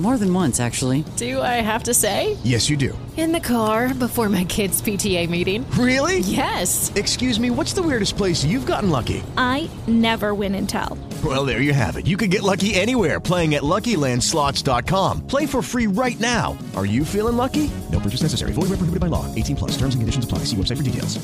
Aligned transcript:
More 0.00 0.16
than 0.16 0.32
once, 0.32 0.60
actually. 0.60 1.04
Do 1.16 1.42
I 1.42 1.60
have 1.60 1.82
to 1.82 1.92
say? 1.92 2.38
Yes, 2.42 2.70
you 2.70 2.78
do. 2.78 2.96
In 3.18 3.32
the 3.32 3.40
car 3.40 3.92
before 3.92 4.30
my 4.30 4.44
kids' 4.44 4.80
PTA 4.80 5.28
meeting. 5.28 5.70
Really? 5.72 6.20
Yes. 6.20 6.90
Excuse 6.94 7.38
me, 7.38 7.50
what's 7.50 7.74
the 7.74 7.82
weirdest 7.82 8.16
place 8.16 8.42
you've 8.42 8.64
gotten 8.64 8.88
lucky? 8.88 9.22
I 9.36 9.68
never 9.86 10.34
win 10.34 10.54
and 10.54 10.66
tell. 10.66 10.96
Well, 11.22 11.44
there 11.44 11.60
you 11.60 11.74
have 11.74 11.98
it. 11.98 12.06
You 12.06 12.16
can 12.16 12.30
get 12.30 12.42
lucky 12.42 12.72
anywhere 12.72 13.20
playing 13.20 13.56
at 13.56 13.62
LuckyLandSlots.com. 13.62 15.26
Play 15.26 15.44
for 15.44 15.60
free 15.60 15.86
right 15.86 16.18
now. 16.18 16.56
Are 16.74 16.86
you 16.86 17.04
feeling 17.04 17.36
lucky? 17.36 17.70
No 17.92 18.00
purchase 18.00 18.22
necessary. 18.22 18.52
Void 18.52 18.70
where 18.70 18.80
prohibited 18.80 19.00
by 19.00 19.08
law. 19.08 19.26
18 19.34 19.56
plus. 19.56 19.72
Terms 19.72 19.94
and 19.94 20.00
conditions 20.00 20.24
apply. 20.24 20.44
See 20.44 20.56
website 20.56 20.78
for 20.78 20.82
details. 20.82 21.18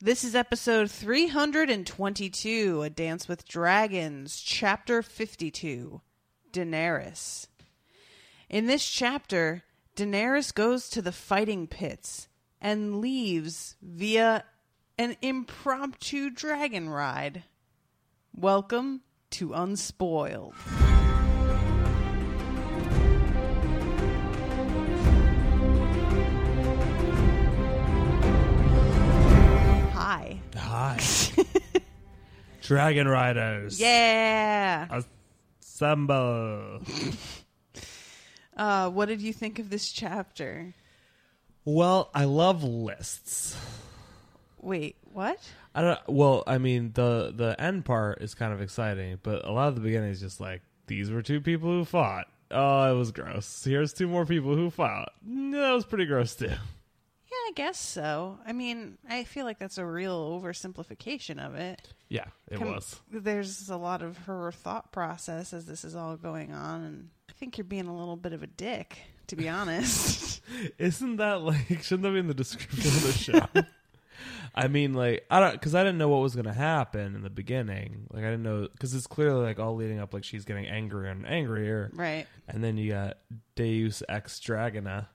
This 0.00 0.22
is 0.22 0.36
episode 0.36 0.90
322, 0.90 2.82
A 2.82 2.90
Dance 2.90 3.28
with 3.28 3.46
Dragons, 3.48 4.40
chapter 4.40 5.02
52, 5.02 6.00
Daenerys. 6.52 7.47
In 8.50 8.66
this 8.66 8.88
chapter, 8.88 9.62
Daenerys 9.94 10.54
goes 10.54 10.88
to 10.88 11.02
the 11.02 11.12
fighting 11.12 11.66
pits 11.66 12.28
and 12.62 12.98
leaves 12.98 13.76
via 13.82 14.42
an 14.96 15.16
impromptu 15.20 16.30
dragon 16.30 16.88
ride. 16.88 17.42
Welcome 18.34 19.02
to 19.32 19.52
Unspoiled. 19.52 20.54
Hi. 29.92 30.40
Hi. 30.56 30.98
Dragon 32.62 33.08
Riders. 33.08 33.78
Yeah. 33.78 35.02
Assemble. 35.60 36.80
Uh, 38.58 38.90
what 38.90 39.06
did 39.06 39.22
you 39.22 39.32
think 39.32 39.58
of 39.58 39.70
this 39.70 39.90
chapter? 39.90 40.74
Well, 41.64 42.10
I 42.14 42.24
love 42.24 42.64
lists. 42.64 43.56
Wait, 44.60 44.96
what? 45.12 45.38
I 45.74 45.82
don't. 45.82 46.00
Well, 46.08 46.42
I 46.46 46.58
mean 46.58 46.92
the 46.94 47.32
the 47.34 47.54
end 47.60 47.84
part 47.84 48.20
is 48.22 48.34
kind 48.34 48.52
of 48.52 48.60
exciting, 48.60 49.18
but 49.22 49.44
a 49.44 49.52
lot 49.52 49.68
of 49.68 49.76
the 49.76 49.80
beginning 49.80 50.10
is 50.10 50.20
just 50.20 50.40
like 50.40 50.62
these 50.86 51.10
were 51.10 51.22
two 51.22 51.40
people 51.40 51.70
who 51.70 51.84
fought. 51.84 52.26
Oh, 52.50 52.90
it 52.92 52.96
was 52.96 53.12
gross. 53.12 53.62
Here's 53.64 53.92
two 53.92 54.08
more 54.08 54.24
people 54.26 54.56
who 54.56 54.70
fought. 54.70 55.12
No, 55.24 55.60
that 55.60 55.72
was 55.72 55.84
pretty 55.84 56.06
gross 56.06 56.34
too. 56.34 56.46
Yeah, 56.46 56.56
I 57.48 57.52
guess 57.54 57.78
so. 57.78 58.38
I 58.46 58.52
mean, 58.52 58.96
I 59.08 59.24
feel 59.24 59.44
like 59.44 59.58
that's 59.58 59.78
a 59.78 59.84
real 59.84 60.40
oversimplification 60.40 61.44
of 61.44 61.54
it. 61.54 61.86
Yeah, 62.08 62.24
it 62.50 62.58
Com- 62.58 62.72
was. 62.72 62.98
There's 63.12 63.68
a 63.68 63.76
lot 63.76 64.00
of 64.02 64.16
her 64.18 64.50
thought 64.50 64.90
process 64.92 65.52
as 65.52 65.66
this 65.66 65.84
is 65.84 65.94
all 65.94 66.16
going 66.16 66.52
on, 66.52 66.82
and 66.82 67.10
think 67.38 67.56
you're 67.56 67.64
being 67.64 67.86
a 67.86 67.96
little 67.96 68.16
bit 68.16 68.32
of 68.32 68.42
a 68.42 68.46
dick, 68.46 68.98
to 69.28 69.36
be 69.36 69.48
honest. 69.48 70.42
Isn't 70.78 71.16
that 71.16 71.42
like 71.42 71.82
shouldn't 71.82 72.02
that 72.02 72.12
be 72.12 72.18
in 72.18 72.26
the 72.26 72.34
description 72.34 72.86
of 72.88 73.02
the 73.02 73.12
show? 73.12 73.46
I 74.54 74.66
mean, 74.66 74.94
like 74.94 75.24
I 75.30 75.38
don't 75.38 75.52
because 75.52 75.74
I 75.74 75.84
didn't 75.84 75.98
know 75.98 76.08
what 76.08 76.20
was 76.20 76.34
gonna 76.34 76.52
happen 76.52 77.14
in 77.14 77.22
the 77.22 77.30
beginning. 77.30 78.08
Like 78.10 78.24
I 78.24 78.30
didn't 78.30 78.42
know 78.42 78.68
because 78.72 78.92
it's 78.92 79.06
clearly 79.06 79.44
like 79.44 79.60
all 79.60 79.76
leading 79.76 80.00
up. 80.00 80.12
Like 80.12 80.24
she's 80.24 80.44
getting 80.44 80.66
angrier 80.66 81.10
and 81.10 81.26
angrier, 81.26 81.90
right. 81.94 82.26
and 82.48 82.62
then 82.64 82.76
you 82.76 82.90
got 82.92 83.18
Deus 83.54 84.02
Ex 84.08 84.40
Dragona, 84.40 85.06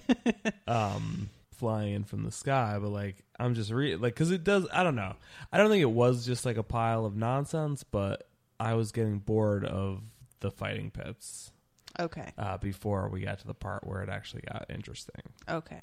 um, 0.66 1.28
flying 1.52 1.92
in 1.92 2.04
from 2.04 2.24
the 2.24 2.32
sky. 2.32 2.78
But 2.80 2.88
like 2.88 3.16
I'm 3.38 3.54
just 3.54 3.70
re 3.70 3.96
like 3.96 4.14
because 4.14 4.30
it 4.30 4.44
does. 4.44 4.66
I 4.72 4.82
don't 4.82 4.96
know. 4.96 5.14
I 5.52 5.58
don't 5.58 5.68
think 5.68 5.82
it 5.82 5.90
was 5.90 6.24
just 6.24 6.46
like 6.46 6.56
a 6.56 6.62
pile 6.62 7.04
of 7.04 7.16
nonsense, 7.16 7.84
but 7.84 8.28
I 8.58 8.74
was 8.74 8.92
getting 8.92 9.18
bored 9.18 9.64
of 9.64 10.02
the 10.40 10.50
fighting 10.50 10.90
pits 10.90 11.52
Okay. 11.98 12.32
uh, 12.38 12.58
before 12.58 13.08
we 13.08 13.20
got 13.22 13.38
to 13.40 13.46
the 13.46 13.54
part 13.54 13.86
where 13.86 14.02
it 14.02 14.08
actually 14.08 14.42
got 14.42 14.66
interesting. 14.68 15.22
Okay. 15.48 15.82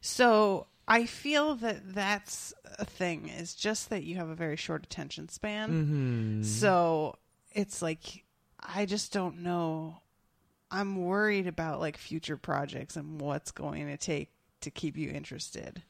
So 0.00 0.66
I 0.86 1.06
feel 1.06 1.54
that 1.56 1.94
that's 1.94 2.54
a 2.78 2.84
thing. 2.84 3.28
Is 3.28 3.54
just 3.54 3.90
that 3.90 4.04
you 4.04 4.16
have 4.16 4.28
a 4.28 4.34
very 4.34 4.56
short 4.56 4.84
attention 4.84 5.28
span. 5.28 5.70
Mm-hmm. 5.70 6.42
So 6.42 7.16
it's 7.52 7.82
like 7.82 8.24
I 8.60 8.86
just 8.86 9.12
don't 9.12 9.40
know. 9.40 10.00
I'm 10.70 11.04
worried 11.04 11.46
about 11.46 11.80
like 11.80 11.96
future 11.96 12.36
projects 12.36 12.96
and 12.96 13.20
what's 13.20 13.50
going 13.52 13.86
to 13.86 13.96
take 13.96 14.30
to 14.60 14.70
keep 14.70 14.96
you 14.96 15.10
interested. 15.10 15.82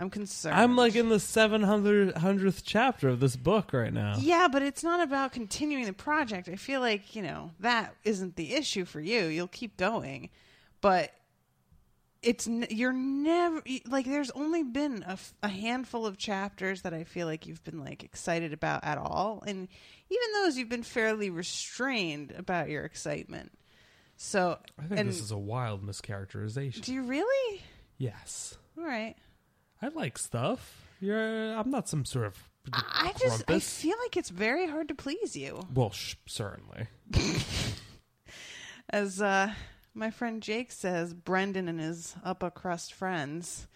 I'm 0.00 0.08
concerned. 0.08 0.56
I'm 0.56 0.76
like 0.76 0.96
in 0.96 1.10
the 1.10 1.16
700th 1.16 2.62
chapter 2.64 3.10
of 3.10 3.20
this 3.20 3.36
book 3.36 3.74
right 3.74 3.92
now. 3.92 4.14
Yeah, 4.18 4.48
but 4.50 4.62
it's 4.62 4.82
not 4.82 5.00
about 5.00 5.32
continuing 5.32 5.84
the 5.84 5.92
project. 5.92 6.48
I 6.48 6.56
feel 6.56 6.80
like, 6.80 7.14
you 7.14 7.20
know, 7.20 7.50
that 7.60 7.94
isn't 8.02 8.36
the 8.36 8.54
issue 8.54 8.86
for 8.86 8.98
you. 8.98 9.26
You'll 9.26 9.46
keep 9.46 9.76
going. 9.76 10.30
But 10.80 11.12
it's 12.22 12.46
you're 12.46 12.92
never 12.92 13.62
like 13.86 14.06
there's 14.06 14.30
only 14.32 14.62
been 14.62 15.04
a 15.42 15.48
handful 15.48 16.06
of 16.06 16.18
chapters 16.18 16.82
that 16.82 16.92
I 16.92 17.04
feel 17.04 17.26
like 17.26 17.46
you've 17.46 17.64
been 17.64 17.80
like 17.80 18.04
excited 18.04 18.52
about 18.52 18.84
at 18.84 18.98
all 18.98 19.42
and 19.46 19.68
even 20.10 20.26
those 20.34 20.58
you've 20.58 20.68
been 20.68 20.82
fairly 20.82 21.30
restrained 21.30 22.32
about 22.32 22.68
your 22.68 22.84
excitement. 22.84 23.52
So 24.16 24.58
I 24.78 24.82
think 24.82 25.00
and 25.00 25.08
this 25.08 25.20
is 25.20 25.30
a 25.30 25.38
wild 25.38 25.82
mischaracterization. 25.82 26.82
do 26.82 26.92
you 26.92 27.02
really? 27.02 27.62
yes. 27.96 28.56
All 28.76 28.84
right. 28.84 29.16
I 29.82 29.88
like 29.88 30.18
stuff. 30.18 30.86
You're 31.00 31.54
I'm 31.56 31.70
not 31.70 31.88
some 31.88 32.04
sort 32.04 32.26
of 32.26 32.48
I 32.72 33.12
just 33.18 33.42
I 33.42 33.44
grumpus. 33.46 33.80
feel 33.80 33.96
like 34.04 34.16
it's 34.16 34.28
very 34.30 34.66
hard 34.66 34.88
to 34.88 34.94
please 34.94 35.34
you. 35.34 35.62
well, 35.74 35.90
sh- 35.90 36.16
certainly. 36.26 36.88
As 38.90 39.22
uh, 39.22 39.52
my 39.94 40.10
friend 40.10 40.42
Jake 40.42 40.72
says, 40.72 41.14
Brendan 41.14 41.68
and 41.68 41.80
his 41.80 42.14
upper 42.24 42.50
crust 42.50 42.92
friends. 42.92 43.66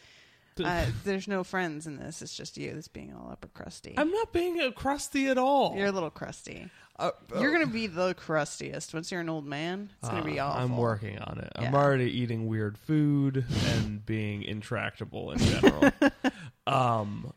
Uh, 0.65 0.87
there's 1.05 1.27
no 1.27 1.43
friends 1.43 1.87
in 1.87 1.97
this. 1.97 2.23
It's 2.23 2.35
just 2.37 2.57
you 2.57 2.73
that's 2.75 2.87
being 2.89 3.13
all 3.13 3.29
upper 3.33 3.49
crusty. 3.49 3.95
I'm 3.97 4.11
not 4.11 4.33
being 4.33 4.61
a 4.61 4.71
crusty 4.71 5.27
at 5.29 5.37
all. 5.39 5.75
You're 5.77 5.89
a 5.89 5.93
little 5.93 6.11
crusty. 6.11 6.71
Uh, 6.97 7.11
You're 7.41 7.51
gonna 7.51 7.67
be 7.67 7.89
the 7.89 8.15
crustiest 8.15 8.95
once 8.95 9.11
you're 9.11 9.21
an 9.21 9.29
old 9.29 9.45
man. 9.47 9.91
It's 9.99 10.09
gonna 10.09 10.23
be 10.25 10.39
uh, 10.39 10.47
awful. 10.47 10.63
I'm 10.63 10.77
working 10.77 11.19
on 11.19 11.39
it. 11.41 11.51
I'm 11.57 11.75
already 11.75 12.05
eating 12.05 12.47
weird 12.47 12.79
food 12.79 13.45
and 13.73 14.07
being 14.07 14.45
intractable 14.45 15.33
in 15.33 15.39
general. 15.39 15.91
um 16.69 17.33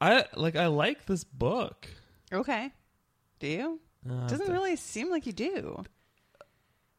I 0.00 0.24
like 0.36 0.54
I 0.54 0.68
like 0.68 1.06
this 1.06 1.24
book. 1.24 1.88
Okay. 2.32 2.70
Do 3.40 3.46
you? 3.48 3.80
Uh, 4.08 4.28
Doesn't 4.28 4.52
really 4.52 4.76
seem 4.76 5.10
like 5.10 5.26
you 5.26 5.32
do. 5.32 5.84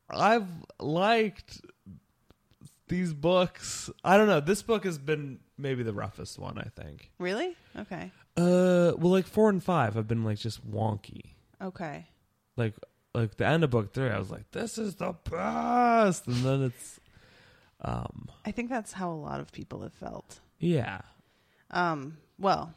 I've 0.09 0.47
liked 0.79 1.61
these 2.89 3.13
books. 3.13 3.89
I 4.03 4.17
don't 4.17 4.27
know. 4.27 4.39
This 4.41 4.61
book 4.61 4.83
has 4.83 4.97
been 4.97 5.39
maybe 5.57 5.83
the 5.83 5.93
roughest 5.93 6.37
one, 6.37 6.57
I 6.57 6.67
think. 6.81 7.11
Really? 7.19 7.55
Okay. 7.77 8.11
Uh, 8.37 8.93
well, 8.97 9.11
like 9.11 9.25
four 9.27 9.49
and 9.49 9.63
five 9.63 9.95
have 9.95 10.07
been 10.07 10.23
like 10.23 10.37
just 10.37 10.69
wonky. 10.69 11.33
Okay. 11.61 12.07
Like, 12.57 12.75
like 13.13 13.35
the 13.37 13.45
end 13.47 13.63
of 13.63 13.69
book 13.69 13.93
three, 13.93 14.09
I 14.09 14.19
was 14.19 14.29
like, 14.31 14.51
"This 14.51 14.77
is 14.77 14.95
the 14.95 15.13
best," 15.29 16.27
and 16.27 16.35
then 16.37 16.61
it's, 16.63 16.99
um, 17.81 18.29
I 18.45 18.51
think 18.51 18.69
that's 18.69 18.93
how 18.93 19.11
a 19.11 19.13
lot 19.15 19.39
of 19.39 19.51
people 19.51 19.81
have 19.81 19.93
felt. 19.93 20.39
yeah, 20.59 21.01
Um, 21.71 22.17
well, 22.37 22.73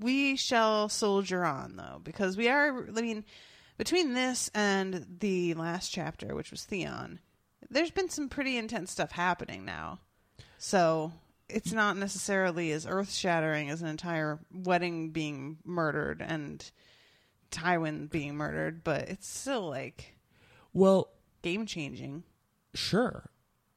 we 0.00 0.36
shall 0.36 0.88
soldier 0.88 1.44
on 1.44 1.76
though, 1.76 2.00
because 2.02 2.36
we 2.36 2.48
are. 2.48 2.88
I 2.96 3.00
mean, 3.02 3.24
between 3.78 4.14
this 4.14 4.50
and 4.54 5.06
the 5.20 5.54
last 5.54 5.90
chapter, 5.90 6.34
which 6.34 6.50
was 6.50 6.64
Theon, 6.64 7.20
there's 7.70 7.90
been 7.90 8.08
some 8.08 8.28
pretty 8.28 8.56
intense 8.56 8.90
stuff 8.90 9.10
happening 9.12 9.64
now. 9.64 9.98
So 10.58 11.12
it's 11.48 11.72
not 11.72 11.96
necessarily 11.96 12.72
as 12.72 12.86
earth 12.86 13.12
shattering 13.12 13.70
as 13.70 13.82
an 13.82 13.88
entire 13.88 14.38
wedding 14.52 15.10
being 15.10 15.58
murdered 15.64 16.20
and 16.26 16.68
Tywin 17.50 18.10
being 18.10 18.34
murdered, 18.36 18.82
but 18.82 19.08
it's 19.08 19.28
still 19.28 19.68
like 19.68 20.16
Well, 20.72 21.08
game 21.42 21.66
changing. 21.66 22.24
sure. 22.74 23.30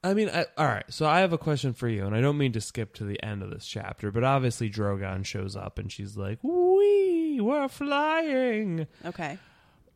I 0.04 0.14
mean, 0.14 0.30
I, 0.30 0.46
all 0.58 0.66
right. 0.66 0.86
So 0.90 1.06
I 1.06 1.20
have 1.20 1.34
a 1.34 1.38
question 1.38 1.74
for 1.74 1.90
you, 1.90 2.06
and 2.06 2.16
I 2.16 2.22
don't 2.22 2.38
mean 2.38 2.54
to 2.54 2.62
skip 2.62 2.94
to 2.96 3.04
the 3.04 3.22
end 3.22 3.44
of 3.44 3.50
this 3.52 3.68
chapter, 3.68 4.12
but 4.14 4.24
obviously 4.24 4.70
Drogon 4.70 5.26
shows 5.26 5.58
up, 5.58 5.78
and 5.78 5.92
she's 5.92 6.16
like, 6.16 6.40
"We 6.42 7.40
we're 7.42 7.68
flying." 7.68 8.88
Okay. 9.06 9.38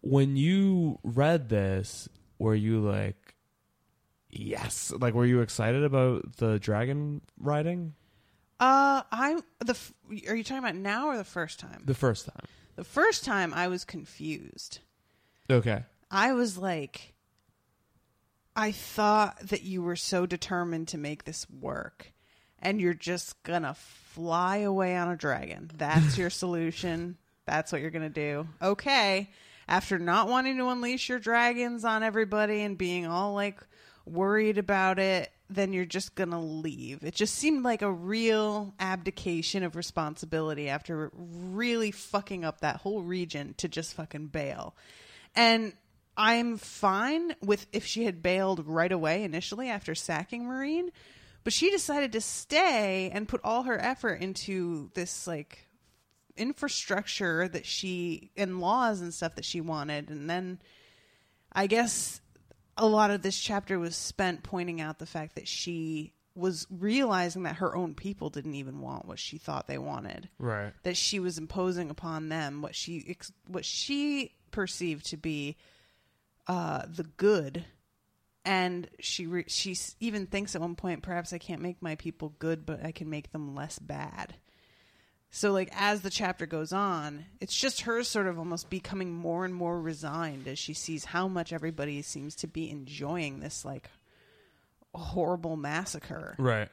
When 0.02 0.36
you 0.36 1.00
read 1.04 1.48
this, 1.48 2.10
were 2.38 2.54
you 2.54 2.82
like, 2.82 3.16
"Yes"? 4.36 4.92
Like, 4.92 5.14
were 5.14 5.26
you 5.26 5.42
excited 5.42 5.84
about 5.84 6.38
the 6.38 6.60
dragon 6.60 7.22
riding 7.40 7.94
Uh, 8.60 9.04
I'm 9.12 9.42
the. 9.60 9.72
f- 9.74 9.94
Are 10.30 10.36
you 10.36 10.44
talking 10.44 10.60
about 10.64 10.76
now 10.76 11.08
or 11.08 11.18
the 11.18 11.24
first 11.24 11.60
time? 11.60 11.82
the 11.86 11.94
first 11.94 12.26
time? 12.28 12.46
The 12.76 12.84
first 12.84 13.24
time 13.26 13.54
I 13.54 13.68
was 13.68 13.84
confused. 13.86 14.80
Okay. 15.50 15.84
I 16.10 16.34
was 16.34 16.58
like, 16.58 17.14
I 18.56 18.72
thought 18.72 19.40
that 19.50 19.64
you 19.64 19.82
were 19.82 19.96
so 19.96 20.26
determined 20.26 20.88
to 20.90 20.98
make 20.98 21.24
this 21.26 21.48
work, 21.50 22.14
and 22.60 22.80
you're 22.80 22.94
just 22.94 23.42
gonna 23.44 23.74
fly 23.74 24.58
away 24.58 24.96
on 24.96 25.10
a 25.10 25.16
dragon. 25.18 25.72
That's 25.76 26.18
your 26.18 26.30
solution. 26.44 27.18
That's 27.46 27.72
what 27.72 27.82
you're 27.82 27.92
gonna 27.92 28.10
do. 28.10 28.48
Okay. 28.62 29.32
After 29.68 29.98
not 29.98 30.28
wanting 30.28 30.58
to 30.58 30.68
unleash 30.70 31.10
your 31.10 31.20
dragons 31.20 31.84
on 31.86 32.04
everybody 32.04 32.62
and 32.62 32.78
being 32.78 33.06
all 33.08 33.34
like 33.34 33.60
worried 34.06 34.58
about 34.58 35.00
it, 35.00 35.32
then 35.50 35.74
you're 35.74 35.86
just 35.86 36.16
gonna 36.16 36.42
leave. 36.42 37.04
It 37.04 37.14
just 37.14 37.36
seemed 37.36 37.64
like 37.64 37.82
a 37.82 37.92
real 37.92 38.74
abdication 38.80 39.64
of 39.64 39.76
responsibility 39.76 40.70
after 40.70 41.12
really 41.14 41.92
fucking 41.92 42.44
up 42.44 42.62
that 42.62 42.78
whole 42.78 43.04
region 43.04 43.54
to 43.58 43.68
just 43.68 43.94
fucking 43.94 44.28
bail. 44.28 44.76
And 45.36 45.74
I'm 46.16 46.58
fine 46.58 47.36
with 47.42 47.68
if 47.72 47.86
she 47.86 48.06
had 48.06 48.22
bailed 48.22 48.68
right 48.68 48.92
away 48.92 49.24
initially 49.24 49.70
after 49.70 49.96
sacking 49.96 50.46
Meereen, 50.46 50.90
but 51.44 51.54
she 51.54 51.72
decided 51.72 52.12
to 52.14 52.22
stay 52.22 53.10
and 53.12 53.28
put 53.28 53.42
all 53.44 53.64
her 53.64 53.80
effort 53.80 54.22
into 54.22 54.92
this 54.94 55.28
like 55.28 55.68
infrastructure 56.36 57.48
that 57.48 57.66
she 57.66 58.32
and 58.36 58.60
laws 58.60 59.02
and 59.02 59.14
stuff 59.14 59.36
that 59.36 59.46
she 59.46 59.62
wanted 59.62 60.10
and 60.10 60.28
then 60.28 60.60
I 61.52 61.68
guess 61.68 62.22
a 62.78 62.86
lot 62.86 63.12
of 63.12 63.22
this 63.22 63.40
chapter 63.40 63.78
was 63.80 63.96
spent 63.96 64.44
pointing 64.44 64.82
out 64.82 65.00
the 65.00 65.06
fact 65.06 65.36
that 65.36 65.48
she 65.48 66.14
was 66.36 66.66
realizing 66.72 67.44
that 67.44 67.58
her 67.58 67.76
own 67.76 67.94
people 67.94 68.30
didn't 68.32 68.56
even 68.56 68.82
want 68.82 69.08
what 69.08 69.20
she 69.20 69.38
thought 69.38 69.68
they 69.68 69.78
wanted 69.78 70.30
Right. 70.40 70.74
that 70.82 70.98
she 70.98 71.20
was 71.20 71.38
imposing 71.38 71.92
upon 71.92 72.30
them 72.30 72.62
what 72.64 72.76
she 72.76 73.06
ex- 73.08 73.32
what 73.48 73.64
she 73.66 74.34
perceived 74.50 75.06
to 75.08 75.18
be 75.18 75.58
uh, 76.48 76.84
the 76.88 77.04
good, 77.04 77.64
and 78.44 78.90
she 79.00 79.28
re- 79.28 79.46
she 79.48 79.78
even 80.00 80.26
thinks 80.26 80.56
at 80.56 80.62
one 80.62 80.76
point 80.76 81.04
perhaps 81.04 81.32
I 81.34 81.38
can't 81.38 81.62
make 81.62 81.82
my 81.82 81.96
people 81.96 82.34
good, 82.40 82.66
but 82.66 82.84
I 82.84 82.92
can 82.92 83.10
make 83.10 83.32
them 83.32 83.54
less 83.56 83.78
bad. 83.80 84.36
So 85.36 85.52
like 85.52 85.72
as 85.76 86.02
the 86.02 86.12
chapter 86.12 86.46
goes 86.46 86.72
on, 86.72 87.26
it's 87.42 87.60
just 87.60 87.82
her 87.82 88.04
sort 88.04 88.28
of 88.28 88.38
almost 88.38 88.70
becoming 88.70 89.12
more 89.12 89.46
and 89.46 89.54
more 89.54 89.82
resigned 89.82 90.48
as 90.48 90.60
she 90.60 90.76
sees 90.76 91.06
how 91.06 91.28
much 91.28 91.52
everybody 91.52 92.04
seems 92.04 92.36
to 92.36 92.48
be 92.48 92.70
enjoying 92.70 93.40
this 93.40 93.66
like 93.66 93.90
horrible 94.94 95.58
massacre. 95.58 96.36
Right. 96.38 96.70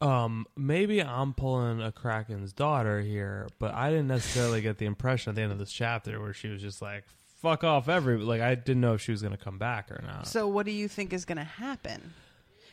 Um, 0.00 0.46
maybe 0.56 1.02
I'm 1.02 1.34
pulling 1.34 1.82
a 1.82 1.92
Kraken's 1.92 2.54
daughter 2.54 3.02
here, 3.02 3.48
but 3.58 3.74
I 3.74 3.90
didn't 3.90 4.08
necessarily 4.08 4.62
get 4.62 4.78
the 4.78 4.86
impression 4.86 5.28
at 5.28 5.36
the 5.36 5.42
end 5.42 5.52
of 5.52 5.58
this 5.58 5.70
chapter 5.70 6.18
where 6.22 6.32
she 6.32 6.48
was 6.48 6.62
just 6.62 6.80
like, 6.80 7.04
fuck 7.36 7.64
off 7.64 7.90
every 7.90 8.16
like 8.16 8.40
I 8.40 8.54
didn't 8.54 8.80
know 8.80 8.94
if 8.94 9.02
she 9.02 9.10
was 9.10 9.20
gonna 9.20 9.36
come 9.36 9.58
back 9.58 9.90
or 9.92 10.02
not. 10.06 10.26
So 10.26 10.48
what 10.48 10.64
do 10.64 10.72
you 10.72 10.88
think 10.88 11.12
is 11.12 11.26
going 11.26 11.36
to 11.36 11.44
happen? 11.44 12.14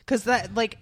Cuz 0.06 0.24
that 0.24 0.56
like 0.56 0.78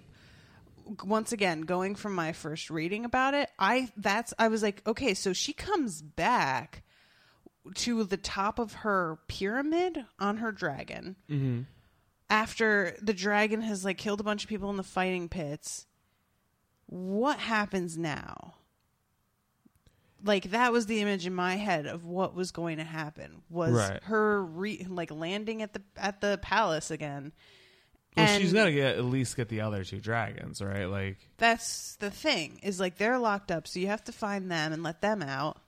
once 1.03 1.31
again 1.31 1.62
going 1.62 1.95
from 1.95 2.13
my 2.13 2.31
first 2.33 2.69
reading 2.69 3.06
about 3.06 3.33
it, 3.33 3.50
I 3.59 3.91
that's 3.97 4.33
I 4.39 4.47
was 4.47 4.62
like, 4.63 4.81
okay, 4.88 5.13
so 5.13 5.33
she 5.33 5.53
comes 5.53 6.01
back 6.01 6.83
to 7.75 8.03
the 8.03 8.18
top 8.18 8.59
of 8.59 8.74
her 8.74 9.19
pyramid 9.27 10.06
on 10.19 10.38
her 10.38 10.51
dragon. 10.51 11.15
Mhm. 11.30 11.65
After 12.30 12.95
the 13.01 13.13
dragon 13.13 13.62
has 13.62 13.85
like 13.85 13.97
killed 13.97 14.19
a 14.19 14.24
bunch 14.24 14.44
of 14.44 14.50
people 14.50 14.69
in 14.69 14.77
the 14.77 14.83
fighting 14.83 15.30
pits. 15.30 15.85
What 16.88 17.39
happens 17.39 17.97
now? 17.97 18.56
Like 20.25 20.51
that 20.51 20.71
was 20.71 20.85
the 20.85 21.01
image 21.01 21.25
in 21.25 21.33
my 21.35 21.56
head 21.56 21.85
of 21.85 22.06
what 22.06 22.33
was 22.33 22.51
going 22.51 22.77
to 22.77 22.83
happen 22.83 23.41
was 23.50 23.74
Right. 23.74 24.03
her 24.03 24.44
re- 24.44 24.85
like 24.89 25.12
landing 25.12 25.62
at 25.62 25.74
the 25.74 25.81
at 25.97 26.21
the 26.21 26.39
palace 26.41 26.91
again. 26.91 27.33
Well, 28.15 28.27
and 28.27 28.42
she's 28.42 28.54
gotta 28.54 28.71
get 28.71 28.98
at 28.98 29.06
least 29.06 29.36
get 29.36 29.50
the 29.50 29.62
other 29.62 29.83
two 29.83 30.00
dragons, 30.00 30.62
right? 30.62 30.86
Like 30.86 31.18
that's 31.38 31.95
the 31.98 32.12
thing 32.12 32.60
is 32.63 32.80
like 32.80 32.98
they're 32.98 33.18
locked 33.18 33.51
up, 33.51 33.68
so 33.68 33.80
you 33.80 33.88
have 33.88 34.04
to 34.06 34.12
find 34.12 34.51
them 34.51 34.74
and 34.74 34.83
let 34.83 35.01
them 35.01 35.21
out. 35.21 35.60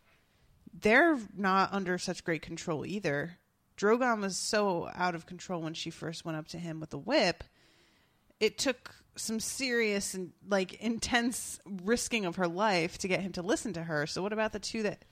They're 0.74 1.18
not 1.36 1.74
under 1.74 1.97
such 1.97 2.24
great 2.24 2.42
control 2.42 2.86
either. 2.86 3.38
Drogon 3.77 4.21
was 4.21 4.38
so 4.38 4.89
out 4.94 5.15
of 5.15 5.25
control 5.25 5.62
when 5.62 5.74
she 5.74 5.89
first 5.89 6.25
went 6.25 6.38
up 6.38 6.47
to 6.50 6.57
him 6.57 6.80
with 6.80 6.92
the 6.92 6.97
whip. 6.97 7.44
It 8.39 8.57
took 8.57 8.94
some 9.15 9.39
serious 9.39 10.13
and 10.13 10.31
like 10.48 10.74
intense 10.75 11.59
risking 11.83 12.25
of 12.25 12.36
her 12.36 12.48
life 12.48 12.98
to 13.00 13.07
get 13.07 13.21
him 13.21 13.31
to 13.33 13.41
listen 13.41 13.74
to 13.74 13.83
her. 13.83 14.06
So 14.06 14.21
what 14.21 14.33
about 14.33 14.51
the 14.51 14.59
two 14.59 14.83
that 14.83 15.03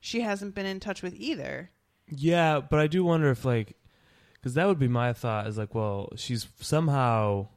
she 0.00 0.20
hasn't 0.20 0.54
been 0.54 0.66
in 0.66 0.80
touch 0.80 1.02
with 1.02 1.14
either? 1.14 1.70
Yeah, 2.10 2.60
but 2.60 2.78
I 2.78 2.86
do 2.86 3.04
wonder 3.04 3.30
if 3.30 3.44
like 3.44 3.76
because 4.40 4.54
that 4.54 4.66
would 4.66 4.78
be 4.78 4.88
my 4.88 5.12
thought 5.12 5.46
is 5.46 5.58
like, 5.58 5.74
well, 5.74 6.10
she's 6.16 6.46
somehow 6.60 7.48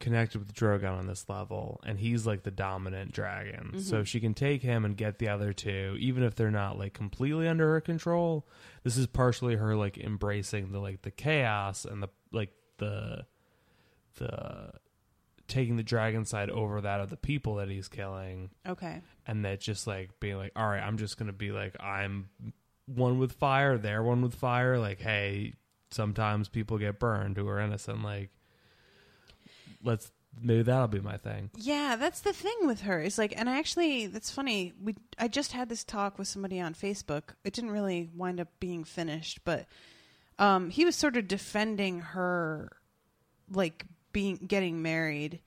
connected 0.00 0.38
with 0.40 0.52
Drogon 0.52 0.98
on 0.98 1.06
this 1.06 1.28
level, 1.28 1.80
and 1.84 1.98
he's 1.98 2.26
like 2.26 2.42
the 2.42 2.50
dominant 2.50 3.12
dragon. 3.12 3.78
So 3.80 3.96
Mhm. 3.96 4.00
if 4.00 4.08
she 4.08 4.18
can 4.18 4.34
take 4.34 4.60
him 4.62 4.84
and 4.84 4.96
get 4.96 5.18
the 5.18 5.28
other 5.28 5.52
two, 5.52 5.96
even 6.00 6.24
if 6.24 6.34
they're 6.34 6.50
not 6.50 6.76
like 6.76 6.92
completely 6.92 7.46
under 7.46 7.68
her 7.74 7.80
control. 7.80 8.44
This 8.82 8.96
is 8.96 9.06
partially 9.06 9.54
her 9.54 9.76
like 9.76 9.98
embracing 9.98 10.72
the 10.72 10.80
like 10.80 11.02
the 11.02 11.12
chaos 11.12 11.84
and 11.84 12.02
the 12.02 12.08
like 12.32 12.50
the 12.78 13.26
the 14.18 14.72
taking 15.48 15.76
the 15.76 15.82
dragon 15.82 16.24
side 16.24 16.50
over 16.50 16.80
that 16.80 17.00
of 17.00 17.10
the 17.10 17.16
people 17.16 17.56
that 17.56 17.68
he's 17.68 17.88
killing 17.88 18.50
Okay. 18.66 19.02
and 19.26 19.44
that 19.44 19.60
just 19.60 19.86
like 19.86 20.18
being 20.20 20.36
like 20.36 20.52
all 20.56 20.66
right 20.66 20.80
i'm 20.82 20.96
just 20.96 21.18
gonna 21.18 21.32
be 21.32 21.52
like 21.52 21.76
i'm 21.80 22.28
one 22.86 23.18
with 23.18 23.32
fire 23.32 23.76
they're 23.76 24.02
one 24.02 24.22
with 24.22 24.34
fire 24.34 24.78
like 24.78 25.00
hey 25.00 25.52
sometimes 25.92 26.48
people 26.48 26.78
get 26.78 26.98
burned 26.98 27.36
who 27.36 27.48
are 27.48 27.60
innocent 27.60 28.02
like 28.02 28.30
let's 29.82 30.10
maybe 30.40 30.62
that'll 30.62 30.88
be 30.88 31.00
my 31.00 31.16
thing 31.16 31.50
Yeah, 31.56 31.96
that's 31.96 32.20
the 32.20 32.32
thing 32.32 32.56
with 32.62 32.82
her. 32.82 33.00
It's 33.00 33.18
like, 33.18 33.34
and 33.36 33.50
I 33.50 33.58
actually, 33.58 34.06
that's 34.06 34.30
funny. 34.30 34.72
We 34.82 34.94
I 35.18 35.28
just 35.28 35.52
had 35.52 35.68
this 35.68 35.84
talk 35.84 36.18
with 36.18 36.28
somebody 36.28 36.60
on 36.60 36.74
Facebook. 36.74 37.34
It 37.44 37.52
didn't 37.52 37.70
really 37.70 38.10
wind 38.14 38.40
up 38.40 38.48
being 38.58 38.84
finished, 38.84 39.40
but 39.44 39.66
um, 40.38 40.70
he 40.70 40.84
was 40.84 40.96
sort 40.96 41.16
of 41.16 41.28
defending 41.28 42.00
her, 42.00 42.72
like 43.50 43.84
being 44.12 44.36
getting 44.36 44.80
married, 44.82 45.40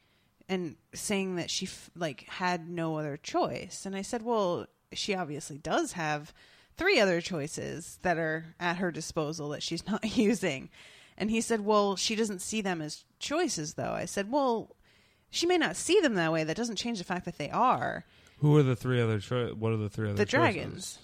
and 0.48 0.76
saying 0.94 1.38
that 1.38 1.50
she 1.50 1.66
f- 1.66 1.90
like 1.96 2.26
had 2.30 2.70
no 2.70 2.98
other 2.98 3.18
choice. 3.18 3.86
And 3.86 3.96
I 3.96 4.04
said, 4.04 4.22
well, 4.22 4.68
she 4.94 5.16
obviously 5.16 5.58
does 5.58 5.94
have 5.94 6.34
three 6.78 7.00
other 7.00 7.22
choices 7.22 8.00
that 8.02 8.18
are 8.18 8.56
at 8.60 8.78
her 8.78 8.92
disposal 8.92 9.50
that 9.50 9.64
she's 9.64 9.86
not 9.90 10.18
using. 10.18 10.70
And 11.18 11.32
he 11.32 11.40
said, 11.42 11.62
well, 11.62 11.96
she 11.96 12.16
doesn't 12.16 12.42
see 12.42 12.62
them 12.62 12.82
as 12.82 13.06
choices, 13.20 13.76
though. 13.76 13.94
I 13.94 14.06
said, 14.06 14.32
well, 14.32 14.76
she 15.30 15.46
may 15.46 15.58
not 15.58 15.76
see 15.78 16.00
them 16.02 16.16
that 16.16 16.32
way. 16.34 16.44
That 16.44 16.58
doesn't 16.58 16.76
change 16.76 16.98
the 16.98 17.04
fact 17.06 17.26
that 17.26 17.38
they 17.38 17.50
are. 17.50 18.04
who 18.40 18.56
are 18.58 18.64
the 18.64 18.76
three 18.76 19.02
other 19.02 19.20
cho- 19.20 19.54
what 19.58 19.72
are 19.72 19.78
the 19.78 19.90
three 19.90 20.08
other 20.10 20.18
The 20.18 20.26
choices? 20.26 20.32
dragons. 20.32 21.00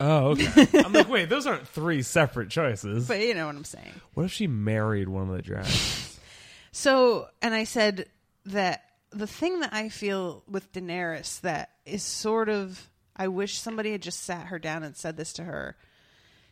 oh 0.00 0.30
okay 0.30 0.66
i'm 0.84 0.92
like 0.92 1.08
wait 1.08 1.28
those 1.28 1.46
aren't 1.46 1.66
three 1.68 2.02
separate 2.02 2.48
choices 2.50 3.06
But 3.06 3.20
you 3.20 3.34
know 3.34 3.46
what 3.46 3.54
I'm 3.56 3.64
saying. 3.64 3.92
what 4.14 4.24
if 4.24 4.32
she 4.32 4.46
married 4.46 5.08
one 5.08 5.28
of 5.28 5.36
the 5.36 5.42
dragons 5.42 6.18
So, 6.72 7.28
and 7.42 7.52
I 7.54 7.64
said 7.64 8.06
that 8.46 8.84
the 9.10 9.26
thing 9.26 9.60
that 9.60 9.74
I 9.74 9.90
feel 9.90 10.42
with 10.48 10.72
Daenerys 10.72 11.40
that 11.42 11.68
is 11.84 12.02
sort 12.02 12.48
of, 12.48 12.88
I 13.16 13.28
wish 13.28 13.58
somebody 13.58 13.92
had 13.92 14.02
just 14.02 14.20
sat 14.20 14.46
her 14.46 14.58
down 14.58 14.82
and 14.82 14.96
said 14.96 15.16
this 15.16 15.32
to 15.34 15.44
her. 15.44 15.76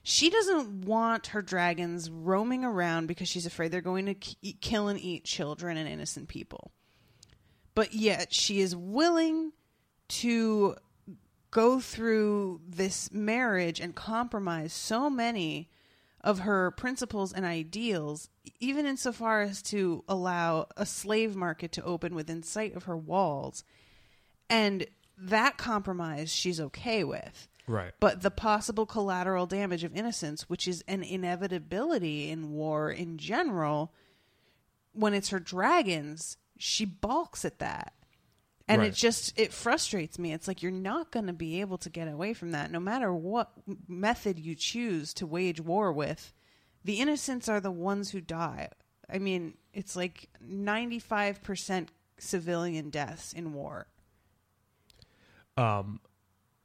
She 0.03 0.31
doesn't 0.31 0.85
want 0.85 1.29
her 1.29 1.43
dragons 1.43 2.11
roaming 2.11 2.65
around 2.65 3.07
because 3.07 3.29
she's 3.29 3.47
afraid 3.47 3.71
they're 3.71 3.81
going 3.81 4.07
to 4.07 4.15
k- 4.15 4.57
kill 4.61 4.89
and 4.89 4.99
eat 4.99 5.25
children 5.25 5.77
and 5.77 5.89
innocent 5.89 6.29
people. 6.29 6.73
But 7.75 7.93
yet 7.95 8.35
she 8.35 8.61
is 8.61 8.75
willing 8.75 9.53
to 10.09 10.77
go 11.51 11.81
through 11.81 12.61
this 12.67 13.13
marriage 13.13 13.81
and 13.81 13.95
compromise 13.95 14.73
so 14.73 15.11
many 15.11 15.69
of 16.23 16.41
her 16.41 16.71
principles 16.73 17.33
and 17.33 17.45
ideals, 17.45 18.29
even 18.59 18.87
insofar 18.87 19.43
as 19.43 19.63
to 19.63 20.05
allow 20.09 20.67
a 20.77 20.85
slave 20.85 21.35
market 21.35 21.73
to 21.73 21.85
open 21.85 22.15
within 22.15 22.43
sight 22.43 22.75
of 22.75 22.85
her 22.85 22.97
walls. 22.97 23.65
And 24.49 24.87
that 25.21 25.59
compromise 25.59 26.33
she's 26.33 26.61
okay 26.61 27.05
with. 27.05 27.49
right 27.67 27.93
But 28.01 28.23
the 28.23 28.31
possible 28.31 28.87
collateral 28.87 29.47
damage 29.47 29.85
of 29.85 29.97
innocence, 29.97 30.49
which 30.49 30.67
is 30.67 30.83
an 30.89 31.03
inevitability 31.03 32.31
in 32.31 32.51
war 32.51 32.91
in 32.91 33.19
general, 33.19 33.93
when 34.93 35.15
it's 35.15 35.31
her 35.31 35.41
dragons, 35.41 36.37
she 36.59 36.85
balks 36.85 37.45
at 37.45 37.59
that. 37.59 37.95
And 38.69 38.83
it 38.83 38.95
just 38.95 39.37
it 39.37 39.53
frustrates 39.53 40.17
me. 40.17 40.33
It's 40.33 40.47
like 40.47 40.63
you're 40.63 40.71
not 40.71 41.11
going 41.11 41.27
to 41.27 41.33
be 41.33 41.61
able 41.61 41.79
to 41.79 41.91
get 41.91 42.07
away 42.07 42.35
from 42.35 42.53
that 42.53 42.71
no 42.71 42.79
matter 42.79 43.13
what 43.13 43.51
method 43.89 44.39
you 44.39 44.55
choose 44.55 45.13
to 45.15 45.27
wage 45.27 45.61
war 45.61 45.93
with. 45.93 46.33
The 46.85 47.01
innocents 47.01 47.49
are 47.49 47.61
the 47.61 47.73
ones 47.73 48.11
who 48.11 48.21
die. 48.21 48.69
I 49.13 49.19
mean, 49.19 49.55
it's 49.73 49.97
like 49.97 50.29
95% 50.45 51.89
civilian 52.19 52.91
deaths 52.91 53.33
in 53.33 53.53
war. 53.55 53.87
Um 55.61 56.01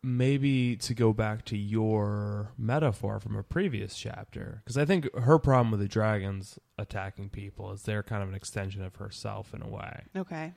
maybe 0.04 0.76
to 0.76 0.94
go 0.94 1.12
back 1.14 1.44
to 1.46 1.58
your 1.58 2.52
metaphor 2.58 3.20
from 3.20 3.36
a 3.36 3.42
previous 3.44 3.96
chapter 3.96 4.62
because 4.64 4.78
i 4.78 4.86
think 4.86 5.08
her 5.18 5.40
problem 5.40 5.72
with 5.72 5.80
the 5.80 5.88
dragons 5.88 6.60
attacking 6.78 7.28
people 7.30 7.72
is 7.72 7.82
they're 7.84 8.04
kind 8.04 8.22
of 8.22 8.30
an 8.30 8.36
extension 8.36 8.84
of 8.84 8.96
herself 8.98 9.54
in 9.54 9.62
a 9.64 9.68
way 9.68 10.04
Okay. 10.16 10.54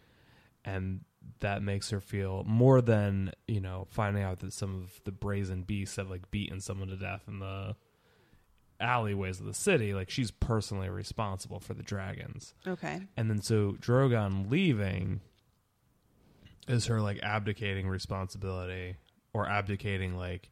and 0.65 1.01
that 1.41 1.63
makes 1.63 1.89
her 1.91 2.01
feel 2.01 2.45
more 2.47 2.81
than 2.83 3.33
you 3.47 3.61
know 3.61 3.87
finding 3.91 4.23
out 4.23 4.41
that 4.41 4.53
some 4.53 4.83
of 4.83 5.01
the 5.05 5.13
brazen 5.13 5.63
beasts 5.63 5.97
have 5.97 6.11
like 6.11 6.31
beaten 6.31 6.61
someone 6.61 6.89
to 6.89 6.97
death 6.97 7.23
in 7.27 7.39
the 7.39 7.75
alleyways 8.81 9.41
of 9.41 9.47
the 9.47 9.55
city 9.55 9.93
like 9.95 10.09
she's 10.11 10.31
personally 10.31 10.89
responsible 10.89 11.59
for 11.59 11.75
the 11.75 11.83
dragons 11.83 12.55
Okay. 12.67 13.01
and 13.17 13.29
then 13.31 13.41
so 13.43 13.73
Drogon 13.81 14.49
leaving 14.51 15.21
is 16.69 16.87
her 16.87 17.01
like 17.01 17.21
abdicating 17.23 17.89
responsibility 17.89 18.97
or 19.33 19.49
abdicating 19.49 20.17
like 20.17 20.51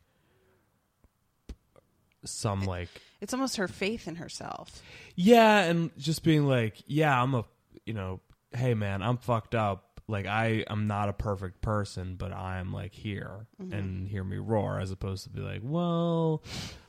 some 2.25 2.65
like 2.65 2.89
It's 3.21 3.33
almost 3.33 3.57
her 3.57 3.69
faith 3.69 4.09
in 4.09 4.17
herself. 4.17 4.83
yeah 5.15 5.61
and 5.61 5.91
just 5.99 6.25
being 6.25 6.47
like 6.47 6.83
yeah 6.87 7.21
I'm 7.23 7.35
a 7.35 7.45
you 7.85 7.93
know 7.95 8.21
hey 8.55 8.75
man 8.75 9.03
I'm 9.03 9.19
fucked 9.19 9.55
up 9.55 10.01
like 10.09 10.27
I 10.27 10.65
I'm 10.69 10.87
not 10.87 11.09
a 11.09 11.13
perfect 11.13 11.61
person 11.61 12.17
but 12.17 12.33
I'm 12.33 12.73
like 12.73 12.93
here 12.93 13.47
mm-hmm. 13.63 13.73
and 13.73 14.09
hear 14.09 14.25
me 14.25 14.39
roar 14.39 14.81
as 14.81 14.91
opposed 14.91 15.25
to 15.25 15.31
be 15.31 15.41
like 15.41 15.61
well 15.63 16.43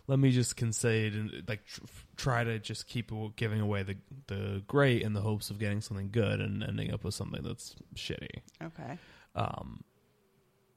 let 0.08 0.18
me 0.20 0.32
just 0.32 0.56
concede 0.56 1.14
and 1.14 1.44
like 1.48 1.66
tr- 1.66 1.82
try 2.16 2.44
to 2.44 2.58
just 2.60 2.88
keep 2.88 3.12
giving 3.36 3.60
away 3.60 3.84
the 3.84 3.96
the 4.28 4.64
great 4.68 5.02
in 5.04 5.14
the 5.14 5.22
hopes 5.22 5.50
of 5.50 5.60
getting 5.60 5.82
something 5.82 6.10
good 6.12 6.40
and 6.40 6.64
ending 6.64 6.94
up 6.94 7.04
with 7.04 7.14
something 7.14 7.44
that's 7.44 7.76
shitty. 7.96 8.40
Okay. 8.64 8.98
Um, 9.38 9.84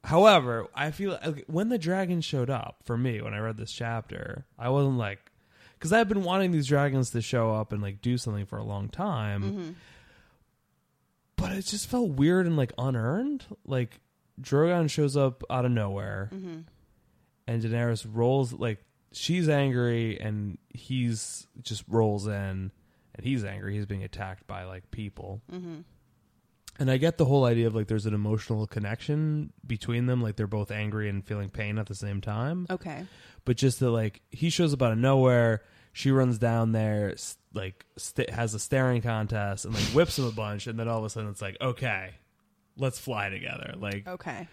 however, 0.03 0.67
I 0.73 0.91
feel 0.91 1.19
like 1.21 1.45
when 1.47 1.69
the 1.69 1.79
dragon 1.79 2.21
showed 2.21 2.49
up 2.49 2.77
for 2.83 2.97
me 2.97 3.21
when 3.21 3.33
I 3.33 3.39
read 3.39 3.57
this 3.57 3.71
chapter, 3.71 4.45
I 4.57 4.69
wasn't 4.69 4.97
like 4.97 5.31
because 5.73 5.91
I've 5.91 6.07
been 6.07 6.23
wanting 6.23 6.51
these 6.51 6.67
dragons 6.67 7.09
to 7.09 7.21
show 7.21 7.55
up 7.55 7.73
and 7.73 7.81
like 7.81 8.01
do 8.01 8.17
something 8.17 8.45
for 8.45 8.59
a 8.59 8.63
long 8.63 8.87
time, 8.87 9.43
mm-hmm. 9.43 9.69
but 11.35 11.51
it 11.53 11.65
just 11.65 11.87
felt 11.87 12.11
weird 12.11 12.45
and 12.45 12.55
like 12.55 12.71
unearned. 12.77 13.45
Like 13.65 13.99
Drogon 14.39 14.89
shows 14.89 15.17
up 15.17 15.43
out 15.49 15.65
of 15.65 15.71
nowhere, 15.71 16.29
mm-hmm. 16.31 16.59
and 17.47 17.63
Daenerys 17.63 18.05
rolls 18.07 18.53
like 18.53 18.85
she's 19.11 19.49
angry, 19.49 20.19
and 20.19 20.59
he's 20.69 21.47
just 21.63 21.83
rolls 21.87 22.27
in, 22.27 22.71
and 23.15 23.23
he's 23.23 23.43
angry. 23.43 23.75
He's 23.75 23.87
being 23.87 24.03
attacked 24.03 24.45
by 24.45 24.65
like 24.65 24.91
people. 24.91 25.41
Mm-hmm. 25.51 25.79
And 26.81 26.89
I 26.89 26.97
get 26.97 27.17
the 27.19 27.25
whole 27.25 27.45
idea 27.45 27.67
of 27.67 27.75
like 27.75 27.87
there's 27.87 28.07
an 28.07 28.13
emotional 28.15 28.65
connection 28.65 29.53
between 29.65 30.07
them, 30.07 30.19
like 30.21 30.35
they're 30.35 30.47
both 30.47 30.71
angry 30.71 31.09
and 31.09 31.23
feeling 31.23 31.49
pain 31.49 31.77
at 31.77 31.85
the 31.85 31.93
same 31.95 32.21
time. 32.21 32.65
Okay. 32.69 33.05
But 33.45 33.57
just 33.57 33.79
that 33.81 33.91
like 33.91 34.21
he 34.31 34.49
shows 34.49 34.73
up 34.73 34.81
out 34.81 34.91
of 34.91 34.97
nowhere, 34.97 35.61
she 35.93 36.09
runs 36.11 36.39
down 36.39 36.71
there, 36.71 37.11
s- 37.11 37.37
like 37.53 37.85
st- 37.97 38.29
has 38.31 38.53
a 38.55 38.59
staring 38.59 39.01
contest 39.03 39.65
and 39.65 39.73
like 39.75 39.83
whips 39.93 40.17
him 40.17 40.25
a 40.25 40.31
bunch, 40.31 40.65
and 40.67 40.79
then 40.79 40.87
all 40.87 40.97
of 40.99 41.05
a 41.05 41.09
sudden 41.09 41.29
it's 41.29 41.41
like 41.41 41.55
okay, 41.61 42.11
let's 42.77 42.97
fly 42.97 43.29
together. 43.29 43.75
Like 43.77 44.07
Okay. 44.07 44.47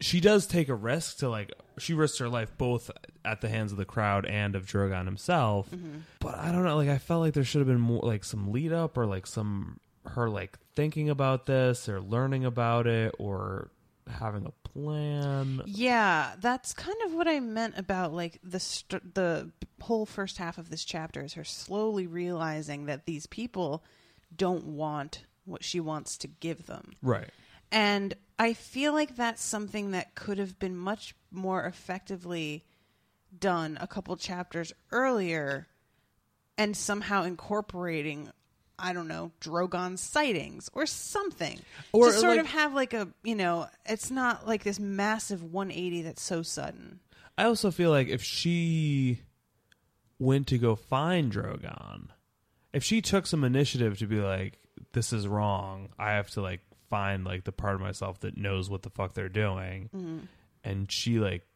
she 0.00 0.20
does 0.20 0.46
take 0.46 0.68
a 0.70 0.74
risk 0.74 1.18
to 1.18 1.28
like 1.28 1.52
she 1.78 1.92
risks 1.94 2.18
her 2.18 2.28
life 2.30 2.50
both 2.56 2.90
at 3.24 3.40
the 3.42 3.48
hands 3.50 3.72
of 3.72 3.78
the 3.78 3.84
crowd 3.84 4.24
and 4.24 4.54
of 4.56 4.64
Drogon 4.66 5.04
himself. 5.04 5.70
Mm-hmm. 5.70 5.98
But 6.20 6.36
I 6.36 6.50
don't 6.50 6.64
know, 6.64 6.76
like 6.76 6.88
I 6.88 6.98
felt 6.98 7.20
like 7.20 7.34
there 7.34 7.44
should 7.44 7.58
have 7.60 7.68
been 7.68 7.78
more 7.80 8.00
like 8.02 8.24
some 8.24 8.52
lead 8.52 8.72
up 8.72 8.96
or 8.96 9.04
like 9.06 9.26
some 9.26 9.80
her 10.06 10.30
like 10.30 10.58
thinking 10.78 11.10
about 11.10 11.46
this 11.46 11.88
or 11.88 12.00
learning 12.00 12.44
about 12.44 12.86
it 12.86 13.12
or 13.18 13.68
having 14.08 14.46
a 14.46 14.68
plan. 14.68 15.60
Yeah, 15.66 16.36
that's 16.38 16.72
kind 16.72 16.96
of 17.04 17.14
what 17.14 17.26
I 17.26 17.40
meant 17.40 17.76
about 17.76 18.14
like 18.14 18.38
the 18.44 18.60
st- 18.60 19.16
the 19.16 19.50
whole 19.80 20.06
first 20.06 20.38
half 20.38 20.56
of 20.56 20.70
this 20.70 20.84
chapter 20.84 21.24
is 21.24 21.34
her 21.34 21.42
slowly 21.42 22.06
realizing 22.06 22.86
that 22.86 23.06
these 23.06 23.26
people 23.26 23.82
don't 24.36 24.66
want 24.66 25.24
what 25.46 25.64
she 25.64 25.80
wants 25.80 26.16
to 26.18 26.28
give 26.28 26.66
them. 26.66 26.92
Right. 27.02 27.30
And 27.72 28.14
I 28.38 28.52
feel 28.52 28.92
like 28.92 29.16
that's 29.16 29.42
something 29.42 29.90
that 29.90 30.14
could 30.14 30.38
have 30.38 30.60
been 30.60 30.76
much 30.76 31.16
more 31.32 31.64
effectively 31.64 32.64
done 33.36 33.78
a 33.80 33.88
couple 33.88 34.16
chapters 34.16 34.72
earlier 34.92 35.66
and 36.56 36.76
somehow 36.76 37.24
incorporating 37.24 38.30
I 38.78 38.92
don't 38.92 39.08
know, 39.08 39.32
Drogon 39.40 39.98
sightings 39.98 40.70
or 40.72 40.86
something. 40.86 41.60
Or, 41.92 42.06
to 42.06 42.12
sort 42.12 42.36
like- 42.36 42.40
of 42.40 42.46
have 42.46 42.74
like 42.74 42.94
a, 42.94 43.08
you 43.22 43.34
know, 43.34 43.66
it's 43.86 44.10
not 44.10 44.46
like 44.46 44.64
this 44.64 44.78
massive 44.78 45.42
180 45.42 46.02
that's 46.02 46.22
so 46.22 46.42
sudden. 46.42 47.00
I 47.36 47.44
also 47.44 47.70
feel 47.70 47.90
like 47.90 48.08
if 48.08 48.22
she 48.22 49.20
went 50.18 50.48
to 50.48 50.58
go 50.58 50.74
find 50.74 51.32
Drogon, 51.32 52.08
if 52.72 52.82
she 52.82 53.00
took 53.00 53.26
some 53.26 53.44
initiative 53.44 53.98
to 53.98 54.06
be 54.06 54.20
like, 54.20 54.58
this 54.92 55.12
is 55.12 55.26
wrong, 55.26 55.90
I 55.98 56.12
have 56.12 56.30
to 56.30 56.40
like 56.40 56.60
find 56.90 57.24
like 57.24 57.44
the 57.44 57.52
part 57.52 57.74
of 57.74 57.80
myself 57.80 58.20
that 58.20 58.36
knows 58.36 58.68
what 58.68 58.82
the 58.82 58.90
fuck 58.90 59.14
they're 59.14 59.28
doing, 59.28 59.90
mm-hmm. 59.94 60.18
and 60.64 60.90
she 60.90 61.18
like 61.18 61.46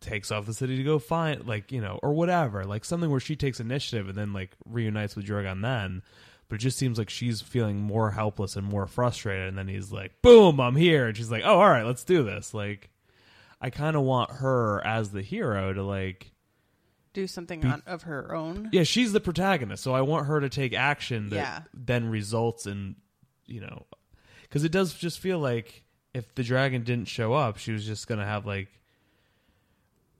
takes 0.00 0.30
off 0.30 0.44
the 0.46 0.52
city 0.54 0.76
to 0.76 0.82
go 0.82 0.98
find 0.98 1.46
like 1.46 1.72
you 1.72 1.80
know 1.80 1.98
or 2.02 2.12
whatever 2.12 2.64
like 2.64 2.84
something 2.84 3.10
where 3.10 3.20
she 3.20 3.36
takes 3.36 3.58
initiative 3.60 4.08
and 4.08 4.18
then 4.18 4.32
like 4.34 4.50
reunites 4.66 5.16
with 5.16 5.26
Drogon 5.26 5.62
then 5.62 6.02
but 6.48 6.56
it 6.56 6.58
just 6.58 6.76
seems 6.76 6.98
like 6.98 7.08
she's 7.08 7.40
feeling 7.40 7.78
more 7.80 8.10
helpless 8.10 8.54
and 8.56 8.66
more 8.66 8.86
frustrated 8.86 9.48
and 9.48 9.56
then 9.56 9.66
he's 9.66 9.90
like 9.92 10.20
boom 10.20 10.60
I'm 10.60 10.76
here 10.76 11.06
and 11.06 11.16
she's 11.16 11.30
like 11.30 11.42
oh 11.44 11.58
all 11.58 11.70
right 11.70 11.86
let's 11.86 12.04
do 12.04 12.22
this 12.22 12.52
like 12.52 12.90
I 13.62 13.70
kind 13.70 13.96
of 13.96 14.02
want 14.02 14.30
her 14.30 14.86
as 14.86 15.10
the 15.10 15.22
hero 15.22 15.72
to 15.72 15.82
like 15.82 16.30
Do 17.14 17.26
something 17.26 17.64
on, 17.64 17.82
of 17.86 18.02
her 18.02 18.34
own. 18.34 18.68
yeah 18.72 18.82
she's 18.82 19.12
the 19.14 19.20
protagonist 19.20 19.82
so 19.82 19.94
I 19.94 20.02
want 20.02 20.26
her 20.26 20.40
to 20.40 20.50
take 20.50 20.74
action 20.74 21.30
that 21.30 21.36
Yeah. 21.36 21.60
then 21.72 22.10
results 22.10 22.66
in 22.66 22.96
you 23.46 23.62
know 23.62 23.86
because 24.42 24.64
it 24.64 24.72
does 24.72 24.92
just 24.92 25.18
feel 25.18 25.38
like 25.38 25.82
if 26.12 26.34
the 26.34 26.42
dragon 26.42 26.82
didn't 26.82 27.08
show 27.08 27.32
up 27.32 27.56
she 27.56 27.72
was 27.72 27.86
just 27.86 28.06
gonna 28.06 28.26
have 28.26 28.44
like 28.44 28.68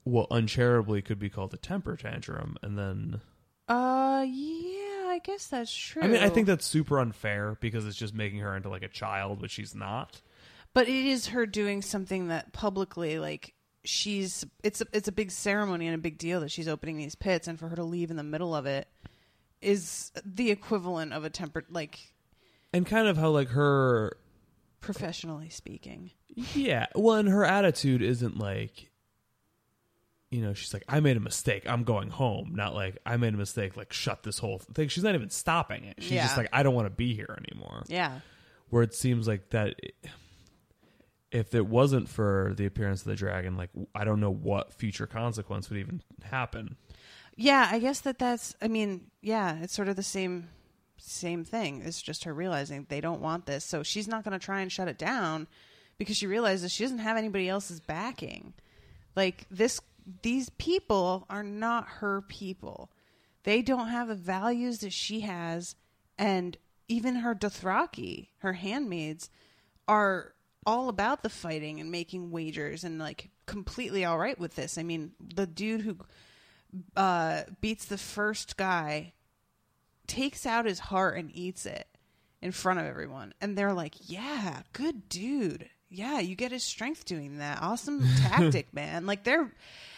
what 0.04 0.28
uncharitably 0.30 1.02
could 1.02 1.18
be 1.18 1.28
called 1.28 1.52
a 1.52 1.56
temper 1.56 1.96
tantrum 1.96 2.56
and 2.62 2.78
then 2.78 3.20
Uh, 3.68 4.24
yeah, 4.28 5.08
I 5.08 5.20
guess 5.24 5.46
that's 5.48 5.74
true. 5.74 6.02
I 6.02 6.06
mean 6.06 6.22
I 6.22 6.28
think 6.28 6.46
that's 6.46 6.66
super 6.66 6.98
unfair 7.00 7.56
because 7.60 7.86
it's 7.86 7.96
just 7.96 8.14
making 8.14 8.38
her 8.40 8.56
into 8.56 8.68
like 8.68 8.82
a 8.82 8.88
child 8.88 9.40
but 9.40 9.50
she's 9.50 9.74
not 9.74 10.20
but 10.74 10.88
it 10.88 11.06
is 11.06 11.28
her 11.28 11.46
doing 11.46 11.82
something 11.82 12.28
that 12.28 12.52
publicly, 12.52 13.20
like, 13.20 13.54
she's 13.84 14.44
it's 14.64 14.80
a, 14.80 14.86
it's 14.92 15.06
a 15.06 15.12
big 15.12 15.30
ceremony 15.30 15.86
and 15.86 15.94
a 15.94 15.98
big 15.98 16.18
deal 16.18 16.40
that 16.40 16.50
she's 16.50 16.66
opening 16.66 16.96
these 16.96 17.14
pits, 17.14 17.46
and 17.46 17.58
for 17.58 17.68
her 17.68 17.76
to 17.76 17.84
leave 17.84 18.10
in 18.10 18.16
the 18.16 18.24
middle 18.24 18.56
of 18.56 18.66
it 18.66 18.88
is 19.62 20.10
the 20.24 20.50
equivalent 20.50 21.12
of 21.12 21.24
a 21.24 21.30
temper, 21.30 21.64
like 21.70 22.12
and 22.72 22.84
kind 22.86 23.06
of 23.06 23.16
how 23.16 23.30
like 23.30 23.50
her 23.50 24.16
professionally 24.80 25.48
speaking. 25.48 26.10
Yeah. 26.54 26.86
Well, 26.96 27.16
and 27.16 27.28
her 27.28 27.44
attitude 27.44 28.02
isn't 28.02 28.36
like, 28.36 28.90
you 30.34 30.42
know, 30.42 30.52
she's 30.52 30.74
like, 30.74 30.82
I 30.88 30.98
made 30.98 31.16
a 31.16 31.20
mistake. 31.20 31.62
I'm 31.68 31.84
going 31.84 32.10
home. 32.10 32.52
Not 32.56 32.74
like, 32.74 32.98
I 33.06 33.16
made 33.16 33.34
a 33.34 33.36
mistake. 33.36 33.76
Like, 33.76 33.92
shut 33.92 34.24
this 34.24 34.38
whole 34.38 34.58
thing. 34.58 34.88
She's 34.88 35.04
not 35.04 35.14
even 35.14 35.30
stopping 35.30 35.84
it. 35.84 36.02
She's 36.02 36.20
just 36.20 36.36
like, 36.36 36.48
I 36.52 36.64
don't 36.64 36.74
want 36.74 36.86
to 36.86 36.90
be 36.90 37.14
here 37.14 37.38
anymore. 37.48 37.84
Yeah, 37.86 38.18
Where 38.70 38.82
it 38.82 38.94
seems 38.94 39.28
like 39.28 39.50
that, 39.50 39.76
if 41.30 41.54
it 41.54 41.66
wasn't 41.66 42.08
for 42.08 42.52
the 42.56 42.66
appearance 42.66 43.02
of 43.02 43.06
the 43.06 43.14
dragon, 43.14 43.56
like, 43.56 43.70
I 43.94 44.04
don't 44.04 44.18
know 44.18 44.32
what 44.32 44.72
future 44.72 45.06
consequence 45.06 45.70
would 45.70 45.78
even 45.78 46.02
happen. 46.22 46.76
yeah. 47.36 47.68
I 47.70 47.78
guess 47.78 48.00
that 48.00 48.18
that's. 48.18 48.54
I 48.60 48.66
mean, 48.68 49.10
yeah, 49.22 49.58
it's 49.62 49.72
sort 49.74 49.88
of 49.88 49.94
the 49.94 50.02
same 50.02 50.48
same 50.96 51.44
thing. 51.44 51.82
It's 51.84 52.02
just 52.02 52.24
her 52.24 52.34
realizing 52.34 52.86
they 52.88 53.00
don't 53.00 53.20
want 53.20 53.46
this, 53.46 53.64
so 53.64 53.82
she's 53.84 54.08
not 54.08 54.24
going 54.24 54.38
to 54.38 54.44
try 54.44 54.60
and 54.62 54.72
shut 54.72 54.88
it 54.88 54.98
down 54.98 55.46
because 55.98 56.16
she 56.16 56.26
realizes 56.26 56.72
she 56.72 56.82
doesn't 56.82 56.98
have 56.98 57.16
anybody 57.16 57.48
else's 57.48 57.78
backing. 57.78 58.52
Like 59.16 59.46
this, 59.50 59.80
these 60.22 60.50
people 60.50 61.26
are 61.30 61.42
not 61.42 61.86
her 62.00 62.22
people. 62.22 62.90
They 63.44 63.62
don't 63.62 63.88
have 63.88 64.08
the 64.08 64.14
values 64.14 64.78
that 64.78 64.92
she 64.92 65.20
has, 65.20 65.76
and 66.18 66.56
even 66.88 67.16
her 67.16 67.34
Dothraki, 67.34 68.28
her 68.38 68.54
handmaids, 68.54 69.30
are 69.86 70.34
all 70.66 70.88
about 70.88 71.22
the 71.22 71.28
fighting 71.28 71.80
and 71.80 71.90
making 71.90 72.30
wagers 72.30 72.84
and 72.84 72.98
like 72.98 73.30
completely 73.46 74.04
all 74.04 74.18
right 74.18 74.38
with 74.38 74.54
this. 74.54 74.78
I 74.78 74.82
mean, 74.82 75.12
the 75.34 75.46
dude 75.46 75.82
who 75.82 75.98
uh, 76.96 77.42
beats 77.60 77.84
the 77.84 77.98
first 77.98 78.56
guy 78.56 79.12
takes 80.06 80.46
out 80.46 80.64
his 80.64 80.78
heart 80.78 81.16
and 81.16 81.30
eats 81.34 81.66
it 81.66 81.86
in 82.42 82.52
front 82.52 82.80
of 82.80 82.86
everyone. 82.86 83.32
And 83.40 83.56
they're 83.56 83.72
like, 83.72 83.94
yeah, 84.00 84.62
good 84.72 85.08
dude. 85.08 85.68
Yeah, 85.88 86.20
you 86.20 86.34
get 86.34 86.52
his 86.52 86.64
strength 86.64 87.04
doing 87.04 87.38
that. 87.38 87.58
Awesome 87.62 88.06
tactic, 88.18 88.72
man. 88.74 89.06
Like 89.06 89.24
they're, 89.24 89.52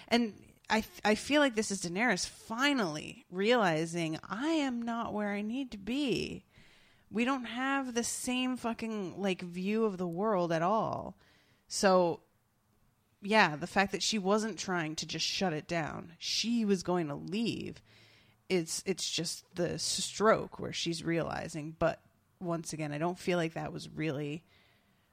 and 0.08 0.34
I, 0.68 0.84
I 1.04 1.14
feel 1.14 1.40
like 1.40 1.54
this 1.54 1.70
is 1.70 1.82
Daenerys 1.82 2.28
finally 2.28 3.25
realizing 3.30 4.18
I 4.28 4.48
am 4.48 4.82
not 4.82 5.14
where 5.14 5.32
I 5.32 5.42
need 5.42 5.70
to 5.72 5.78
be. 5.78 6.44
We 7.10 7.25
don't 7.25 7.44
have 7.44 7.94
the 7.94 8.02
same 8.02 8.56
fucking 8.56 9.20
like 9.20 9.42
view 9.42 9.84
of 9.84 9.96
the 9.96 10.08
world 10.08 10.50
at 10.52 10.62
all. 10.62 11.16
So 11.68 12.20
yeah, 13.22 13.56
the 13.56 13.66
fact 13.66 13.92
that 13.92 14.02
she 14.02 14.18
wasn't 14.18 14.58
trying 14.58 14.96
to 14.96 15.06
just 15.06 15.25
shut 15.25 15.52
it 15.52 15.68
down, 15.68 16.12
she 16.18 16.64
was 16.64 16.82
going 16.82 17.08
to 17.08 17.14
leave. 17.14 17.80
It's 18.48 18.82
it's 18.86 19.08
just 19.08 19.44
the 19.54 19.78
stroke 19.78 20.58
where 20.58 20.72
she's 20.72 21.04
realizing. 21.04 21.76
But 21.78 22.00
once 22.40 22.72
again, 22.72 22.92
I 22.92 22.98
don't 22.98 23.18
feel 23.18 23.38
like 23.38 23.54
that 23.54 23.72
was 23.72 23.88
really. 23.88 24.44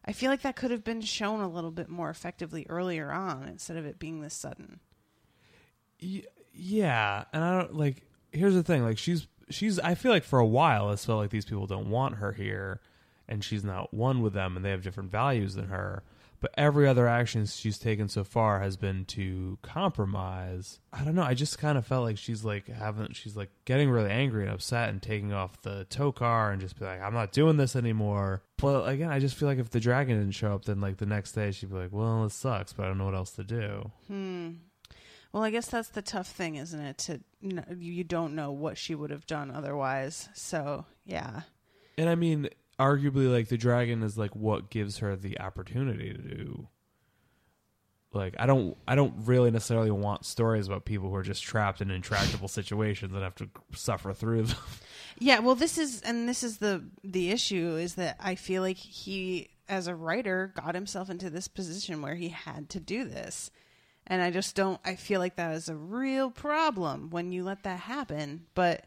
I 0.05 0.11
feel 0.11 0.29
like 0.29 0.41
that 0.41 0.55
could 0.55 0.71
have 0.71 0.83
been 0.83 1.01
shown 1.01 1.39
a 1.39 1.47
little 1.49 1.71
bit 1.71 1.89
more 1.89 2.09
effectively 2.09 2.65
earlier 2.69 3.11
on 3.11 3.47
instead 3.47 3.77
of 3.77 3.85
it 3.85 3.99
being 3.99 4.21
this 4.21 4.33
sudden. 4.33 4.79
Y- 6.01 6.23
yeah, 6.53 7.23
and 7.33 7.43
I 7.43 7.59
don't 7.61 7.75
like. 7.75 8.03
Here's 8.31 8.53
the 8.53 8.63
thing: 8.63 8.83
like 8.83 8.97
she's 8.97 9.27
she's. 9.49 9.79
I 9.79 9.95
feel 9.95 10.11
like 10.11 10.23
for 10.23 10.39
a 10.39 10.45
while, 10.45 10.91
it's 10.91 11.05
felt 11.05 11.19
like 11.19 11.29
these 11.29 11.45
people 11.45 11.67
don't 11.67 11.89
want 11.89 12.15
her 12.15 12.33
here, 12.33 12.81
and 13.27 13.43
she's 13.43 13.63
not 13.63 13.93
one 13.93 14.21
with 14.21 14.33
them, 14.33 14.55
and 14.55 14.63
they 14.65 14.69
have 14.71 14.83
different 14.83 15.11
values 15.11 15.55
than 15.55 15.69
her. 15.69 16.03
But 16.43 16.53
every 16.57 16.89
other 16.89 17.07
action 17.07 17.45
she's 17.45 17.77
taken 17.77 18.09
so 18.09 18.25
far 18.25 18.59
has 18.59 18.75
been 18.75 19.05
to 19.05 19.57
compromise. 19.61 20.81
I 20.91 21.05
don't 21.05 21.15
know. 21.15 21.23
I 21.23 21.35
just 21.35 21.57
kind 21.57 21.77
of 21.77 21.87
felt 21.87 22.03
like 22.03 22.17
she's 22.17 22.43
like 22.43 22.67
having. 22.67 23.13
She's 23.13 23.37
like 23.37 23.49
getting 23.63 23.89
really 23.89 24.09
angry 24.11 24.43
and 24.43 24.51
upset 24.51 24.89
and 24.89 25.01
taking 25.01 25.31
off 25.31 25.61
the 25.61 25.87
tokar 25.89 26.51
and 26.51 26.59
just 26.59 26.77
be 26.77 26.83
like, 26.83 27.01
"I'm 27.01 27.13
not 27.13 27.31
doing 27.31 27.55
this 27.55 27.77
anymore." 27.77 28.43
But 28.57 28.89
again, 28.89 29.09
I 29.09 29.19
just 29.19 29.35
feel 29.35 29.47
like 29.47 29.57
if 29.57 29.69
the 29.69 29.79
dragon 29.79 30.19
didn't 30.19 30.33
show 30.33 30.53
up, 30.53 30.65
then 30.65 30.81
like 30.81 30.97
the 30.97 31.05
next 31.05 31.31
day 31.31 31.51
she'd 31.51 31.69
be 31.69 31.77
like, 31.77 31.93
"Well, 31.93 32.23
this 32.25 32.33
sucks, 32.33 32.73
but 32.73 32.83
I 32.83 32.87
don't 32.89 32.97
know 32.97 33.05
what 33.05 33.15
else 33.15 33.31
to 33.31 33.45
do." 33.45 33.91
Hmm. 34.07 34.49
Well, 35.31 35.43
I 35.43 35.49
guess 35.49 35.67
that's 35.67 35.87
the 35.87 36.01
tough 36.01 36.27
thing, 36.27 36.55
isn't 36.55 36.79
it? 36.81 36.97
To 36.97 37.21
you 37.79 38.03
don't 38.03 38.35
know 38.35 38.51
what 38.51 38.77
she 38.77 38.95
would 38.95 39.11
have 39.11 39.25
done 39.27 39.49
otherwise. 39.49 40.27
So 40.33 40.87
yeah, 41.05 41.43
And 41.97 42.09
I 42.09 42.15
mean, 42.15 42.49
arguably, 42.79 43.31
like 43.31 43.47
the 43.47 43.57
dragon 43.57 44.03
is 44.03 44.17
like 44.17 44.35
what 44.35 44.69
gives 44.69 44.99
her 44.99 45.15
the 45.15 45.39
opportunity 45.39 46.13
to 46.13 46.17
do. 46.17 46.67
Like 48.13 48.35
I 48.37 48.45
don't, 48.45 48.77
I 48.87 48.95
don't 48.95 49.13
really 49.25 49.49
necessarily 49.51 49.91
want 49.91 50.25
stories 50.25 50.67
about 50.67 50.85
people 50.85 51.09
who 51.09 51.15
are 51.15 51.23
just 51.23 51.43
trapped 51.43 51.81
in 51.81 51.89
intractable 51.89 52.47
situations 52.59 53.13
and 53.13 53.23
have 53.23 53.35
to 53.35 53.49
suffer 53.73 54.13
through 54.13 54.43
them. 54.43 54.57
yeah. 55.19 55.39
Well, 55.39 55.55
this 55.55 55.77
is 55.77 56.01
and 56.01 56.29
this 56.29 56.43
is 56.43 56.57
the 56.57 56.83
the 57.03 57.31
issue 57.31 57.75
is 57.75 57.95
that 57.95 58.17
I 58.19 58.35
feel 58.35 58.61
like 58.61 58.77
he, 58.77 59.49
as 59.67 59.87
a 59.87 59.95
writer, 59.95 60.53
got 60.55 60.75
himself 60.75 61.09
into 61.09 61.29
this 61.29 61.47
position 61.47 62.01
where 62.01 62.15
he 62.15 62.29
had 62.29 62.69
to 62.69 62.79
do 62.79 63.03
this, 63.05 63.49
and 64.05 64.21
I 64.21 64.29
just 64.29 64.55
don't. 64.55 64.79
I 64.85 64.95
feel 64.95 65.19
like 65.19 65.35
that 65.37 65.55
is 65.55 65.67
a 65.67 65.75
real 65.75 66.29
problem 66.29 67.09
when 67.09 67.31
you 67.31 67.43
let 67.43 67.63
that 67.63 67.79
happen, 67.81 68.45
but. 68.53 68.85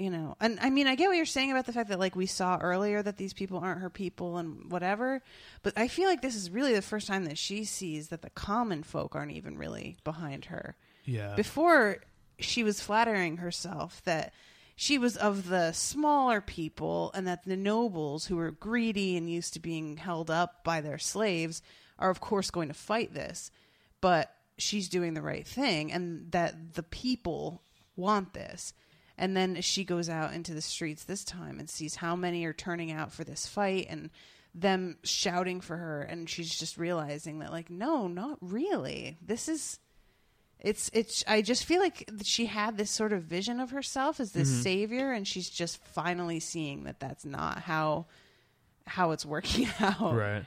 You 0.00 0.08
know, 0.08 0.34
and 0.40 0.58
I 0.62 0.70
mean, 0.70 0.86
I 0.86 0.94
get 0.94 1.08
what 1.08 1.18
you're 1.18 1.26
saying 1.26 1.50
about 1.50 1.66
the 1.66 1.74
fact 1.74 1.90
that, 1.90 1.98
like, 1.98 2.16
we 2.16 2.24
saw 2.24 2.56
earlier 2.56 3.02
that 3.02 3.18
these 3.18 3.34
people 3.34 3.58
aren't 3.58 3.82
her 3.82 3.90
people 3.90 4.38
and 4.38 4.72
whatever, 4.72 5.20
but 5.62 5.74
I 5.76 5.88
feel 5.88 6.08
like 6.08 6.22
this 6.22 6.36
is 6.36 6.48
really 6.48 6.72
the 6.72 6.80
first 6.80 7.06
time 7.06 7.26
that 7.26 7.36
she 7.36 7.64
sees 7.64 8.08
that 8.08 8.22
the 8.22 8.30
common 8.30 8.82
folk 8.82 9.14
aren't 9.14 9.32
even 9.32 9.58
really 9.58 9.98
behind 10.02 10.46
her. 10.46 10.74
Yeah. 11.04 11.34
Before, 11.34 11.98
she 12.38 12.64
was 12.64 12.80
flattering 12.80 13.36
herself 13.36 14.00
that 14.04 14.32
she 14.74 14.96
was 14.96 15.18
of 15.18 15.48
the 15.48 15.72
smaller 15.72 16.40
people 16.40 17.10
and 17.14 17.28
that 17.28 17.44
the 17.44 17.54
nobles 17.54 18.24
who 18.24 18.36
were 18.36 18.52
greedy 18.52 19.18
and 19.18 19.30
used 19.30 19.52
to 19.52 19.60
being 19.60 19.98
held 19.98 20.30
up 20.30 20.64
by 20.64 20.80
their 20.80 20.96
slaves 20.96 21.60
are, 21.98 22.08
of 22.08 22.20
course, 22.20 22.50
going 22.50 22.68
to 22.68 22.74
fight 22.74 23.12
this. 23.12 23.50
But 24.00 24.34
she's 24.56 24.88
doing 24.88 25.12
the 25.12 25.20
right 25.20 25.46
thing 25.46 25.92
and 25.92 26.32
that 26.32 26.72
the 26.72 26.84
people 26.84 27.60
want 27.96 28.32
this. 28.32 28.72
And 29.20 29.36
then 29.36 29.60
she 29.60 29.84
goes 29.84 30.08
out 30.08 30.32
into 30.32 30.54
the 30.54 30.62
streets 30.62 31.04
this 31.04 31.22
time 31.24 31.60
and 31.60 31.68
sees 31.68 31.94
how 31.96 32.16
many 32.16 32.44
are 32.46 32.54
turning 32.54 32.90
out 32.90 33.12
for 33.12 33.22
this 33.22 33.46
fight 33.46 33.86
and 33.90 34.08
them 34.54 34.96
shouting 35.04 35.60
for 35.60 35.76
her. 35.76 36.00
And 36.02 36.28
she's 36.28 36.58
just 36.58 36.78
realizing 36.78 37.40
that, 37.40 37.52
like, 37.52 37.68
no, 37.68 38.08
not 38.08 38.38
really. 38.40 39.18
This 39.24 39.46
is. 39.48 39.78
It's 40.58 40.90
it's. 40.92 41.22
I 41.28 41.42
just 41.42 41.64
feel 41.64 41.80
like 41.80 42.08
she 42.22 42.46
had 42.46 42.76
this 42.78 42.90
sort 42.90 43.12
of 43.12 43.22
vision 43.22 43.60
of 43.60 43.70
herself 43.70 44.20
as 44.20 44.32
this 44.32 44.50
Mhm. 44.50 44.62
savior, 44.62 45.12
and 45.12 45.26
she's 45.28 45.48
just 45.50 45.82
finally 45.84 46.40
seeing 46.40 46.84
that 46.84 46.98
that's 47.00 47.24
not 47.24 47.60
how 47.60 48.06
how 48.86 49.10
it's 49.12 49.24
working 49.26 49.68
out. 49.80 50.14
Right. 50.14 50.44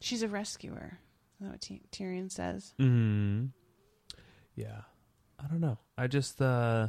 She's 0.00 0.22
a 0.22 0.28
rescuer. 0.28 0.98
Is 1.40 1.46
that 1.46 1.50
what 1.52 1.60
Ty- 1.60 1.80
Tyrion 1.92 2.30
says? 2.32 2.74
Hmm. 2.78 3.46
Yeah. 4.54 4.82
I 5.38 5.46
don't 5.48 5.60
know. 5.60 5.78
I 5.98 6.06
just 6.06 6.40
uh 6.40 6.88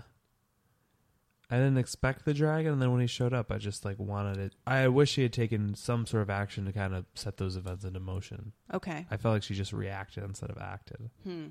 I 1.49 1.55
didn't 1.57 1.77
expect 1.77 2.25
the 2.25 2.33
dragon 2.33 2.73
and 2.73 2.81
then 2.81 2.91
when 2.91 3.01
he 3.01 3.07
showed 3.07 3.33
up 3.33 3.51
I 3.51 3.57
just 3.57 3.85
like 3.85 3.97
wanted 3.99 4.37
it 4.37 4.55
I 4.65 4.87
wish 4.89 5.15
he 5.15 5.21
had 5.21 5.33
taken 5.33 5.75
some 5.75 6.05
sort 6.05 6.23
of 6.23 6.29
action 6.29 6.65
to 6.65 6.73
kind 6.73 6.93
of 6.93 7.05
set 7.13 7.37
those 7.37 7.55
events 7.55 7.85
into 7.85 7.99
motion. 7.99 8.51
Okay. 8.73 9.05
I 9.09 9.17
felt 9.17 9.33
like 9.33 9.43
she 9.43 9.53
just 9.55 9.73
reacted 9.73 10.23
instead 10.23 10.49
of 10.49 10.57
acted. 10.57 11.09
Hmm. 11.23 11.47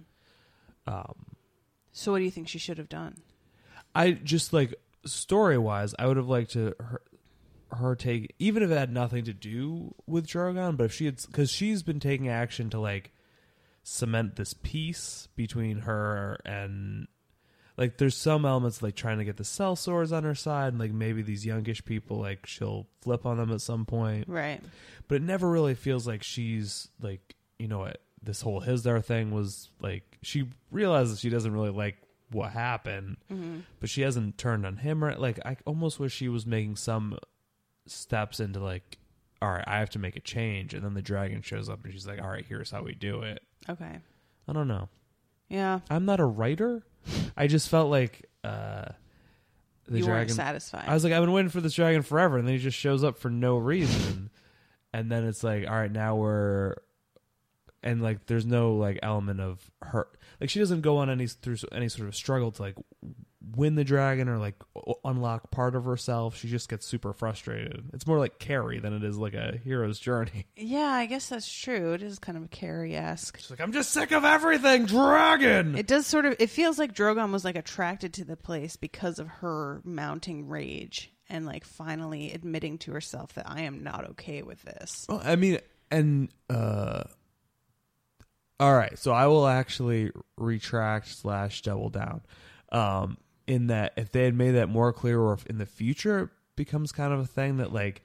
Um 0.86 1.36
So, 1.92 2.12
what 2.12 2.18
do 2.18 2.24
you 2.24 2.30
think 2.30 2.48
she 2.48 2.58
should 2.58 2.78
have 2.78 2.88
done? 2.88 3.16
I 3.94 4.12
just 4.12 4.52
like 4.52 4.74
story 5.06 5.56
wise, 5.58 5.94
I 5.98 6.06
would 6.06 6.16
have 6.18 6.28
liked 6.28 6.52
to 6.52 6.74
her, 6.78 7.00
her 7.72 7.96
take 7.96 8.34
even 8.38 8.62
if 8.62 8.70
it 8.70 8.76
had 8.76 8.92
nothing 8.92 9.24
to 9.24 9.32
do 9.32 9.94
with 10.06 10.26
Drogon, 10.26 10.76
but 10.76 10.84
if 10.84 10.92
she 10.92 11.06
had 11.06 11.20
because 11.26 11.50
she's 11.50 11.82
been 11.82 12.00
taking 12.00 12.28
action 12.28 12.70
to 12.70 12.78
like 12.78 13.12
cement 13.82 14.36
this 14.36 14.52
peace 14.52 15.28
between 15.36 15.80
her 15.80 16.38
and 16.44 17.06
like 17.76 17.98
there's 17.98 18.16
some 18.16 18.44
elements 18.44 18.82
like 18.82 18.94
trying 18.94 19.18
to 19.18 19.24
get 19.24 19.36
the 19.36 19.42
sellswords 19.44 20.10
on 20.16 20.24
her 20.24 20.34
side 20.34 20.68
and 20.68 20.78
like 20.78 20.92
maybe 20.92 21.22
these 21.22 21.44
youngish 21.44 21.84
people 21.84 22.18
like 22.18 22.46
she'll 22.46 22.86
flip 23.02 23.26
on 23.26 23.36
them 23.38 23.52
at 23.52 23.60
some 23.60 23.84
point 23.84 24.26
Right. 24.28 24.60
but 25.08 25.16
it 25.16 25.22
never 25.22 25.48
really 25.50 25.74
feels 25.74 26.06
like 26.06 26.22
she's 26.22 26.88
like 27.00 27.34
you 27.58 27.68
know 27.68 27.78
what 27.80 28.00
this 28.22 28.40
whole 28.40 28.60
Hizdar 28.60 29.04
thing 29.04 29.30
was 29.30 29.70
like 29.80 30.18
she 30.22 30.48
realizes 30.70 31.20
she 31.20 31.28
doesn't 31.30 31.52
really 31.52 31.70
like 31.70 31.96
what 32.32 32.50
happened 32.52 33.18
Mhm. 33.32 33.62
but 33.80 33.88
she 33.88 34.00
hasn't 34.02 34.36
turned 34.38 34.66
on 34.66 34.78
him 34.78 35.02
right 35.04 35.18
like 35.20 35.38
I 35.46 35.56
almost 35.64 36.00
wish 36.00 36.12
she 36.14 36.28
was 36.28 36.44
making 36.46 36.76
some 36.76 37.18
steps 37.86 38.40
into 38.40 38.58
like 38.60 38.98
all 39.42 39.50
right 39.50 39.64
I 39.66 39.78
have 39.78 39.90
to 39.90 39.98
make 39.98 40.16
a 40.16 40.20
change 40.20 40.74
and 40.74 40.84
then 40.84 40.94
the 40.94 41.02
dragon 41.02 41.42
shows 41.42 41.68
up 41.68 41.84
and 41.84 41.92
she's 41.92 42.06
like 42.06 42.20
all 42.20 42.28
right 42.28 42.44
here's 42.48 42.70
how 42.70 42.82
we 42.82 42.94
do 42.94 43.20
it 43.22 43.42
Okay. 43.68 43.98
I 44.48 44.52
don't 44.52 44.68
know 44.68 44.88
Yeah. 45.48 45.80
I'm 45.90 46.04
not 46.04 46.18
a 46.20 46.24
writer 46.24 46.82
I 47.36 47.46
just 47.46 47.68
felt 47.68 47.90
like 47.90 48.28
uh 48.44 48.86
the 49.88 49.98
You 49.98 50.04
weren't 50.06 50.28
dragon 50.28 50.34
satisfied. 50.34 50.84
I 50.86 50.94
was 50.94 51.04
like 51.04 51.12
I've 51.12 51.22
been 51.22 51.32
waiting 51.32 51.50
for 51.50 51.60
this 51.60 51.74
dragon 51.74 52.02
forever 52.02 52.38
and 52.38 52.46
then 52.46 52.54
he 52.56 52.60
just 52.60 52.76
shows 52.78 53.04
up 53.04 53.18
for 53.18 53.30
no 53.30 53.56
reason 53.56 54.30
and 54.92 55.10
then 55.10 55.24
it's 55.24 55.44
like 55.44 55.68
all 55.68 55.74
right 55.76 55.92
now 55.92 56.16
we're 56.16 56.74
and 57.82 58.02
like 58.02 58.26
there's 58.26 58.46
no 58.46 58.74
like 58.74 58.98
element 59.02 59.40
of 59.40 59.70
her 59.82 60.08
like 60.40 60.50
she 60.50 60.58
doesn't 60.58 60.80
go 60.80 60.96
on 60.96 61.08
any 61.08 61.26
through 61.26 61.56
any 61.72 61.88
sort 61.88 62.08
of 62.08 62.16
struggle 62.16 62.50
to 62.50 62.62
like 62.62 62.74
win 63.54 63.74
the 63.76 63.84
dragon 63.84 64.28
or 64.28 64.38
like 64.38 64.56
unlock 65.04 65.50
part 65.50 65.76
of 65.76 65.84
herself 65.84 66.36
she 66.36 66.48
just 66.48 66.68
gets 66.68 66.84
super 66.84 67.12
frustrated 67.12 67.84
it's 67.92 68.06
more 68.06 68.18
like 68.18 68.38
carrie 68.38 68.80
than 68.80 68.92
it 68.92 69.04
is 69.04 69.16
like 69.18 69.34
a 69.34 69.58
hero's 69.62 69.98
journey 69.98 70.46
Yeah, 70.56 70.88
I 70.88 71.06
guess 71.06 71.28
that's 71.28 71.50
true. 71.50 71.92
It 71.92 72.02
is 72.02 72.18
kind 72.18 72.36
of 72.36 72.50
Carrie 72.50 72.96
esque. 72.96 73.36
She's 73.38 73.50
like, 73.50 73.60
I'm 73.60 73.72
just 73.72 73.90
sick 73.90 74.10
of 74.10 74.24
everything, 74.24 74.86
dragon. 74.86 75.76
It 75.76 75.86
does 75.86 76.06
sort 76.06 76.24
of. 76.24 76.34
It 76.38 76.48
feels 76.50 76.78
like 76.78 76.94
Drogon 76.94 77.30
was 77.30 77.44
like 77.44 77.56
attracted 77.56 78.14
to 78.14 78.24
the 78.24 78.36
place 78.36 78.76
because 78.76 79.18
of 79.18 79.28
her 79.28 79.80
mounting 79.84 80.48
rage 80.48 81.12
and 81.28 81.46
like 81.46 81.64
finally 81.64 82.32
admitting 82.32 82.78
to 82.78 82.92
herself 82.92 83.34
that 83.34 83.48
I 83.48 83.62
am 83.62 83.82
not 83.84 84.10
okay 84.10 84.42
with 84.42 84.62
this. 84.62 85.06
Well, 85.08 85.20
I 85.24 85.36
mean, 85.36 85.58
and 85.90 86.30
uh, 86.50 87.04
all 88.58 88.74
right. 88.74 88.98
So 88.98 89.12
I 89.12 89.26
will 89.26 89.46
actually 89.46 90.10
retract 90.36 91.08
slash 91.08 91.62
double 91.62 91.90
down. 91.90 92.22
Um, 92.72 93.18
in 93.46 93.68
that, 93.68 93.92
if 93.96 94.10
they 94.10 94.24
had 94.24 94.34
made 94.34 94.52
that 94.52 94.68
more 94.68 94.92
clear, 94.92 95.20
or 95.20 95.32
if 95.34 95.46
in 95.46 95.58
the 95.58 95.66
future 95.66 96.18
it 96.20 96.30
becomes 96.56 96.92
kind 96.92 97.12
of 97.12 97.20
a 97.20 97.26
thing 97.26 97.58
that 97.58 97.72
like 97.72 98.02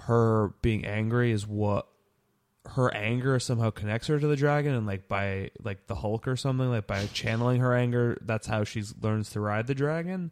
her 0.00 0.54
being 0.62 0.84
angry 0.84 1.32
is 1.32 1.46
what 1.46 1.86
her 2.70 2.92
anger 2.94 3.38
somehow 3.38 3.70
connects 3.70 4.08
her 4.08 4.18
to 4.18 4.26
the 4.26 4.36
dragon, 4.36 4.74
and 4.74 4.86
like 4.86 5.08
by 5.08 5.50
like 5.62 5.86
the 5.86 5.94
Hulk 5.94 6.26
or 6.28 6.36
something, 6.36 6.68
like 6.68 6.86
by 6.86 7.06
channeling 7.06 7.60
her 7.60 7.74
anger, 7.74 8.18
that's 8.22 8.46
how 8.46 8.64
she 8.64 8.82
learns 9.00 9.30
to 9.30 9.40
ride 9.40 9.66
the 9.66 9.74
dragon. 9.74 10.30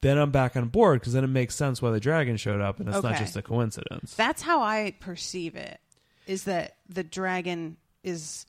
Then 0.00 0.18
I'm 0.18 0.30
back 0.30 0.54
on 0.54 0.68
board 0.68 1.00
because 1.00 1.14
then 1.14 1.24
it 1.24 1.28
makes 1.28 1.54
sense 1.54 1.80
why 1.80 1.90
the 1.90 2.00
dragon 2.00 2.36
showed 2.36 2.60
up, 2.60 2.78
and 2.78 2.88
it's 2.88 3.02
not 3.02 3.16
just 3.16 3.36
a 3.36 3.42
coincidence. 3.42 4.14
That's 4.14 4.42
how 4.42 4.62
I 4.62 4.94
perceive 5.00 5.56
it. 5.56 5.80
Is 6.26 6.44
that 6.44 6.76
the 6.88 7.04
dragon 7.04 7.76
is 8.02 8.46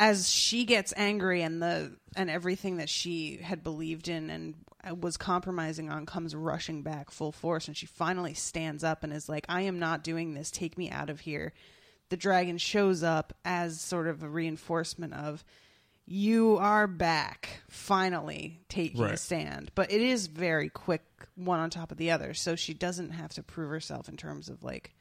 as 0.00 0.30
she 0.30 0.64
gets 0.64 0.94
angry 0.96 1.42
and 1.42 1.62
the 1.62 1.92
and 2.16 2.30
everything 2.30 2.78
that 2.78 2.88
she 2.88 3.36
had 3.36 3.62
believed 3.62 4.08
in 4.08 4.30
and 4.30 4.54
uh, 4.82 4.94
was 4.94 5.18
compromising 5.18 5.90
on 5.90 6.06
comes 6.06 6.34
rushing 6.34 6.82
back 6.82 7.10
full 7.10 7.30
force 7.30 7.68
and 7.68 7.76
she 7.76 7.84
finally 7.84 8.32
stands 8.32 8.82
up 8.82 9.04
and 9.04 9.12
is 9.12 9.28
like 9.28 9.44
I 9.48 9.60
am 9.60 9.78
not 9.78 10.02
doing 10.02 10.32
this. 10.32 10.50
Take 10.50 10.78
me 10.78 10.90
out 10.90 11.10
of 11.10 11.20
here. 11.20 11.52
The 12.08 12.16
dragon 12.16 12.56
shows 12.56 13.02
up 13.02 13.34
as 13.44 13.78
sort 13.78 14.08
of 14.08 14.22
a 14.22 14.28
reinforcement 14.28 15.12
of 15.12 15.44
you 16.06 16.56
are 16.56 16.86
back. 16.86 17.60
Finally 17.68 18.62
taking 18.70 19.04
a 19.04 19.18
stand. 19.18 19.70
But 19.74 19.92
it 19.92 20.00
is 20.00 20.28
very 20.28 20.70
quick 20.70 21.04
one 21.36 21.60
on 21.60 21.68
top 21.68 21.92
of 21.92 21.98
the 21.98 22.10
other. 22.10 22.32
So 22.32 22.56
she 22.56 22.72
doesn't 22.72 23.10
have 23.10 23.34
to 23.34 23.42
prove 23.42 23.68
herself 23.68 24.08
in 24.08 24.16
terms 24.16 24.48
of 24.48 24.64
like 24.64 24.94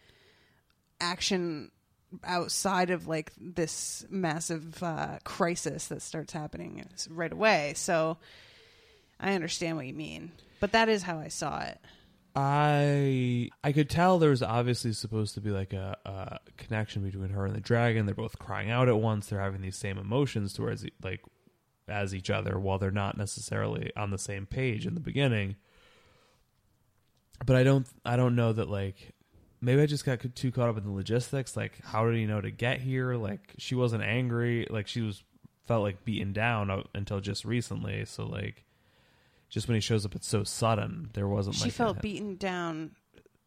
action 0.99 1.71
outside 2.23 2.89
of 2.89 3.07
like 3.07 3.31
this 3.39 4.05
massive 4.09 4.81
uh, 4.81 5.19
crisis 5.23 5.87
that 5.87 6.01
starts 6.01 6.33
happening 6.33 6.85
right 7.09 7.31
away. 7.31 7.73
So 7.75 8.17
I 9.19 9.33
understand 9.33 9.77
what 9.77 9.87
you 9.87 9.93
mean, 9.93 10.31
but 10.59 10.71
that 10.71 10.89
is 10.89 11.03
how 11.03 11.19
I 11.19 11.27
saw 11.27 11.61
it. 11.61 11.79
I 12.35 13.49
I 13.63 13.71
could 13.71 13.89
tell 13.89 14.19
there 14.19 14.29
was 14.29 14.43
obviously 14.43 14.93
supposed 14.93 15.33
to 15.33 15.41
be 15.41 15.49
like 15.49 15.73
a, 15.73 15.97
a 16.05 16.39
connection 16.57 17.03
between 17.03 17.29
her 17.29 17.45
and 17.45 17.55
the 17.55 17.61
dragon. 17.61 18.05
They're 18.05 18.15
both 18.15 18.39
crying 18.39 18.69
out 18.69 18.87
at 18.87 18.99
once. 18.99 19.27
They're 19.27 19.41
having 19.41 19.61
these 19.61 19.75
same 19.75 19.97
emotions 19.97 20.53
towards 20.53 20.85
like 21.03 21.21
as 21.87 22.13
each 22.13 22.29
other, 22.29 22.59
while 22.59 22.77
they're 22.77 22.91
not 22.91 23.17
necessarily 23.17 23.91
on 23.97 24.11
the 24.11 24.19
same 24.19 24.45
page 24.45 24.85
in 24.85 24.93
the 24.93 24.99
beginning. 24.99 25.55
But 27.43 27.55
I 27.55 27.63
don't 27.63 27.87
I 28.05 28.15
don't 28.15 28.35
know 28.35 28.53
that 28.53 28.69
like 28.69 29.13
maybe 29.61 29.81
I 29.81 29.85
just 29.85 30.05
got 30.05 30.19
too 30.35 30.51
caught 30.51 30.69
up 30.69 30.77
in 30.77 30.83
the 30.85 30.91
logistics. 30.91 31.55
Like 31.57 31.83
how 31.83 32.05
did 32.05 32.15
he 32.15 32.25
know 32.25 32.41
to 32.41 32.51
get 32.51 32.81
here? 32.81 33.15
Like 33.15 33.53
she 33.57 33.75
wasn't 33.75 34.03
angry. 34.03 34.67
Like 34.69 34.87
she 34.87 35.01
was 35.01 35.23
felt 35.65 35.83
like 35.83 36.03
beaten 36.05 36.33
down 36.33 36.69
uh, 36.69 36.83
until 36.95 37.19
just 37.19 37.45
recently. 37.45 38.05
So 38.05 38.25
like 38.25 38.65
just 39.49 39.67
when 39.67 39.75
he 39.75 39.81
shows 39.81 40.05
up, 40.05 40.15
it's 40.15 40.27
so 40.27 40.43
sudden. 40.43 41.09
There 41.13 41.27
wasn't 41.27 41.55
She 41.55 41.65
like 41.65 41.73
felt 41.73 42.01
beaten 42.01 42.35
down 42.35 42.91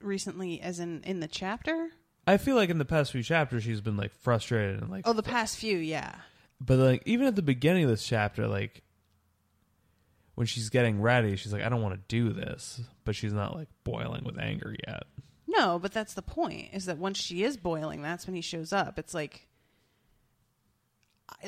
recently, 0.00 0.60
as 0.60 0.80
in 0.80 1.02
in 1.04 1.20
the 1.20 1.28
chapter. 1.28 1.90
I 2.26 2.36
feel 2.36 2.54
like 2.56 2.70
in 2.70 2.78
the 2.78 2.84
past 2.84 3.10
few 3.12 3.22
chapters 3.22 3.64
she's 3.64 3.80
been 3.80 3.96
like 3.96 4.12
frustrated 4.12 4.80
and 4.80 4.90
like 4.90 5.06
Oh, 5.08 5.12
the 5.12 5.22
past 5.24 5.56
few, 5.56 5.76
yeah. 5.78 6.14
but 6.60 6.78
like 6.78 7.02
even 7.04 7.26
at 7.26 7.34
the 7.34 7.42
beginning 7.42 7.82
of 7.84 7.90
this 7.90 8.06
chapter 8.06 8.46
like 8.46 8.82
when 10.36 10.46
she's 10.46 10.70
getting 10.70 11.00
ready 11.02 11.34
she's 11.36 11.52
like 11.52 11.62
I 11.62 11.68
don't 11.68 11.82
want 11.82 11.94
to 11.94 12.00
do 12.08 12.32
this 12.32 12.80
but 13.04 13.14
she's 13.16 13.32
not 13.32 13.56
like 13.56 13.68
boiling 13.84 14.22
with 14.24 14.38
anger 14.38 14.74
yet. 14.86 15.02
No, 15.52 15.78
but 15.78 15.92
that's 15.92 16.14
the 16.14 16.22
point. 16.22 16.70
Is 16.72 16.86
that 16.86 16.98
once 16.98 17.18
she 17.18 17.42
is 17.42 17.56
boiling, 17.56 18.02
that's 18.02 18.26
when 18.26 18.34
he 18.34 18.40
shows 18.40 18.72
up. 18.72 18.98
It's 18.98 19.14
like, 19.14 19.46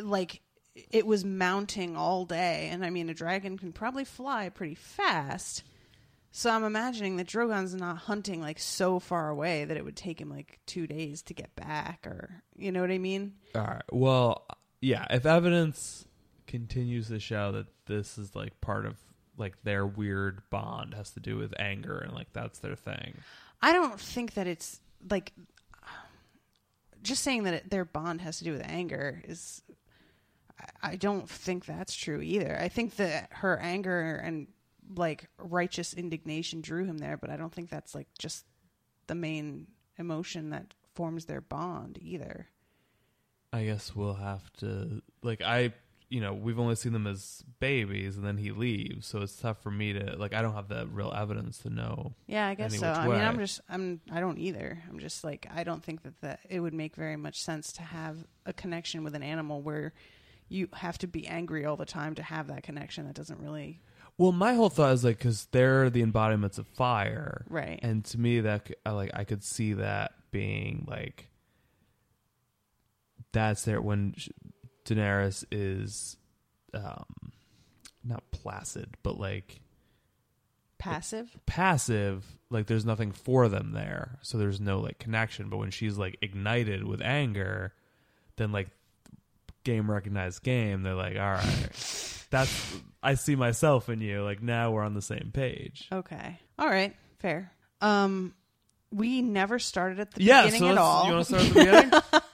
like 0.00 0.42
it 0.90 1.06
was 1.06 1.24
mounting 1.24 1.96
all 1.96 2.24
day, 2.24 2.68
and 2.70 2.84
I 2.84 2.90
mean, 2.90 3.08
a 3.08 3.14
dragon 3.14 3.56
can 3.56 3.72
probably 3.72 4.04
fly 4.04 4.48
pretty 4.48 4.74
fast. 4.74 5.62
So 6.36 6.50
I'm 6.50 6.64
imagining 6.64 7.16
that 7.16 7.28
Drogon's 7.28 7.76
not 7.76 7.96
hunting 7.96 8.40
like 8.40 8.58
so 8.58 8.98
far 8.98 9.28
away 9.28 9.64
that 9.64 9.76
it 9.76 9.84
would 9.84 9.94
take 9.94 10.20
him 10.20 10.30
like 10.30 10.58
two 10.66 10.88
days 10.88 11.22
to 11.22 11.34
get 11.34 11.54
back, 11.54 12.04
or 12.06 12.42
you 12.56 12.72
know 12.72 12.80
what 12.80 12.90
I 12.90 12.98
mean? 12.98 13.34
All 13.54 13.62
right. 13.62 13.82
Well, 13.92 14.44
yeah, 14.80 15.06
if 15.10 15.26
evidence 15.26 16.06
continues 16.48 17.06
to 17.08 17.20
show 17.20 17.52
that 17.52 17.66
this 17.86 18.18
is 18.18 18.34
like 18.34 18.60
part 18.60 18.84
of 18.84 18.96
like 19.36 19.62
their 19.62 19.86
weird 19.86 20.42
bond 20.50 20.94
has 20.94 21.10
to 21.12 21.20
do 21.20 21.36
with 21.36 21.54
anger 21.58 21.98
and 21.98 22.12
like 22.12 22.32
that's 22.32 22.58
their 22.58 22.74
thing. 22.76 23.14
I 23.62 23.72
don't 23.72 23.98
think 23.98 24.34
that 24.34 24.46
it's 24.46 24.80
like 25.10 25.32
just 27.02 27.22
saying 27.22 27.44
that 27.44 27.70
their 27.70 27.84
bond 27.84 28.20
has 28.22 28.38
to 28.38 28.44
do 28.44 28.52
with 28.52 28.62
anger 28.64 29.22
is. 29.26 29.62
I 30.82 30.96
don't 30.96 31.28
think 31.28 31.66
that's 31.66 31.94
true 31.94 32.20
either. 32.20 32.58
I 32.58 32.68
think 32.68 32.96
that 32.96 33.28
her 33.32 33.58
anger 33.58 34.16
and 34.16 34.46
like 34.96 35.28
righteous 35.38 35.94
indignation 35.94 36.60
drew 36.60 36.84
him 36.84 36.98
there, 36.98 37.16
but 37.16 37.30
I 37.30 37.36
don't 37.36 37.52
think 37.52 37.70
that's 37.70 37.94
like 37.94 38.08
just 38.18 38.44
the 39.06 39.14
main 39.14 39.66
emotion 39.98 40.50
that 40.50 40.74
forms 40.94 41.24
their 41.26 41.40
bond 41.40 41.98
either. 42.00 42.48
I 43.52 43.64
guess 43.64 43.94
we'll 43.94 44.14
have 44.14 44.52
to 44.58 45.02
like 45.22 45.42
I 45.42 45.72
you 46.10 46.20
know 46.20 46.32
we've 46.34 46.58
only 46.58 46.74
seen 46.76 46.92
them 46.92 47.06
as 47.06 47.42
babies 47.60 48.16
and 48.16 48.26
then 48.26 48.36
he 48.36 48.52
leaves 48.52 49.06
so 49.06 49.22
it's 49.22 49.36
tough 49.36 49.62
for 49.62 49.70
me 49.70 49.92
to 49.92 50.16
like 50.16 50.34
I 50.34 50.42
don't 50.42 50.54
have 50.54 50.68
the 50.68 50.86
real 50.86 51.12
evidence 51.16 51.58
to 51.58 51.70
know. 51.70 52.14
Yeah, 52.26 52.46
I 52.46 52.54
guess 52.54 52.78
so. 52.78 52.88
I 52.90 53.08
mean, 53.08 53.20
I'm 53.20 53.38
just 53.38 53.60
I'm 53.68 54.00
I 54.12 54.20
don't 54.20 54.38
either. 54.38 54.82
I'm 54.88 54.98
just 54.98 55.24
like 55.24 55.46
I 55.54 55.64
don't 55.64 55.82
think 55.82 56.02
that 56.02 56.20
that 56.20 56.40
it 56.48 56.60
would 56.60 56.74
make 56.74 56.94
very 56.94 57.16
much 57.16 57.42
sense 57.42 57.72
to 57.74 57.82
have 57.82 58.18
a 58.46 58.52
connection 58.52 59.02
with 59.04 59.14
an 59.14 59.22
animal 59.22 59.62
where 59.62 59.92
you 60.48 60.68
have 60.74 60.98
to 60.98 61.06
be 61.06 61.26
angry 61.26 61.64
all 61.64 61.76
the 61.76 61.86
time 61.86 62.14
to 62.16 62.22
have 62.22 62.48
that 62.48 62.62
connection. 62.62 63.06
That 63.06 63.14
doesn't 63.14 63.40
really 63.40 63.80
Well, 64.18 64.30
my 64.32 64.54
whole 64.54 64.68
thought 64.70 64.92
is 64.92 65.04
like 65.04 65.18
because 65.18 65.46
they're 65.52 65.90
the 65.90 66.02
embodiments 66.02 66.58
of 66.58 66.66
fire, 66.68 67.44
Right. 67.48 67.80
And 67.82 68.04
to 68.06 68.20
me, 68.20 68.40
that 68.40 68.70
I 68.84 68.90
like 68.90 69.10
I 69.14 69.24
could 69.24 69.42
see 69.42 69.72
that 69.74 70.12
being 70.30 70.84
like 70.86 71.28
that's 73.32 73.64
there 73.64 73.80
when 73.80 74.14
Daenerys 74.84 75.44
is 75.50 76.16
um 76.72 77.04
not 78.04 78.22
placid, 78.30 78.96
but 79.02 79.18
like 79.18 79.60
passive. 80.78 81.30
passive. 81.46 82.24
Like 82.50 82.66
there's 82.66 82.84
nothing 82.84 83.12
for 83.12 83.48
them 83.48 83.72
there, 83.72 84.18
so 84.22 84.38
there's 84.38 84.60
no 84.60 84.80
like 84.80 84.98
connection. 84.98 85.48
But 85.48 85.56
when 85.58 85.70
she's 85.70 85.96
like 85.98 86.18
ignited 86.20 86.84
with 86.84 87.00
anger, 87.02 87.72
then 88.36 88.52
like 88.52 88.68
game 89.64 89.90
recognized 89.90 90.42
game. 90.42 90.82
They're 90.82 90.94
like, 90.94 91.16
all 91.16 91.32
right, 91.32 92.26
that's 92.30 92.76
I 93.02 93.14
see 93.14 93.34
myself 93.36 93.88
in 93.88 94.00
you. 94.00 94.22
Like 94.22 94.42
now 94.42 94.70
we're 94.72 94.82
on 94.82 94.94
the 94.94 95.02
same 95.02 95.30
page. 95.32 95.88
Okay. 95.90 96.38
All 96.58 96.68
right. 96.68 96.94
Fair. 97.18 97.50
Um, 97.80 98.34
we 98.92 99.22
never 99.22 99.58
started 99.58 99.98
at 100.00 100.12
the 100.12 100.22
Yeah, 100.22 100.42
beginning 100.42 100.60
so 100.60 100.68
at 100.68 100.78
all. 100.78 101.06
you 101.06 101.12
wanna 101.12 101.24
start 101.24 101.42
at 101.42 101.48
the 101.48 101.54
beginning? 101.54 101.90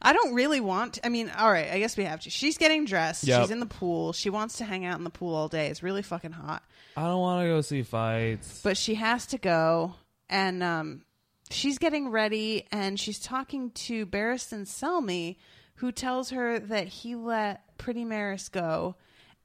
I 0.00 0.12
don't 0.12 0.34
really 0.34 0.60
want. 0.60 0.94
To, 0.94 1.06
I 1.06 1.08
mean, 1.08 1.30
all 1.36 1.50
right. 1.50 1.70
I 1.70 1.78
guess 1.78 1.96
we 1.96 2.04
have 2.04 2.20
to. 2.20 2.30
She's 2.30 2.56
getting 2.58 2.84
dressed. 2.84 3.24
Yep. 3.24 3.42
She's 3.42 3.50
in 3.50 3.60
the 3.60 3.66
pool. 3.66 4.12
She 4.12 4.30
wants 4.30 4.58
to 4.58 4.64
hang 4.64 4.84
out 4.84 4.98
in 4.98 5.04
the 5.04 5.10
pool 5.10 5.34
all 5.34 5.48
day. 5.48 5.66
It's 5.68 5.82
really 5.82 6.02
fucking 6.02 6.32
hot. 6.32 6.62
I 6.96 7.02
don't 7.02 7.20
want 7.20 7.44
to 7.44 7.48
go 7.48 7.60
see 7.60 7.82
fights. 7.82 8.60
but 8.62 8.76
she 8.76 8.94
has 8.96 9.26
to 9.26 9.38
go 9.38 9.94
and 10.28 10.62
um 10.62 11.02
she's 11.50 11.78
getting 11.78 12.10
ready 12.10 12.66
and 12.72 12.98
she's 12.98 13.18
talking 13.18 13.70
to 13.70 14.04
Barristan 14.06 14.66
Selmy 14.66 15.36
who 15.76 15.92
tells 15.92 16.30
her 16.30 16.58
that 16.58 16.88
he 16.88 17.14
let 17.14 17.62
Pretty 17.78 18.04
Meris 18.04 18.48
go 18.50 18.96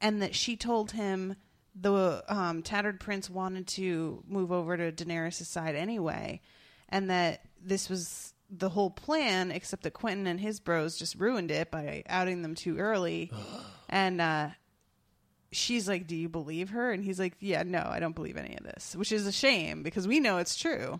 and 0.01 0.21
that 0.21 0.33
she 0.35 0.57
told 0.57 0.91
him 0.91 1.35
the 1.75 2.23
um, 2.27 2.61
tattered 2.63 2.99
prince 2.99 3.29
wanted 3.29 3.67
to 3.67 4.23
move 4.27 4.51
over 4.51 4.75
to 4.75 4.91
Daenerys' 4.91 5.45
side 5.45 5.75
anyway 5.75 6.41
and 6.89 7.09
that 7.09 7.41
this 7.63 7.87
was 7.89 8.32
the 8.55 8.69
whole 8.69 8.89
plan 8.91 9.51
except 9.51 9.83
that 9.83 9.93
Quentyn 9.93 10.27
and 10.27 10.39
his 10.39 10.59
bros 10.59 10.97
just 10.97 11.15
ruined 11.15 11.49
it 11.51 11.71
by 11.71 12.03
outing 12.07 12.41
them 12.43 12.55
too 12.55 12.77
early 12.77 13.31
and 13.89 14.21
uh 14.21 14.49
she's 15.51 15.87
like, 15.87 16.07
"Do 16.07 16.15
you 16.15 16.29
believe 16.29 16.69
her?" 16.71 16.91
And 16.91 17.03
he's 17.03 17.19
like, 17.19 17.35
"Yeah, 17.39 17.63
no, 17.63 17.79
I 17.85 17.99
don't 17.99 18.15
believe 18.15 18.37
any 18.37 18.55
of 18.57 18.63
this," 18.63 18.95
which 18.95 19.11
is 19.11 19.27
a 19.27 19.31
shame 19.31 19.83
because 19.83 20.07
we 20.07 20.19
know 20.19 20.37
it's 20.37 20.55
true. 20.55 20.99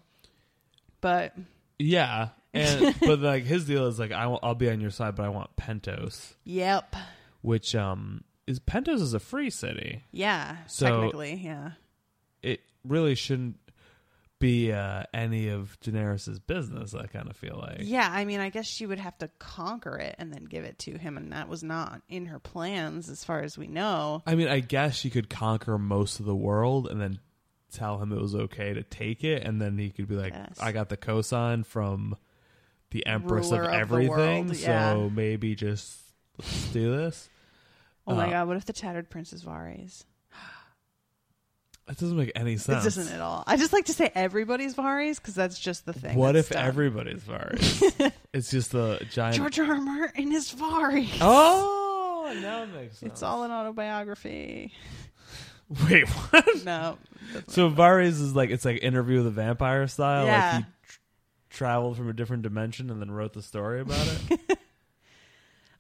But 1.02 1.36
Yeah, 1.80 2.30
and 2.54 2.96
but 3.02 3.20
like 3.20 3.44
his 3.44 3.66
deal 3.66 3.88
is 3.88 4.00
like 4.00 4.12
I 4.12 4.24
I'll 4.24 4.56
be 4.56 4.70
on 4.70 4.80
your 4.82 4.92
side, 4.92 5.16
but 5.16 5.24
I 5.26 5.30
want 5.30 5.56
Pentos, 5.56 6.34
yep, 6.44 6.96
which 7.42 7.76
um 7.76 8.24
is 8.48 8.60
Pentos 8.60 9.02
is 9.02 9.13
a 9.13 9.20
free 9.20 9.50
city. 9.50 10.04
yeah, 10.12 10.58
So- 10.68 10.88
technically, 10.89 11.36
yeah, 11.36 11.72
It 12.42 12.62
really 12.86 13.16
shouldn't 13.16 13.58
be 14.44 14.72
uh, 14.72 15.04
any 15.14 15.48
of 15.50 15.78
Daenerys's 15.82 16.40
business. 16.40 16.94
I 16.94 17.08
kind 17.08 17.30
of 17.30 17.36
feel 17.36 17.58
like. 17.58 17.80
yeah. 17.82 18.10
I 18.12 18.26
mean, 18.26 18.40
I 18.40 18.50
guess 18.50 18.66
she 18.66 18.86
would 18.86 19.00
have 19.00 19.18
to 19.20 19.30
conquer 19.40 19.98
it 19.98 20.16
and 20.20 20.32
then 20.34 20.44
give 20.46 20.64
it 20.66 20.78
to 20.80 20.98
him, 20.98 21.18
and 21.18 21.32
that 21.34 21.48
was 21.50 21.64
not 21.64 22.02
in 22.10 22.28
her 22.28 22.40
plans, 22.40 23.10
as 23.10 23.24
far 23.24 23.40
as 23.42 23.58
we 23.58 23.68
know. 23.68 24.22
I 24.28 24.36
mean, 24.36 24.48
I 24.48 24.60
guess 24.60 24.96
she 24.96 25.10
could 25.10 25.30
conquer 25.30 25.78
most 25.78 26.20
of 26.20 26.26
the 26.26 26.36
world 26.36 26.88
and 26.88 27.00
then 27.02 27.20
tell 27.72 27.98
him 28.00 28.12
it 28.12 28.22
was 28.22 28.36
okay 28.36 28.74
to 28.74 28.84
take 28.84 29.24
it, 29.24 29.44
and 29.44 29.60
then 29.62 29.78
he 29.78 29.90
could 29.90 30.08
be 30.08 30.16
like, 30.16 30.34
Yes. 30.34 30.58
"I 30.62 30.72
got 30.72 30.90
the 30.90 30.98
cosign 30.98 31.66
from 31.66 32.16
the 32.92 33.06
Empress 33.08 33.50
Ruler 33.50 33.64
of 33.64 33.74
everything, 33.74 34.50
yeah. 34.54 34.94
so 34.94 35.10
maybe 35.10 35.56
just 35.56 35.98
let's 36.38 36.68
do 36.72 36.96
this." 36.96 37.30
Oh 38.06 38.16
my 38.16 38.28
Uh, 38.28 38.32
god, 38.32 38.48
what 38.50 38.58
if 38.58 38.66
the 38.66 38.74
tattered 38.74 39.10
prince 39.10 39.32
is 39.34 39.44
Varys? 39.44 40.04
That 41.88 41.98
doesn't 41.98 42.15
make 42.15 42.32
any 42.36 42.56
sense. 42.58 42.84
It 42.84 42.96
doesn't 42.96 43.13
at 43.13 43.19
all. 43.19 43.43
I 43.46 43.58
just 43.58 43.74
like 43.74 43.86
to 43.86 43.93
say 43.93 44.10
everybody's 44.15 44.74
Varys 44.74 45.17
because 45.17 45.36
that's 45.36 45.60
just 45.60 45.86
the 45.86 45.91
thing. 45.91 46.15
What 46.15 46.38
if 46.38 46.50
done. 46.50 46.65
everybody's 46.65 47.22
Varys? 47.22 48.12
it's 48.34 48.50
just 48.50 48.74
a 48.74 49.06
giant. 49.12 49.36
George 49.36 49.60
R. 49.60 49.65
R. 49.65 49.82
Martin 49.82 50.32
is 50.32 50.54
Varys? 50.54 51.17
Oh, 51.19 52.34
now 52.41 52.63
it 52.63 52.74
makes 52.74 53.00
sense. 53.00 53.12
It's 53.12 53.24
all 53.24 53.43
an 53.43 53.52
autobiography. 53.52 54.72
Wait, 55.89 56.08
what? 56.08 56.63
No. 56.63 56.98
So 57.48 57.69
Varys 57.69 58.22
is 58.22 58.34
like 58.36 58.50
it's 58.50 58.63
like 58.63 58.82
interview 58.82 59.17
with 59.17 59.28
a 59.28 59.32
vampire 59.32 59.88
style. 59.88 60.26
Yeah. 60.26 60.52
Like 60.56 60.65
he 60.65 60.72
tr- 60.88 61.00
traveled 61.50 61.98
from 61.98 62.10
a 62.10 62.13
different 62.13 62.43
dimension 62.43 62.89
and 62.91 63.02
then 63.02 63.12
wrote 63.12 63.34
the 63.34 63.41
story 63.41 63.82
about 63.82 64.08
it. 64.30 64.60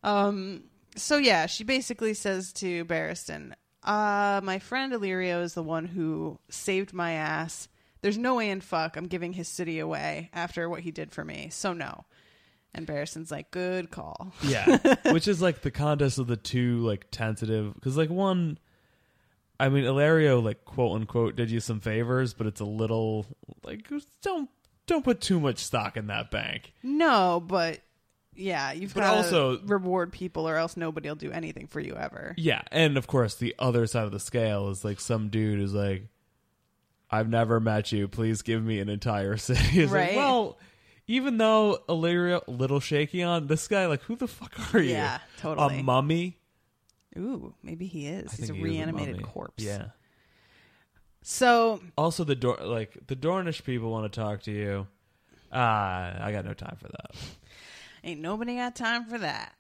Um, 0.03 0.65
so 0.95 1.17
yeah, 1.17 1.45
she 1.45 1.63
basically 1.63 2.13
says 2.13 2.51
to 2.53 2.85
Barristan, 2.85 3.53
uh, 3.83 4.41
my 4.43 4.59
friend 4.59 4.93
Illyrio 4.93 5.41
is 5.43 5.53
the 5.53 5.63
one 5.63 5.85
who 5.85 6.39
saved 6.49 6.93
my 6.93 7.13
ass. 7.13 7.67
There's 8.01 8.17
no 8.17 8.35
way 8.35 8.49
in 8.49 8.61
fuck 8.61 8.97
I'm 8.97 9.07
giving 9.07 9.33
his 9.33 9.47
city 9.47 9.79
away 9.79 10.29
after 10.33 10.69
what 10.69 10.81
he 10.81 10.91
did 10.91 11.11
for 11.11 11.23
me. 11.23 11.49
So 11.51 11.73
no. 11.73 12.05
And 12.75 12.87
Barristan's 12.87 13.31
like, 13.31 13.51
good 13.51 13.91
call. 13.91 14.33
Yeah, 14.41 14.77
which 15.11 15.27
is 15.27 15.41
like 15.41 15.61
the 15.61 15.71
contest 15.71 16.17
of 16.17 16.27
the 16.27 16.37
two 16.37 16.79
like 16.79 17.07
tentative 17.11 17.73
because 17.75 17.95
like 17.97 18.09
one, 18.09 18.57
I 19.59 19.69
mean, 19.69 19.83
Illyrio 19.83 20.41
like 20.43 20.65
quote 20.65 20.95
unquote 20.95 21.35
did 21.35 21.51
you 21.51 21.59
some 21.59 21.79
favors, 21.79 22.33
but 22.33 22.47
it's 22.47 22.61
a 22.61 22.65
little 22.65 23.27
like 23.63 23.87
don't 24.23 24.49
don't 24.87 25.03
put 25.05 25.21
too 25.21 25.39
much 25.39 25.59
stock 25.59 25.97
in 25.97 26.07
that 26.07 26.31
bank. 26.31 26.73
No, 26.81 27.43
but 27.45 27.79
yeah, 28.35 28.71
you've 28.71 28.93
got 28.93 29.11
to 29.11 29.17
also- 29.17 29.59
reward 29.61 30.11
people, 30.11 30.47
or 30.47 30.55
else 30.57 30.75
nobody 30.77 31.09
will 31.09 31.15
do 31.15 31.31
anything 31.31 31.67
for 31.67 31.79
you 31.79 31.95
ever. 31.95 32.33
Yeah, 32.37 32.61
and 32.71 32.97
of 32.97 33.07
course 33.07 33.35
the 33.35 33.55
other 33.59 33.85
side 33.87 34.05
of 34.05 34.11
the 34.11 34.19
scale 34.19 34.69
is 34.69 34.83
like 34.83 34.99
some 34.99 35.29
dude 35.29 35.59
who's 35.59 35.73
like, 35.73 36.07
I've 37.11 37.29
never 37.29 37.59
met 37.59 37.91
you. 37.91 38.07
Please 38.07 38.41
give 38.41 38.63
me 38.63 38.79
an 38.79 38.89
entire 38.89 39.37
city. 39.37 39.81
It's 39.83 39.91
Right. 39.91 40.09
Like, 40.09 40.17
well, 40.17 40.57
even 41.07 41.37
though 41.37 41.79
Illyrio 41.89 42.41
a 42.47 42.51
little 42.51 42.79
shaky 42.79 43.21
on 43.23 43.47
this 43.47 43.67
guy, 43.67 43.85
like 43.87 44.01
who 44.03 44.15
the 44.15 44.27
fuck 44.27 44.73
are 44.73 44.79
you? 44.79 44.91
Yeah, 44.91 45.19
totally. 45.39 45.79
A 45.79 45.83
mummy. 45.83 46.37
Ooh, 47.17 47.53
maybe 47.61 47.85
he 47.85 48.07
is. 48.07 48.33
I 48.33 48.35
He's 48.37 48.49
a 48.49 48.53
he 48.55 48.63
reanimated 48.63 49.17
mummy. 49.17 49.27
corpse. 49.31 49.63
Yeah. 49.63 49.87
So 51.21 51.79
Also, 51.97 52.23
the 52.23 52.35
door 52.35 52.57
like 52.61 52.97
the 53.07 53.15
Dornish 53.15 53.63
people 53.63 53.91
want 53.91 54.11
to 54.11 54.19
talk 54.19 54.41
to 54.43 54.51
you. 54.51 54.87
Ah, 55.51 56.15
I 56.25 56.31
got 56.31 56.45
no 56.45 56.53
time 56.53 56.77
for 56.81 56.87
that. 56.87 57.11
Ain't 58.03 58.21
nobody 58.21 58.55
got 58.57 58.75
time 58.75 59.05
for 59.05 59.17
that. 59.17 59.53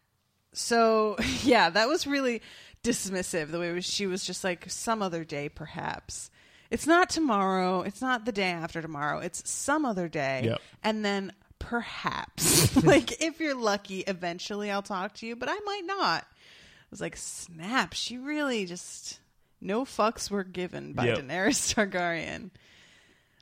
So 0.53 1.17
yeah, 1.43 1.69
that 1.69 1.87
was 1.87 2.05
really 2.07 2.41
dismissive. 2.83 3.51
The 3.51 3.59
way 3.59 3.71
was, 3.71 3.85
she 3.85 4.05
was 4.07 4.25
just 4.25 4.43
like 4.43 4.69
some 4.69 5.01
other 5.01 5.23
day, 5.23 5.49
perhaps. 5.49 6.29
It's 6.69 6.87
not 6.87 7.09
tomorrow. 7.09 7.81
It's 7.81 8.01
not 8.01 8.25
the 8.25 8.31
day 8.31 8.49
after 8.49 8.81
tomorrow. 8.81 9.19
It's 9.19 9.47
some 9.49 9.85
other 9.85 10.07
day, 10.09 10.41
Yep. 10.45 10.61
and 10.83 11.05
then 11.05 11.31
perhaps, 11.59 12.75
like 12.83 13.21
if 13.21 13.39
you're 13.39 13.55
lucky, 13.55 13.99
eventually 14.01 14.71
I'll 14.71 14.81
talk 14.81 15.13
to 15.15 15.27
you, 15.27 15.35
but 15.35 15.49
I 15.49 15.59
might 15.65 15.83
not. 15.85 16.23
I 16.23 16.87
was 16.91 17.01
like, 17.01 17.15
snap. 17.15 17.93
She 17.93 18.17
really 18.17 18.65
just 18.65 19.19
no 19.61 19.85
fucks 19.85 20.29
were 20.29 20.43
given 20.43 20.93
by 20.93 21.05
Yep. 21.07 21.19
Daenerys 21.19 21.73
Targaryen. 21.73 22.49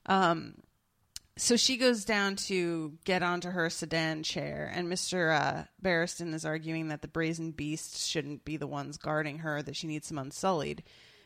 Um, 0.06 0.56
so 1.42 1.58
she 1.58 1.78
goes 1.78 2.06
down 2.06 2.36
to 2.36 2.94
get 3.04 3.24
onto 3.24 3.50
her 3.50 3.72
sedan 3.72 4.22
chair, 4.22 4.72
and 4.74 4.88
Mr. 4.88 5.36
Uh, 5.36 5.64
Barristan 5.84 6.36
is 6.36 6.46
arguing 6.46 6.90
that 6.90 7.02
the 7.02 7.08
brazen 7.08 7.50
beasts 7.50 8.06
shouldn't 8.06 8.46
be 8.46 8.58
the 8.58 8.68
ones 8.68 8.98
guarding 8.98 9.40
her, 9.40 9.64
that 9.64 9.76
she 9.76 9.88
needs 9.88 10.08
some 10.08 10.20
unsullied, 10.20 10.84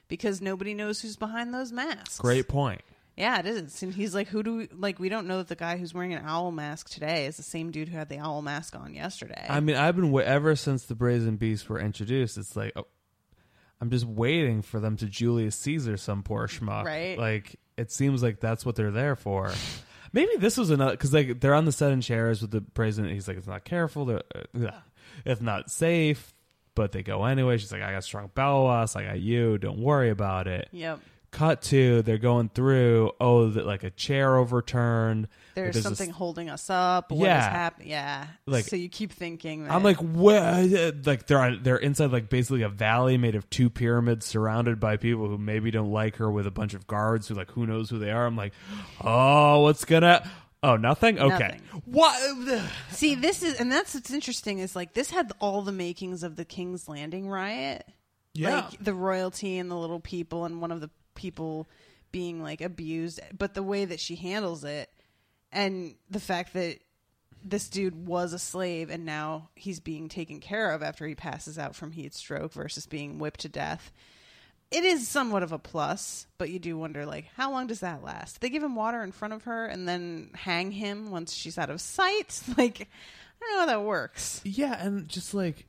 because 0.07 0.41
nobody 0.41 0.73
knows 0.73 1.01
who's 1.01 1.17
behind 1.17 1.53
those 1.53 1.73
masks. 1.73 2.17
Great 2.17 2.47
point. 2.47 2.79
Yeah, 3.17 3.39
it 3.39 3.45
is. 3.45 3.83
And 3.83 3.93
he's 3.93 4.15
like, 4.15 4.29
who 4.29 4.41
do 4.41 4.55
we, 4.55 4.69
like, 4.71 4.99
we 4.99 5.09
don't 5.09 5.27
know 5.27 5.39
that 5.39 5.49
the 5.49 5.55
guy 5.55 5.75
who's 5.75 5.93
wearing 5.93 6.13
an 6.13 6.23
owl 6.25 6.49
mask 6.49 6.89
today 6.89 7.25
is 7.25 7.35
the 7.35 7.43
same 7.43 7.71
dude 7.71 7.89
who 7.89 7.97
had 7.97 8.07
the 8.07 8.19
owl 8.19 8.41
mask 8.41 8.73
on 8.73 8.93
yesterday. 8.93 9.45
I 9.49 9.59
mean, 9.59 9.75
I've 9.75 9.97
been 9.97 10.17
ever 10.17 10.55
since 10.55 10.85
the 10.85 10.95
Brazen 10.95 11.35
Beasts 11.35 11.67
were 11.67 11.79
introduced. 11.79 12.37
It's 12.37 12.55
like 12.55 12.71
oh, 12.77 12.87
I'm 13.81 13.89
just 13.89 14.05
waiting 14.05 14.61
for 14.61 14.79
them 14.79 14.95
to 14.97 15.07
Julius 15.07 15.57
Caesar 15.57 15.97
some 15.97 16.23
poor 16.23 16.47
schmuck. 16.47 16.85
Right. 16.85 17.19
Like 17.19 17.59
it 17.75 17.91
seems 17.91 18.23
like 18.23 18.39
that's 18.39 18.65
what 18.65 18.77
they're 18.77 18.91
there 18.91 19.17
for. 19.17 19.51
Maybe 20.15 20.37
this 20.37 20.55
was 20.55 20.69
another 20.69 20.91
because 20.91 21.13
like 21.13 21.41
they're 21.41 21.53
on 21.53 21.65
the 21.65 21.73
sedan 21.73 21.99
chairs 21.99 22.41
with 22.41 22.49
the 22.49 22.61
president. 22.61 23.13
He's 23.13 23.27
like, 23.27 23.35
it's 23.35 23.47
not 23.47 23.65
careful. 23.65 24.09
Uh, 24.09 24.71
it's 25.25 25.41
not 25.41 25.69
safe. 25.69 26.33
But 26.73 26.93
they 26.93 27.03
go 27.03 27.25
anyway. 27.25 27.57
She's 27.57 27.71
like, 27.71 27.81
I 27.81 27.91
got 27.91 28.03
strong 28.03 28.29
Belwas. 28.35 28.95
I 28.95 29.03
got 29.03 29.19
you. 29.19 29.57
Don't 29.57 29.79
worry 29.79 30.09
about 30.09 30.47
it. 30.47 30.69
yep. 30.71 30.99
Cut 31.35 31.61
to 31.63 32.01
they're 32.03 32.17
going 32.17 32.47
through. 32.49 33.11
Oh, 33.19 33.49
that 33.49 33.65
like 33.65 33.83
a 33.83 33.89
chair 33.89 34.37
overturned. 34.37 35.27
There's, 35.53 35.75
Like, 35.75 35.83
something 35.83 36.07
this- 36.07 36.15
holding 36.15 36.49
us 36.49 36.69
up. 36.69 37.11
What 37.11 37.25
Yeah. 37.27 37.39
is 37.39 37.45
happening? 37.45 37.89
Yeah. 37.89 38.27
Like- 38.45 38.65
so 38.65 38.75
you 38.77 38.87
keep 38.89 39.11
thinking 39.11 39.65
that. 39.65 39.73
I'm 39.73 39.83
like, 39.83 39.97
what? 39.97 41.05
Like 41.05 41.27
they're 41.27 41.57
they're 41.57 41.77
inside 41.77 42.11
like 42.11 42.29
basically 42.29 42.61
a 42.61 42.69
valley 42.69 43.17
made 43.17 43.35
of 43.35 43.49
two 43.49 43.69
pyramids, 43.69 44.25
surrounded 44.25 44.79
by 44.79 44.95
people 44.97 45.27
who 45.27 45.37
maybe 45.37 45.71
don't 45.71 45.91
like 45.91 46.15
her, 46.17 46.31
with 46.31 46.47
a 46.47 46.51
bunch 46.51 46.73
of 46.73 46.87
guards 46.87 47.27
who 47.27 47.35
like 47.35 47.51
who 47.51 47.65
knows 47.67 47.89
who 47.89 47.99
they 47.99 48.11
are. 48.11 48.25
I'm 48.25 48.35
like, 48.37 48.53
oh, 49.03 49.61
what's 49.61 49.83
gonna? 49.85 50.29
Oh, 50.63 50.77
nothing. 50.77 51.19
Okay, 51.19 51.37
Nothing. 51.37 51.61
what? 51.85 52.61
See, 52.91 53.13
this 53.15 53.43
is, 53.43 53.59
and 53.59 53.71
that's 53.71 53.93
what's 53.93 54.09
interesting 54.11 54.59
is 54.59 54.75
like 54.75 54.93
this 54.93 55.11
had 55.11 55.31
all 55.39 55.61
the 55.61 55.71
makings 55.71 56.23
of 56.23 56.37
the 56.37 56.45
King's 56.45 56.87
Landing 56.89 57.29
riot. 57.29 57.85
Yeah. 58.33 58.55
Like 58.61 58.83
the 58.83 58.93
royalty 58.93 59.57
and 59.59 59.69
the 59.69 59.75
little 59.75 59.99
people, 59.99 60.45
and 60.45 60.59
one 60.61 60.71
of 60.71 60.81
the 60.81 60.89
people 61.15 61.67
being 62.11 62.41
like 62.41 62.61
abused, 62.61 63.19
but 63.37 63.53
the 63.53 63.63
way 63.63 63.85
that 63.85 63.99
she 63.99 64.15
handles 64.15 64.63
it, 64.63 64.89
and 65.51 65.95
the 66.09 66.19
fact 66.19 66.53
that 66.53 66.79
this 67.45 67.69
dude 67.69 68.07
was 68.07 68.33
a 68.33 68.39
slave 68.39 68.89
and 68.89 69.05
now 69.05 69.49
he's 69.55 69.79
being 69.79 70.09
taken 70.09 70.39
care 70.39 70.71
of 70.71 70.81
after 70.81 71.05
he 71.05 71.13
passes 71.13 71.59
out 71.59 71.75
from 71.75 71.91
heat 71.91 72.13
stroke 72.13 72.51
versus 72.51 72.87
being 72.87 73.19
whipped 73.19 73.41
to 73.41 73.49
death. 73.49 73.91
It 74.71 74.83
is 74.83 75.07
somewhat 75.07 75.43
of 75.43 75.51
a 75.51 75.59
plus, 75.59 76.25
but 76.39 76.49
you 76.49 76.57
do 76.57 76.75
wonder 76.75 77.05
like 77.05 77.27
how 77.35 77.51
long 77.51 77.67
does 77.67 77.81
that 77.81 78.03
last? 78.03 78.41
They 78.41 78.49
give 78.49 78.63
him 78.63 78.75
water 78.75 79.03
in 79.03 79.11
front 79.11 79.35
of 79.35 79.43
her 79.43 79.67
and 79.67 79.87
then 79.87 80.31
hang 80.33 80.71
him 80.71 81.11
once 81.11 81.33
she's 81.33 81.57
out 81.57 81.69
of 81.69 81.79
sight. 81.79 82.41
Like 82.57 82.89
I 83.41 83.45
don't 83.45 83.53
know 83.53 83.59
how 83.59 83.79
that 83.79 83.85
works. 83.85 84.41
Yeah, 84.43 84.83
and 84.83 85.07
just 85.07 85.33
like 85.33 85.67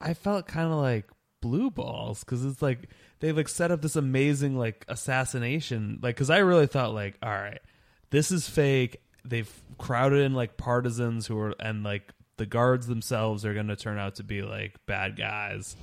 I 0.00 0.12
felt 0.12 0.46
kind 0.46 0.70
of 0.70 0.78
like 0.78 1.06
blue 1.40 1.70
balls 1.70 2.24
because 2.24 2.44
it's 2.44 2.60
like 2.60 2.90
they 3.20 3.32
like 3.32 3.48
set 3.48 3.70
up 3.70 3.82
this 3.82 3.96
amazing 3.96 4.56
like 4.56 4.84
assassination. 4.88 5.98
Like, 6.02 6.16
because 6.16 6.30
I 6.30 6.38
really 6.38 6.66
thought 6.66 6.94
like, 6.94 7.16
all 7.22 7.30
right, 7.30 7.60
this 8.10 8.30
is 8.30 8.48
fake. 8.48 9.00
They've 9.24 9.50
crowded 9.78 10.20
in 10.20 10.34
like 10.34 10.56
partisans 10.56 11.26
who 11.26 11.38
are 11.38 11.54
and 11.60 11.82
like 11.82 12.12
the 12.36 12.46
guards 12.46 12.86
themselves 12.86 13.44
are 13.44 13.54
going 13.54 13.68
to 13.68 13.76
turn 13.76 13.98
out 13.98 14.16
to 14.16 14.24
be 14.24 14.42
like 14.42 14.74
bad 14.86 15.16
guys. 15.16 15.76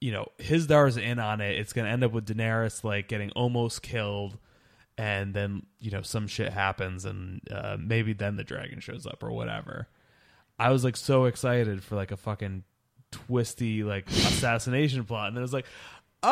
You 0.00 0.12
know, 0.12 0.28
Hizdar's 0.38 0.96
in 0.96 1.18
on 1.18 1.40
it. 1.40 1.58
It's 1.58 1.72
going 1.72 1.84
to 1.84 1.90
end 1.90 2.04
up 2.04 2.12
with 2.12 2.26
Daenerys 2.26 2.84
like 2.84 3.08
getting 3.08 3.30
almost 3.32 3.82
killed 3.82 4.38
and 5.00 5.32
then 5.32 5.64
you 5.78 5.90
know 5.90 6.02
some 6.02 6.26
shit 6.26 6.52
happens 6.52 7.06
and 7.06 7.40
uh, 7.50 7.76
maybe 7.80 8.12
then 8.12 8.36
the 8.36 8.44
dragon 8.44 8.80
shows 8.80 9.06
up 9.06 9.22
or 9.22 9.32
whatever 9.32 9.88
i 10.58 10.70
was 10.70 10.84
like 10.84 10.96
so 10.96 11.24
excited 11.24 11.82
for 11.82 11.96
like 11.96 12.12
a 12.12 12.16
fucking 12.18 12.62
twisty 13.10 13.82
like 13.82 14.08
assassination 14.08 15.04
plot 15.04 15.28
and 15.28 15.36
then 15.36 15.42
it 15.42 15.44
was 15.44 15.52
like 15.52 15.66
uh 16.22 16.28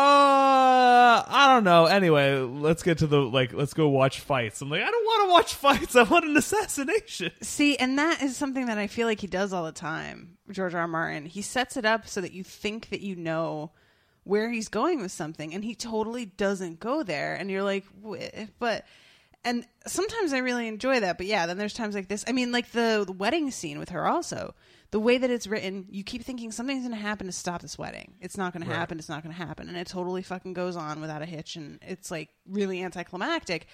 i 1.27 1.51
don't 1.51 1.65
know 1.65 1.87
anyway 1.87 2.39
let's 2.39 2.83
get 2.83 2.99
to 2.99 3.07
the 3.07 3.19
like 3.19 3.55
let's 3.55 3.73
go 3.73 3.89
watch 3.89 4.21
fights 4.21 4.61
i'm 4.61 4.69
like 4.69 4.83
i 4.83 4.91
don't 4.91 5.05
want 5.05 5.29
to 5.29 5.33
watch 5.33 5.55
fights 5.55 5.97
i 5.97 6.03
want 6.03 6.27
an 6.27 6.37
assassination 6.37 7.33
See, 7.41 7.77
and 7.77 7.99
that 7.99 8.23
is 8.23 8.37
something 8.37 8.67
that 8.67 8.79
I 8.79 8.87
feel 8.87 9.07
like 9.07 9.21
he 9.21 9.27
does 9.27 9.53
all 9.53 9.65
the 9.65 9.73
time, 9.73 10.37
George 10.51 10.75
R. 10.75 10.83
R. 10.83 10.89
Martin. 10.89 11.25
He 11.27 11.43
sets 11.43 11.77
it 11.77 11.85
up 11.85 12.07
so 12.07 12.21
that 12.21 12.33
you 12.33 12.45
think 12.45 12.91
that 12.91 13.01
you 13.01 13.17
know 13.17 13.73
where 14.25 14.51
he's 14.51 14.69
going 14.69 15.01
with 15.01 15.11
something, 15.11 15.55
and 15.55 15.65
he 15.65 15.75
totally 15.75 16.27
doesn't 16.27 16.79
go 16.81 17.03
there. 17.03 17.35
And 17.35 17.51
you're 17.51 17.63
like, 17.63 17.85
but. 18.59 18.85
And 19.45 19.65
sometimes 19.87 20.33
I 20.33 20.39
really 20.39 20.67
enjoy 20.69 21.01
that, 21.01 21.17
but 21.17 21.27
yeah, 21.27 21.47
then 21.47 21.59
there's 21.59 21.73
times 21.73 21.95
like 21.95 22.09
this. 22.09 22.25
I 22.29 22.33
mean, 22.33 22.53
like 22.53 22.73
the, 22.73 23.05
the 23.07 23.13
wedding 23.13 23.51
scene 23.51 23.79
with 23.79 23.89
her 23.91 24.07
also. 24.07 24.55
The 24.91 25.01
way 25.01 25.19
that 25.19 25.31
it's 25.31 25.47
written, 25.47 25.87
you 25.91 26.03
keep 26.03 26.25
thinking 26.25 26.51
something's 26.51 26.83
going 26.87 26.97
to 26.97 27.01
happen 27.01 27.27
to 27.27 27.33
stop 27.33 27.61
this 27.61 27.77
wedding. 27.77 28.15
It's 28.21 28.39
not 28.39 28.55
going 28.55 28.67
to 28.67 28.73
happen. 28.73 28.99
It's 28.99 29.09
not 29.09 29.23
going 29.23 29.35
to 29.35 29.47
happen. 29.47 29.69
And 29.69 29.77
it 29.77 29.87
totally 29.87 30.23
fucking 30.23 30.55
goes 30.55 30.77
on 30.77 31.01
without 31.03 31.21
a 31.21 31.27
hitch. 31.27 31.57
And 31.57 31.79
it's 31.83 32.11
like 32.11 32.31
really 32.47 32.83
anticlimactic. 32.83 33.67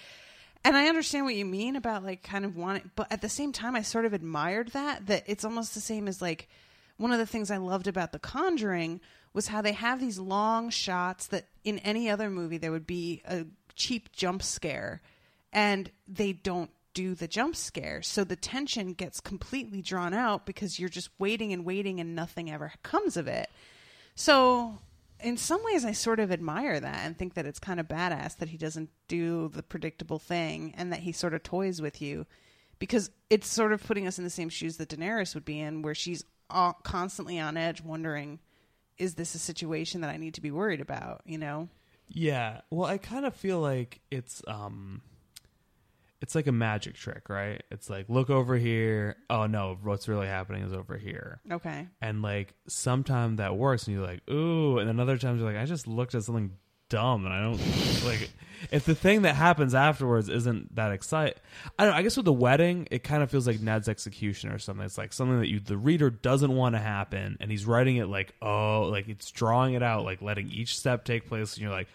And 0.65 0.75
I 0.75 0.87
understand 0.87 1.25
what 1.25 1.35
you 1.35 1.45
mean 1.45 1.75
about 1.75 2.03
like 2.03 2.23
kind 2.23 2.43
of 2.43 2.57
wanting, 2.57 2.91
but 2.95 3.11
at 3.11 3.21
the 3.21 3.29
same 3.29 3.53
time, 3.53 3.75
I 3.75 3.81
sort 3.81 4.05
of 4.05 4.13
admired 4.13 4.69
that. 4.69 5.05
That 5.07 5.23
it's 5.27 5.45
almost 5.45 5.73
the 5.73 5.79
same 5.79 6.07
as 6.07 6.21
like 6.21 6.49
one 6.97 7.11
of 7.11 7.19
the 7.19 7.25
things 7.25 7.51
I 7.51 7.57
loved 7.57 7.87
about 7.87 8.11
The 8.11 8.19
Conjuring 8.19 8.99
was 9.31 9.47
how 9.47 9.61
they 9.61 9.73
have 9.73 9.99
these 9.99 10.17
long 10.17 10.69
shots 10.69 11.27
that 11.27 11.45
in 11.63 11.79
any 11.79 12.09
other 12.09 12.29
movie 12.29 12.57
there 12.57 12.71
would 12.71 12.87
be 12.87 13.21
a 13.25 13.45
cheap 13.75 14.11
jump 14.11 14.41
scare, 14.41 15.01
and 15.53 15.91
they 16.07 16.33
don't 16.33 16.71
do 16.95 17.13
the 17.13 17.27
jump 17.27 17.55
scare. 17.55 18.01
So 18.01 18.23
the 18.23 18.35
tension 18.35 18.93
gets 18.93 19.19
completely 19.19 19.83
drawn 19.83 20.15
out 20.15 20.47
because 20.47 20.79
you're 20.79 20.89
just 20.89 21.09
waiting 21.19 21.53
and 21.53 21.63
waiting 21.63 21.99
and 21.99 22.15
nothing 22.15 22.49
ever 22.49 22.71
comes 22.81 23.17
of 23.17 23.27
it. 23.27 23.49
So, 24.15 24.79
in 25.19 25.37
some 25.37 25.63
ways, 25.63 25.85
I 25.85 25.91
sort 25.91 26.19
of 26.19 26.31
admire 26.31 26.79
that 26.79 27.05
and 27.05 27.17
think 27.17 27.35
that 27.35 27.45
it's 27.45 27.59
kind 27.59 27.79
of 27.79 27.87
badass 27.87 28.37
that 28.37 28.49
he 28.49 28.57
doesn't 28.57 28.89
do 29.07 29.49
the 29.49 29.61
predictable 29.61 30.19
thing 30.19 30.73
and 30.77 30.91
that 30.91 31.01
he 31.01 31.11
sort 31.11 31.33
of 31.33 31.43
toys 31.43 31.81
with 31.81 32.01
you 32.01 32.25
because 32.79 33.11
it's 33.29 33.47
sort 33.47 33.73
of 33.73 33.83
putting 33.85 34.07
us 34.07 34.17
in 34.17 34.23
the 34.23 34.29
same 34.29 34.49
shoes 34.49 34.77
that 34.77 34.89
Daenerys 34.89 35.35
would 35.35 35.45
be 35.45 35.59
in, 35.59 35.81
where 35.81 35.95
she's 35.95 36.23
all, 36.49 36.73
constantly 36.83 37.39
on 37.39 37.57
edge, 37.57 37.81
wondering, 37.81 38.39
is 38.97 39.15
this 39.15 39.35
a 39.35 39.39
situation 39.39 40.01
that 40.01 40.09
I 40.09 40.17
need 40.17 40.35
to 40.35 40.41
be 40.41 40.51
worried 40.51 40.81
about? 40.81 41.21
You 41.25 41.37
know? 41.37 41.69
Yeah. 42.07 42.61
Well, 42.69 42.89
I 42.89 42.97
kind 42.97 43.25
of 43.25 43.35
feel 43.35 43.59
like 43.59 43.99
it's 44.11 44.41
um 44.47 45.01
it's 46.21 46.35
like 46.35 46.47
a 46.47 46.51
magic 46.51 46.95
trick, 46.95 47.29
right? 47.29 47.61
It's 47.71 47.89
like 47.89 48.09
look 48.09 48.29
over 48.29 48.55
here. 48.55 49.17
Oh 49.29 49.47
no, 49.47 49.77
what's 49.83 50.07
really 50.07 50.27
happening 50.27 50.63
is 50.63 50.73
over 50.73 50.97
here. 50.97 51.39
Okay. 51.51 51.87
And 52.01 52.21
like 52.21 52.53
sometimes 52.67 53.37
that 53.37 53.55
works, 53.57 53.87
and 53.87 53.95
you're 53.95 54.05
like, 54.05 54.27
ooh, 54.29 54.79
and 54.79 54.87
then 54.87 54.99
other 54.99 55.17
times 55.17 55.41
you're 55.41 55.51
like, 55.51 55.61
I 55.61 55.65
just 55.65 55.87
looked 55.87 56.15
at 56.15 56.23
something 56.23 56.51
dumb, 56.89 57.25
and 57.25 57.33
I 57.33 57.41
don't 57.41 58.05
like. 58.05 58.29
If 58.71 58.85
the 58.85 58.95
thing 58.95 59.23
that 59.23 59.35
happens 59.35 59.75
afterwards 59.75 60.29
isn't 60.29 60.75
that 60.75 60.91
excite, 60.91 61.37
I 61.77 61.83
don't. 61.83 61.93
know, 61.93 61.99
I 61.99 62.01
guess 62.03 62.15
with 62.15 62.25
the 62.25 62.33
wedding, 62.33 62.87
it 62.89 63.03
kind 63.03 63.21
of 63.21 63.29
feels 63.29 63.45
like 63.45 63.59
Ned's 63.59 63.89
execution 63.89 64.51
or 64.51 64.59
something. 64.59 64.85
It's 64.85 64.97
like 64.97 65.13
something 65.13 65.39
that 65.39 65.49
you 65.49 65.59
the 65.59 65.77
reader 65.77 66.09
doesn't 66.09 66.55
want 66.55 66.75
to 66.75 66.79
happen, 66.79 67.37
and 67.39 67.51
he's 67.51 67.65
writing 67.65 67.97
it 67.97 68.07
like, 68.07 68.33
oh, 68.41 68.83
like 68.83 69.09
it's 69.09 69.29
drawing 69.31 69.73
it 69.73 69.83
out, 69.83 70.05
like 70.05 70.21
letting 70.21 70.49
each 70.49 70.77
step 70.77 71.03
take 71.03 71.27
place, 71.27 71.55
and 71.55 71.61
you're 71.61 71.71
like. 71.71 71.87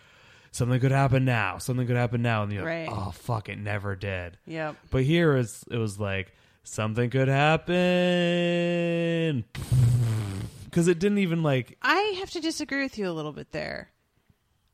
Something 0.53 0.81
could 0.81 0.91
happen 0.91 1.25
now. 1.25 1.59
Something 1.59 1.87
could 1.87 1.97
happen 1.97 2.23
now, 2.23 2.43
and 2.43 2.53
you're 2.53 2.65
Right. 2.65 2.89
like, 2.89 2.97
"Oh 2.97 3.11
fuck, 3.13 3.49
it 3.49 3.59
never 3.59 3.95
did." 3.97 4.37
Yep. 4.47 4.77
But 4.91 5.05
here 5.05 5.37
it's, 5.37 5.63
it 5.71 5.77
was 5.79 5.99
like 6.01 6.35
something 6.65 7.09
could 7.11 7.29
happen 7.29 9.45
because 10.65 10.89
it 10.89 10.99
didn't 10.99 11.19
even 11.19 11.43
like 11.43 11.77
I 11.83 12.17
have 12.21 12.31
to 12.31 12.41
disagree 12.41 12.83
with 12.83 12.99
you 12.99 13.09
a 13.09 13.13
little 13.13 13.33
bit 13.33 13.53
there. 13.53 13.91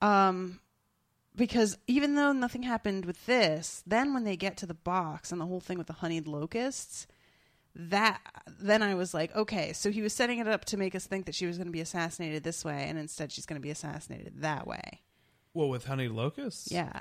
Um 0.03 0.61
because 1.35 1.77
even 1.87 2.15
though 2.15 2.33
nothing 2.33 2.63
happened 2.63 3.05
with 3.05 3.27
this, 3.27 3.83
then 3.87 4.15
when 4.15 4.25
they 4.25 4.37
get 4.37 4.57
to 4.59 4.67
the 4.67 4.73
box 4.75 5.33
and 5.33 5.41
the 5.41 5.47
whole 5.47 5.61
thing 5.61 5.77
with 5.77 5.87
the 5.87 5.93
honeyed 5.93 6.27
locusts, 6.27 7.07
that 7.75 8.21
then 8.59 8.83
I 8.83 8.95
was 8.95 9.13
like, 9.13 9.37
okay, 9.37 9.75
so 9.75 9.91
he 9.91 10.01
was 10.01 10.15
setting 10.15 10.39
it 10.39 10.49
up 10.49 10.65
to 10.67 10.79
make 10.79 10.95
us 10.95 11.07
think 11.07 11.27
that 11.27 11.35
she 11.35 11.45
was 11.45 11.59
going 11.59 11.67
to 11.67 11.73
be 11.73 11.83
assassinated 11.83 12.43
this 12.43 12.65
way 12.65 12.87
and 12.89 12.99
instead 12.99 13.33
she's 13.33 13.45
going 13.45 13.61
to 13.61 13.63
be 13.63 13.71
assassinated 13.71 14.41
that 14.41 14.67
way. 14.67 15.03
What 15.57 15.69
with 15.71 15.87
honey 15.87 16.09
locusts. 16.09 16.71
Yeah. 16.71 17.01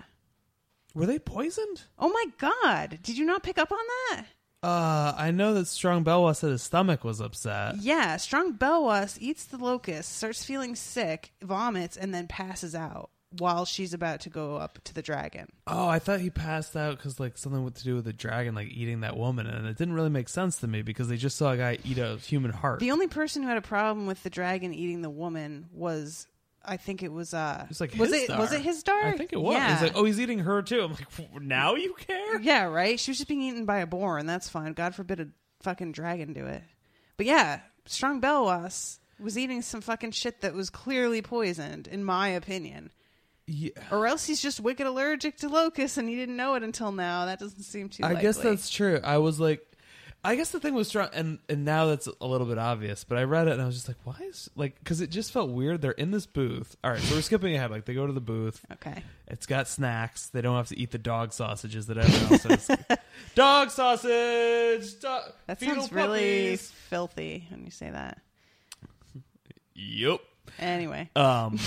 were 0.94 1.06
they 1.06 1.20
poisoned? 1.20 1.84
Oh 2.00 2.10
my 2.10 2.26
god, 2.38 3.00
did 3.04 3.18
you 3.18 3.26
not 3.26 3.44
pick 3.44 3.58
up 3.58 3.72
on 3.72 3.78
that? 4.10 4.26
Uh, 4.64 5.14
I 5.16 5.30
know 5.30 5.54
that 5.54 5.68
Strong 5.68 6.06
Belwas 6.06 6.38
said 6.38 6.50
his 6.50 6.64
stomach 6.64 7.04
was 7.04 7.20
upset. 7.22 7.76
Yeah, 7.82 8.18
Strong 8.18 8.58
Belwas 8.58 9.18
eats 9.20 9.46
the 9.46 9.58
locust, 9.58 10.16
starts 10.16 10.44
feeling 10.44 10.76
sick, 10.76 11.34
vomits, 11.44 11.98
and 11.98 12.14
then 12.14 12.28
passes 12.28 12.74
out 12.74 13.12
while 13.38 13.66
she's 13.66 13.94
about 13.94 14.22
to 14.22 14.30
go 14.30 14.56
up 14.56 14.80
to 14.86 14.94
the 14.94 15.02
dragon. 15.02 15.48
Oh, 15.68 15.88
I 15.88 16.00
thought 16.00 16.22
he 16.22 16.30
passed 16.30 16.76
out 16.78 16.98
because 16.98 17.20
like 17.20 17.38
something 17.38 17.64
with 17.64 17.76
to 17.76 17.84
do 17.84 17.96
with 17.96 18.06
the 18.06 18.14
dragon 18.14 18.56
like 18.56 18.70
eating 18.70 19.02
that 19.02 19.18
woman, 19.18 19.46
and 19.48 19.68
it 19.68 19.78
didn't 19.78 19.94
really 19.96 20.10
make 20.10 20.30
sense 20.30 20.58
to 20.60 20.68
me 20.68 20.82
because 20.82 21.10
they 21.10 21.18
just 21.18 21.36
saw 21.38 21.52
a 21.52 21.58
guy 21.58 21.78
eat 21.84 21.98
a 21.98 22.16
human 22.18 22.52
heart. 22.52 22.80
The 22.80 22.92
only 22.92 23.08
person 23.08 23.44
who 23.44 23.50
had 23.50 23.58
a 23.58 23.62
problem 23.62 24.08
with 24.08 24.24
the 24.24 24.30
dragon 24.30 24.74
eating 24.74 25.02
the 25.02 25.10
woman 25.10 25.68
was, 25.74 26.26
I 26.68 26.78
think 26.78 27.04
it 27.04 27.12
was, 27.12 27.34
uh, 27.34 27.66
It's 27.70 27.80
like 27.82 27.96
was 27.96 28.12
his 28.12 28.24
it 28.24 28.26
star. 28.26 28.40
was 28.40 28.52
it 28.52 28.64
Hizdar? 28.64 29.04
I 29.06 29.18
think 29.18 29.34
it 29.34 29.42
was. 29.42 29.56
Yeah. 29.56 29.74
He's 29.74 29.82
like, 29.84 29.92
oh, 29.96 30.04
he's 30.06 30.20
eating 30.20 30.40
her 30.40 30.62
too. 30.62 30.82
I'm 30.82 30.92
like, 30.92 31.42
now 31.42 31.76
you 31.76 31.94
care? 31.94 32.40
yeah, 32.42 32.64
right. 32.64 33.00
She 33.00 33.12
was 33.12 33.18
just 33.18 33.28
being 33.28 33.42
eaten 33.42 33.66
by 33.66 33.80
a 33.80 33.88
boar, 33.88 34.18
and 34.18 34.28
that's 34.28 34.50
fine. 34.50 34.74
God 34.74 34.96
forbid 34.96 35.20
a 35.20 35.28
fucking 35.62 35.92
dragon 35.94 36.34
do 36.34 36.46
it. 36.46 36.64
But 37.18 37.26
yeah, 37.26 37.60
Strong 37.86 38.22
Belwas 38.22 39.00
was 39.20 39.38
eating 39.38 39.62
some 39.62 39.82
fucking 39.82 40.12
shit 40.12 40.42
that 40.42 40.54
was 40.54 40.70
clearly 40.70 41.22
poisoned, 41.22 41.88
in 41.88 42.04
my 42.04 42.30
opinion. 42.30 42.92
Yeah. 43.48 43.70
Or 43.92 44.08
else 44.08 44.26
he's 44.26 44.42
just 44.42 44.60
wicked 44.60 44.88
allergic 44.88 45.38
to 45.38 45.50
locusts 45.50 45.98
and 45.98 46.10
he 46.10 46.16
didn't 46.16 46.36
know 46.36 46.56
it 46.56 46.64
until 46.64 46.92
now. 46.92 47.26
That 47.26 47.40
doesn't 47.40 47.62
seem 47.62 47.90
too. 47.90 48.04
I 48.04 48.16
guess 48.16 48.38
that's 48.38 48.70
true. 48.70 49.00
I 49.04 49.20
was 49.20 49.40
like, 49.40 49.62
I 50.26 50.36
guess 50.36 50.50
the 50.52 50.60
thing 50.60 50.74
was 50.74 50.88
strong, 50.88 51.10
and 51.14 51.38
and 51.48 51.64
now 51.64 51.86
that's 51.86 52.08
a 52.20 52.26
little 52.26 52.48
bit 52.48 52.58
obvious. 52.58 53.04
But 53.04 53.18
I 53.20 53.24
read 53.24 53.48
it 53.48 53.52
and 53.54 53.62
I 53.62 53.66
was 53.66 53.76
just 53.76 53.88
like, 53.88 53.98
why 54.04 54.16
is 54.28 54.50
like 54.56 54.80
because 54.80 55.00
it 55.00 55.10
just 55.12 55.32
felt 55.32 55.52
weird. 55.52 55.82
They're 55.82 55.92
in 55.92 56.10
this 56.12 56.26
booth. 56.26 56.76
All 56.84 56.92
right, 56.92 57.00
so 57.00 57.16
we're 57.16 57.22
skipping 57.22 57.56
ahead. 57.56 57.70
Like 57.72 57.86
they 57.86 57.94
go 57.94 58.08
to 58.08 58.14
the 58.14 58.20
booth. 58.22 58.66
okay. 58.74 59.04
It's 59.28 59.46
got 59.46 59.68
snacks. 59.68 60.28
They 60.28 60.42
don't 60.42 60.56
have 60.56 60.68
to 60.70 60.78
eat 60.80 60.92
the 60.92 60.98
dog 60.98 61.32
sausages 61.32 61.88
that 61.88 61.98
everyone 61.98 62.32
else 62.50 62.68
has. 62.68 62.78
dog 63.36 63.70
sausage. 63.70 65.00
That 65.00 65.60
sounds 65.60 65.92
really 65.92 66.20
puppies. 66.56 66.72
filthy 66.72 67.48
when 67.52 67.64
you 67.64 67.72
say 67.72 67.90
that. 67.90 68.20
Yep. 69.76 70.20
Anyway, 70.60 71.10
Um, 71.16 71.60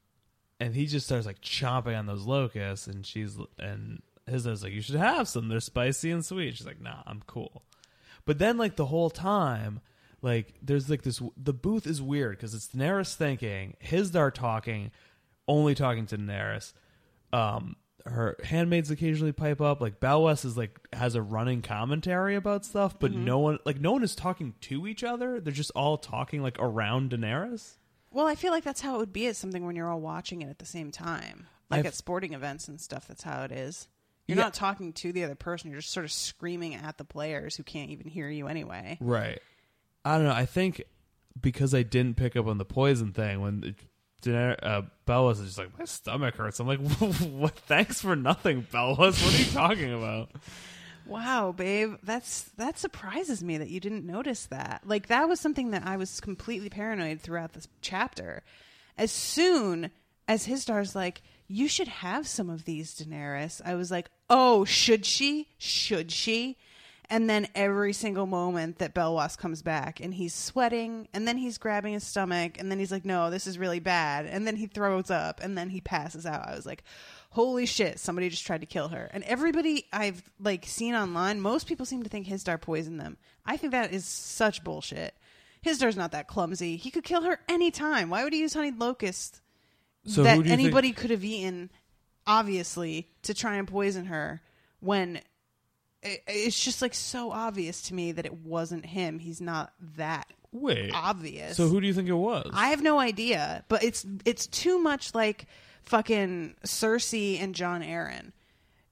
and 0.60 0.74
he 0.74 0.86
just 0.86 1.06
starts 1.06 1.26
like 1.26 1.40
chomping 1.40 1.98
on 1.98 2.06
those 2.06 2.24
locusts, 2.24 2.86
and 2.86 3.06
she's 3.06 3.36
and 3.58 4.02
his 4.26 4.46
is 4.46 4.62
like, 4.62 4.72
"You 4.72 4.82
should 4.82 4.96
have 4.96 5.28
some. 5.28 5.48
They're 5.48 5.60
spicy 5.60 6.10
and 6.10 6.24
sweet." 6.24 6.56
She's 6.56 6.66
like, 6.66 6.80
"Nah, 6.80 7.02
I'm 7.06 7.22
cool." 7.26 7.62
But 8.26 8.38
then, 8.38 8.58
like 8.58 8.76
the 8.76 8.86
whole 8.86 9.08
time, 9.08 9.80
like 10.20 10.54
there's 10.60 10.90
like 10.90 11.02
this. 11.02 11.22
The 11.36 11.54
booth 11.54 11.86
is 11.86 12.02
weird 12.02 12.36
because 12.36 12.52
it's 12.54 12.66
Daenerys 12.68 13.14
thinking, 13.14 13.76
Hizdar 13.84 14.32
talking, 14.34 14.90
only 15.48 15.74
talking 15.74 16.04
to 16.06 16.18
Daenerys. 16.18 16.72
Um, 17.32 17.76
her 18.04 18.36
handmaids 18.44 18.90
occasionally 18.90 19.32
pipe 19.32 19.60
up. 19.60 19.80
Like 19.80 19.98
Belwas 20.00 20.44
is 20.44 20.56
like 20.56 20.78
has 20.92 21.14
a 21.14 21.22
running 21.22 21.60
commentary 21.62 22.36
about 22.36 22.64
stuff, 22.64 22.98
but 23.00 23.12
no 23.12 23.38
one 23.38 23.58
like 23.64 23.80
no 23.80 23.92
one 23.92 24.02
is 24.04 24.14
talking 24.14 24.54
to 24.62 24.86
each 24.86 25.02
other. 25.04 25.40
They're 25.40 25.52
just 25.52 25.72
all 25.74 25.96
talking 25.98 26.42
like 26.42 26.56
around 26.58 27.10
Daenerys. 27.10 27.76
well, 28.12 28.26
I 28.26 28.34
feel 28.34 28.52
like 28.52 28.64
that's 28.64 28.80
how 28.80 28.94
it 28.94 28.98
would 28.98 29.12
be 29.12 29.26
at 29.26 29.36
something 29.36 29.66
when 29.66 29.76
you're 29.76 29.90
all 29.90 30.00
watching 30.00 30.40
it 30.42 30.48
at 30.48 30.58
the 30.58 30.66
same 30.66 30.90
time, 30.90 31.46
like 31.70 31.80
I've- 31.80 31.88
at 31.88 31.94
sporting 31.94 32.32
events 32.32 32.66
and 32.68 32.80
stuff. 32.80 33.06
That's 33.08 33.22
how 33.24 33.42
it 33.42 33.52
is. 33.52 33.88
You're 34.26 34.36
Yeah. 34.38 34.44
not 34.44 34.54
talking 34.54 34.92
to 34.94 35.12
the 35.12 35.24
other 35.24 35.34
person. 35.34 35.70
You're 35.70 35.80
just 35.80 35.92
sort 35.92 36.04
of 36.04 36.12
screaming 36.12 36.74
at 36.74 36.98
the 36.98 37.04
players 37.04 37.56
who 37.56 37.62
can't 37.62 37.90
even 37.90 38.08
hear 38.08 38.28
you 38.28 38.48
anyway. 38.48 38.98
Right. 39.00 39.40
I 40.04 40.16
don't 40.16 40.24
know. 40.26 40.32
I 40.32 40.46
think 40.46 40.82
because 41.40 41.74
I 41.74 41.82
didn't 41.82 42.16
pick 42.16 42.36
up 42.36 42.46
on 42.46 42.58
the 42.58 42.64
poison 42.64 43.12
thing 43.12 43.40
when 43.40 43.76
Daener- 44.22 44.56
uh, 44.62 44.82
Belwas 45.06 45.32
is 45.40 45.46
just 45.46 45.58
like 45.58 45.78
my 45.78 45.84
stomach 45.84 46.34
hurts. 46.36 46.58
I'm 46.58 46.66
like, 46.66 46.80
what? 46.98 47.56
Thanks 47.56 48.00
for 48.00 48.16
nothing, 48.16 48.62
Belwas. 48.72 49.22
What 49.22 49.34
are 49.34 49.38
you 49.38 49.44
talking 49.52 49.92
about? 49.92 50.30
Wow, 51.04 51.52
babe, 51.52 51.94
that's 52.02 52.42
that 52.56 52.78
surprises 52.80 53.44
me 53.44 53.58
that 53.58 53.68
you 53.70 53.78
didn't 53.78 54.04
notice 54.04 54.46
that. 54.46 54.82
Like 54.84 55.06
that 55.06 55.28
was 55.28 55.38
something 55.38 55.70
that 55.70 55.86
I 55.86 55.96
was 55.98 56.20
completely 56.20 56.68
paranoid 56.68 57.20
throughout 57.20 57.52
this 57.52 57.68
chapter. 57.80 58.42
As 58.98 59.12
soon 59.12 59.92
as 60.26 60.46
Hizdar's 60.48 60.96
like, 60.96 61.22
"You 61.48 61.68
should 61.68 61.88
have 61.88 62.26
some 62.26 62.50
of 62.50 62.64
these, 62.64 62.94
Daenerys," 62.94 63.60
I 63.64 63.74
was 63.74 63.90
like, 63.90 64.10
"Oh, 64.28 64.64
should 64.64 65.06
she? 65.06 65.48
Should 65.58 66.10
she?" 66.10 66.56
And 67.08 67.30
then 67.30 67.46
every 67.54 67.92
single 67.92 68.26
moment 68.26 68.78
that 68.78 68.94
Belwas 68.94 69.38
comes 69.38 69.62
back 69.62 70.00
and 70.00 70.12
he's 70.14 70.34
sweating 70.34 71.06
and 71.12 71.26
then 71.26 71.36
he's 71.36 71.58
grabbing 71.58 71.92
his 71.92 72.04
stomach 72.04 72.58
and 72.58 72.70
then 72.70 72.78
he's 72.78 72.90
like, 72.90 73.04
no, 73.04 73.30
this 73.30 73.46
is 73.46 73.58
really 73.58 73.78
bad. 73.78 74.26
And 74.26 74.46
then 74.46 74.56
he 74.56 74.66
throws 74.66 75.10
up 75.10 75.40
and 75.42 75.56
then 75.56 75.70
he 75.70 75.80
passes 75.80 76.26
out. 76.26 76.48
I 76.48 76.56
was 76.56 76.66
like, 76.66 76.82
holy 77.30 77.66
shit, 77.66 78.00
somebody 78.00 78.28
just 78.28 78.44
tried 78.44 78.62
to 78.62 78.66
kill 78.66 78.88
her. 78.88 79.08
And 79.12 79.22
everybody 79.24 79.86
I've 79.92 80.22
like 80.40 80.66
seen 80.66 80.94
online, 80.94 81.40
most 81.40 81.68
people 81.68 81.86
seem 81.86 82.02
to 82.02 82.08
think 82.08 82.26
Hizdar 82.26 82.60
poisoned 82.60 83.00
them. 83.00 83.18
I 83.44 83.56
think 83.56 83.70
that 83.70 83.92
is 83.92 84.04
such 84.04 84.64
bullshit. 84.64 85.14
Hizdar's 85.64 85.96
not 85.96 86.12
that 86.12 86.28
clumsy. 86.28 86.76
He 86.76 86.90
could 86.90 87.04
kill 87.04 87.22
her 87.22 87.38
anytime. 87.48 88.10
Why 88.10 88.24
would 88.24 88.32
he 88.32 88.40
use 88.40 88.54
honeyed 88.54 88.80
locust 88.80 89.40
So 90.06 90.22
that 90.22 90.36
you 90.36 90.42
think- 90.42 90.52
anybody 90.52 90.92
could 90.92 91.10
have 91.10 91.24
eaten, 91.24 91.70
obviously, 92.26 93.08
to 93.22 93.34
try 93.34 93.56
and 93.56 93.66
poison 93.66 94.06
her 94.06 94.40
when 94.80 95.20
it, 96.02 96.22
it's 96.26 96.58
just 96.58 96.82
like 96.82 96.94
so 96.94 97.30
obvious 97.30 97.82
to 97.82 97.94
me 97.94 98.12
that 98.12 98.26
it 98.26 98.34
wasn't 98.34 98.86
him. 98.86 99.18
He's 99.18 99.40
not 99.40 99.72
that 99.96 100.26
Wait. 100.52 100.92
obvious. 100.94 101.56
So 101.56 101.68
who 101.68 101.80
do 101.80 101.86
you 101.86 101.94
think 101.94 102.08
it 102.08 102.14
was? 102.14 102.50
I 102.52 102.68
have 102.68 102.82
no 102.82 102.98
idea, 102.98 103.64
but 103.68 103.82
it's 103.82 104.06
it's 104.24 104.46
too 104.46 104.78
much 104.78 105.14
like 105.14 105.46
fucking 105.82 106.54
Cersei 106.64 107.40
and 107.40 107.54
Jon 107.54 107.82
Arryn. 107.82 108.32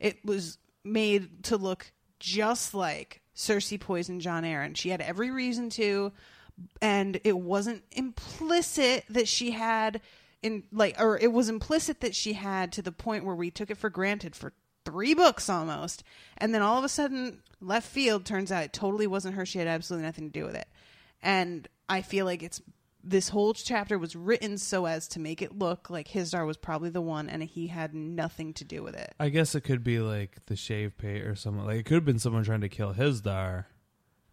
It 0.00 0.24
was 0.24 0.58
made 0.84 1.44
to 1.44 1.56
look 1.56 1.92
just 2.20 2.74
like 2.74 3.20
Cersei 3.36 3.80
poisoned 3.80 4.20
Jon 4.20 4.44
Arryn. 4.44 4.76
She 4.76 4.90
had 4.90 5.00
every 5.00 5.30
reason 5.30 5.70
to, 5.70 6.12
and 6.80 7.20
it 7.24 7.38
wasn't 7.38 7.82
implicit 7.92 9.04
that 9.08 9.28
she 9.28 9.52
had 9.52 10.00
in 10.44 10.62
like 10.70 11.00
or 11.00 11.18
it 11.18 11.32
was 11.32 11.48
implicit 11.48 12.00
that 12.00 12.14
she 12.14 12.34
had 12.34 12.70
to 12.70 12.82
the 12.82 12.92
point 12.92 13.24
where 13.24 13.34
we 13.34 13.50
took 13.50 13.70
it 13.70 13.78
for 13.78 13.90
granted 13.90 14.36
for 14.36 14.52
three 14.84 15.14
books 15.14 15.48
almost 15.48 16.04
and 16.36 16.54
then 16.54 16.60
all 16.60 16.78
of 16.78 16.84
a 16.84 16.88
sudden 16.88 17.40
left 17.60 17.88
field 17.88 18.24
turns 18.24 18.52
out 18.52 18.64
it 18.64 18.72
totally 18.72 19.06
wasn't 19.06 19.34
her 19.34 19.46
she 19.46 19.58
had 19.58 19.66
absolutely 19.66 20.06
nothing 20.06 20.30
to 20.30 20.38
do 20.38 20.44
with 20.44 20.54
it 20.54 20.68
and 21.22 21.66
i 21.88 22.02
feel 22.02 22.26
like 22.26 22.42
it's 22.42 22.60
this 23.02 23.30
whole 23.30 23.54
chapter 23.54 23.98
was 23.98 24.14
written 24.14 24.58
so 24.58 24.86
as 24.86 25.08
to 25.08 25.20
make 25.20 25.42
it 25.42 25.58
look 25.58 25.90
like 25.90 26.08
Hizdar 26.08 26.46
was 26.46 26.56
probably 26.56 26.88
the 26.88 27.02
one 27.02 27.28
and 27.28 27.42
he 27.42 27.66
had 27.66 27.94
nothing 27.94 28.54
to 28.54 28.64
do 28.64 28.82
with 28.82 28.94
it 28.94 29.14
I 29.20 29.28
guess 29.28 29.54
it 29.54 29.60
could 29.60 29.84
be 29.84 29.98
like 29.98 30.38
the 30.46 30.54
Shavepate 30.54 31.26
or 31.26 31.34
someone. 31.34 31.66
Like 31.66 31.80
it 31.80 31.82
could 31.82 31.96
have 31.96 32.06
been 32.06 32.18
someone 32.18 32.44
trying 32.44 32.62
to 32.62 32.70
kill 32.70 32.94
Hizdar 32.94 33.66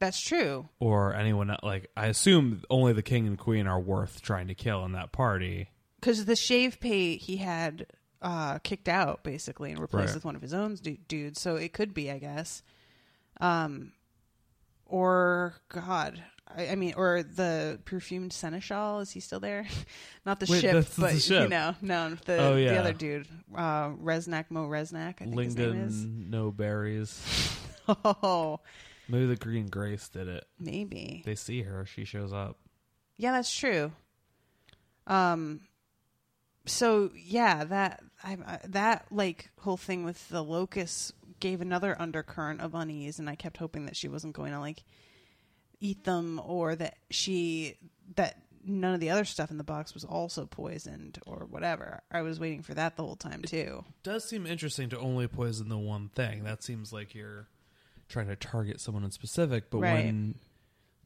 that's 0.02 0.20
true 0.20 0.68
or 0.80 1.14
anyone. 1.14 1.56
Like 1.62 1.92
I 1.96 2.08
assume 2.08 2.64
only 2.70 2.92
the 2.92 3.04
king 3.04 3.28
and 3.28 3.38
queen 3.38 3.68
are 3.68 3.80
worth 3.80 4.22
trying 4.22 4.48
to 4.48 4.56
kill 4.56 4.84
in 4.84 4.94
that 4.94 5.12
party. 5.12 5.70
Because 6.02 6.26
the 6.26 6.34
Shavepate 6.34 7.20
he 7.20 7.38
had 7.38 7.86
uh, 8.22 8.58
kicked 8.60 8.90
out 8.90 9.24
basically 9.24 9.72
and 9.72 9.80
replaced 9.80 10.08
Right. 10.08 10.16
with 10.16 10.26
one 10.26 10.36
of 10.36 10.42
his 10.42 10.54
own 10.54 10.76
du- 10.76 10.98
dudes. 11.08 11.40
So 11.40 11.56
it 11.56 11.72
could 11.74 11.94
be, 11.94 12.12
I 12.12 12.18
guess. 12.20 12.62
Um, 13.40 13.94
or 14.86 15.56
God, 15.70 16.22
I, 16.48 16.70
I 16.70 16.76
mean, 16.76 16.94
or 16.98 17.24
the 17.24 17.80
perfumed 17.86 18.34
seneschal 18.34 19.00
is 19.00 19.12
he 19.12 19.20
still 19.22 19.40
there? 19.40 19.66
Not 20.26 20.40
the 20.40 20.48
Wait, 20.50 20.62
ship, 20.62 20.74
that's 20.74 20.96
the 20.96 21.02
but 21.02 21.30
you 21.30 21.48
know, 21.48 21.76
no, 21.82 22.16
the 22.26 22.38
Oh, 22.38 22.56
the 22.56 22.78
other 22.78 22.94
dude, 22.94 23.28
uh, 23.56 23.90
Reznak 23.92 24.46
Mo 24.50 24.68
Reznak. 24.68 25.22
I 25.22 25.26
think 25.26 25.40
his 25.40 25.56
name 25.56 25.82
is. 25.82 26.04
No 26.06 26.52
berries. 26.52 27.20
Oh, 27.88 28.60
Maybe 29.10 29.26
the 29.26 29.36
Green 29.36 29.68
Grace 29.68 30.08
did 30.08 30.28
it. 30.30 30.46
maybe. 30.60 31.24
They 31.26 31.36
see 31.36 31.64
her, 31.64 31.86
she 31.86 32.06
shows 32.06 32.32
up. 32.32 32.58
Yeah, 33.18 33.32
that's 33.34 33.54
true. 33.54 33.92
Um, 35.08 35.62
so 36.72 37.12
yeah, 37.16 37.64
that 37.66 38.04
I, 38.24 38.34
I 38.46 38.60
that 38.70 39.06
like 39.12 39.50
whole 39.60 39.78
thing 39.78 40.04
with 40.04 40.28
the 40.30 40.44
locusts 40.44 41.14
gave 41.40 41.62
another 41.62 41.96
undercurrent 42.00 42.62
of 42.62 42.74
unease, 42.76 43.20
and 43.20 43.30
I 43.30 43.36
kept 43.36 43.58
hoping 43.58 43.86
that 43.86 43.96
she 43.96 44.08
wasn't 44.08 44.34
going 44.36 44.52
to 44.54 44.60
like 44.60 44.84
eat 45.80 46.04
them, 46.04 46.40
or 46.44 46.76
that 46.76 46.98
she 47.10 47.78
that 48.16 48.38
none 48.64 48.94
of 48.94 49.00
the 49.00 49.10
other 49.10 49.26
stuff 49.26 49.50
in 49.50 49.58
the 49.58 49.64
box 49.64 49.94
was 49.96 50.04
also 50.04 50.46
poisoned 50.46 51.18
or 51.26 51.48
whatever. 51.50 52.04
I 52.12 52.22
was 52.22 52.40
waiting 52.40 52.62
for 52.62 52.76
that 52.76 52.96
the 52.96 53.04
whole 53.04 53.16
time 53.16 53.42
too. 53.42 53.84
does 54.04 54.24
seem 54.30 54.46
interesting 54.46 54.90
to 54.90 55.00
only 55.00 55.28
poison 55.28 55.68
the 55.70 55.80
one 55.80 56.10
thing. 56.10 56.44
That 56.44 56.62
seems 56.64 56.94
like 56.94 57.16
you're 57.16 57.48
trying 58.08 58.28
to 58.28 58.36
target 58.36 58.80
someone 58.80 59.04
in 59.04 59.10
specific, 59.10 59.72
but 59.72 59.80
Right. 59.80 59.94
when 60.06 60.36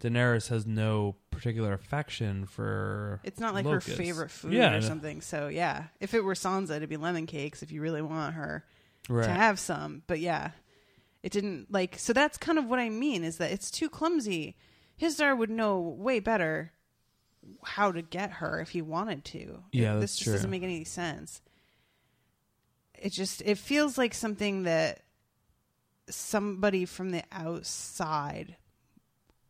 Daenerys 0.01 0.49
has 0.49 0.65
no 0.65 1.15
particular 1.35 1.73
affection 1.73 2.45
for 2.45 3.19
It's 3.23 3.39
not 3.39 3.53
like 3.53 3.65
locusts. 3.65 3.91
her 3.91 3.95
favorite 3.95 4.31
food 4.31 4.53
yeah, 4.53 4.75
or 4.75 4.81
something. 4.81 5.21
So 5.21 5.47
yeah, 5.47 5.85
if 5.99 6.13
it 6.13 6.23
were 6.23 6.33
Sansa, 6.33 6.77
it'd 6.77 6.89
be 6.89 6.97
lemon 6.97 7.25
cakes. 7.27 7.61
If 7.61 7.71
you 7.71 7.81
really 7.81 8.01
want 8.01 8.35
her 8.35 8.65
Right. 9.07 9.25
to 9.25 9.31
have 9.31 9.59
some. 9.59 10.01
But 10.07 10.19
yeah, 10.19 10.51
it 11.21 11.31
didn't 11.31 11.71
like. 11.71 11.99
So 11.99 12.11
that's 12.13 12.37
kind 12.37 12.57
of 12.57 12.65
what 12.65 12.79
I 12.79 12.89
mean 12.89 13.23
is 13.23 13.37
that 13.37 13.51
it's 13.51 13.69
too 13.69 13.89
clumsy. 13.89 14.55
Hizdar 14.99 15.37
would 15.37 15.49
know 15.49 15.79
way 15.79 16.19
better 16.19 16.71
how 17.63 17.91
to 17.91 18.01
get 18.01 18.31
her 18.33 18.59
if 18.61 18.69
he 18.69 18.81
wanted 18.81 19.23
to. 19.25 19.63
Yeah, 19.71 19.97
this 19.97 20.17
true. 20.17 20.31
just 20.33 20.37
doesn't 20.37 20.49
make 20.49 20.63
any 20.63 20.83
sense. 20.83 21.41
It 22.97 23.11
just 23.11 23.41
it 23.43 23.57
feels 23.57 23.97
like 23.97 24.13
something 24.13 24.63
that 24.63 25.01
somebody 26.09 26.85
from 26.85 27.09
the 27.11 27.23
outside 27.31 28.55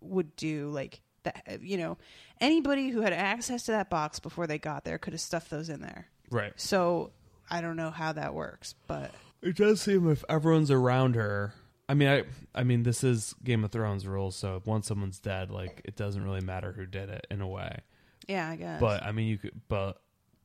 would 0.01 0.35
do 0.35 0.69
like 0.69 1.01
that 1.25 1.43
uh, 1.47 1.57
you 1.61 1.77
know 1.77 1.97
anybody 2.41 2.89
who 2.89 3.01
had 3.01 3.13
access 3.13 3.63
to 3.65 3.71
that 3.71 3.89
box 3.89 4.19
before 4.19 4.47
they 4.47 4.57
got 4.57 4.83
there 4.85 4.97
could 4.97 5.13
have 5.13 5.21
stuffed 5.21 5.49
those 5.49 5.69
in 5.69 5.81
there 5.81 6.07
right. 6.31 6.53
so 6.55 7.11
i 7.51 7.59
don't 7.61 7.75
know 7.75 7.91
how 7.91 8.11
that 8.13 8.33
works 8.33 8.73
but 8.87 9.11
It 9.41 9.55
does 9.57 9.81
seem 9.81 10.09
if 10.09 10.23
everyone's 10.29 10.71
around 10.71 11.15
her. 11.15 11.53
I 11.87 11.93
mean, 11.93 12.07
I 12.07 12.23
I 12.55 12.63
mean, 12.63 12.81
this 12.81 13.03
is 13.03 13.35
Game 13.43 13.63
of 13.63 13.71
Thrones 13.71 14.07
rules, 14.07 14.35
so 14.35 14.59
once 14.65 14.87
someone's 14.87 15.19
dead, 15.19 15.51
like 15.51 15.81
it 15.85 15.95
doesn't 15.95 16.23
really 16.23 16.41
matter 16.41 16.71
who 16.71 16.87
did 16.87 17.09
it 17.09 17.27
in 17.29 17.41
a 17.41 17.47
way. 17.47 17.81
yeah 18.27 18.49
i 18.49 18.55
guess 18.55 18.79
But 18.81 19.03
I 19.03 19.11
mean, 19.11 19.27
you 19.27 19.37
could. 19.37 19.51
But 19.67 20.01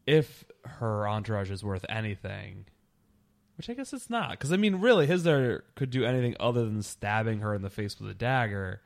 if 0.06 0.44
her 0.66 1.08
entourage 1.08 1.50
is 1.50 1.64
worth 1.64 1.86
anything, 1.88 2.66
which 3.56 3.70
I 3.70 3.74
guess 3.74 3.94
it's 3.94 4.10
not, 4.10 4.32
because 4.32 4.52
I 4.52 4.58
mean, 4.58 4.76
really, 4.76 5.06
Hizdar 5.06 5.62
could 5.76 5.88
do 5.88 6.04
anything 6.04 6.36
other 6.38 6.64
than 6.66 6.82
stabbing 6.82 7.38
her 7.40 7.54
in 7.54 7.62
the 7.62 7.70
face 7.70 7.98
with 7.98 8.10
a 8.10 8.14
dagger, 8.14 8.82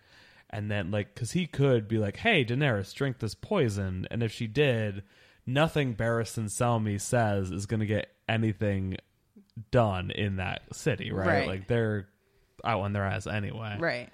and 0.55 0.71
then 0.71 0.91
like, 0.91 1.15
because 1.15 1.33
he 1.33 1.47
could 1.47 1.89
be 1.89 1.99
like, 1.99 2.17
"Hey, 2.17 2.45
Daenerys, 2.45 2.95
drink 2.95 3.19
this 3.19 3.35
poison," 3.35 4.07
and 4.11 4.23
if 4.23 4.33
she 4.33 4.47
did, 4.47 5.03
nothing 5.47 5.95
Barristan 5.95 6.45
Selmy 6.45 7.01
says 7.01 7.51
is 7.51 7.67
going 7.67 7.81
to 7.81 7.87
get 7.87 8.09
anything 8.29 8.97
done 9.71 10.11
in 10.11 10.37
that 10.37 10.63
city, 10.75 11.13
right? 11.13 11.27
Right. 11.27 11.49
Like 11.49 11.69
they're 11.69 12.09
out 12.65 12.81
on 12.81 12.93
their 12.93 13.05
ass 13.05 13.27
anyway, 13.27 13.77
right 13.79 14.11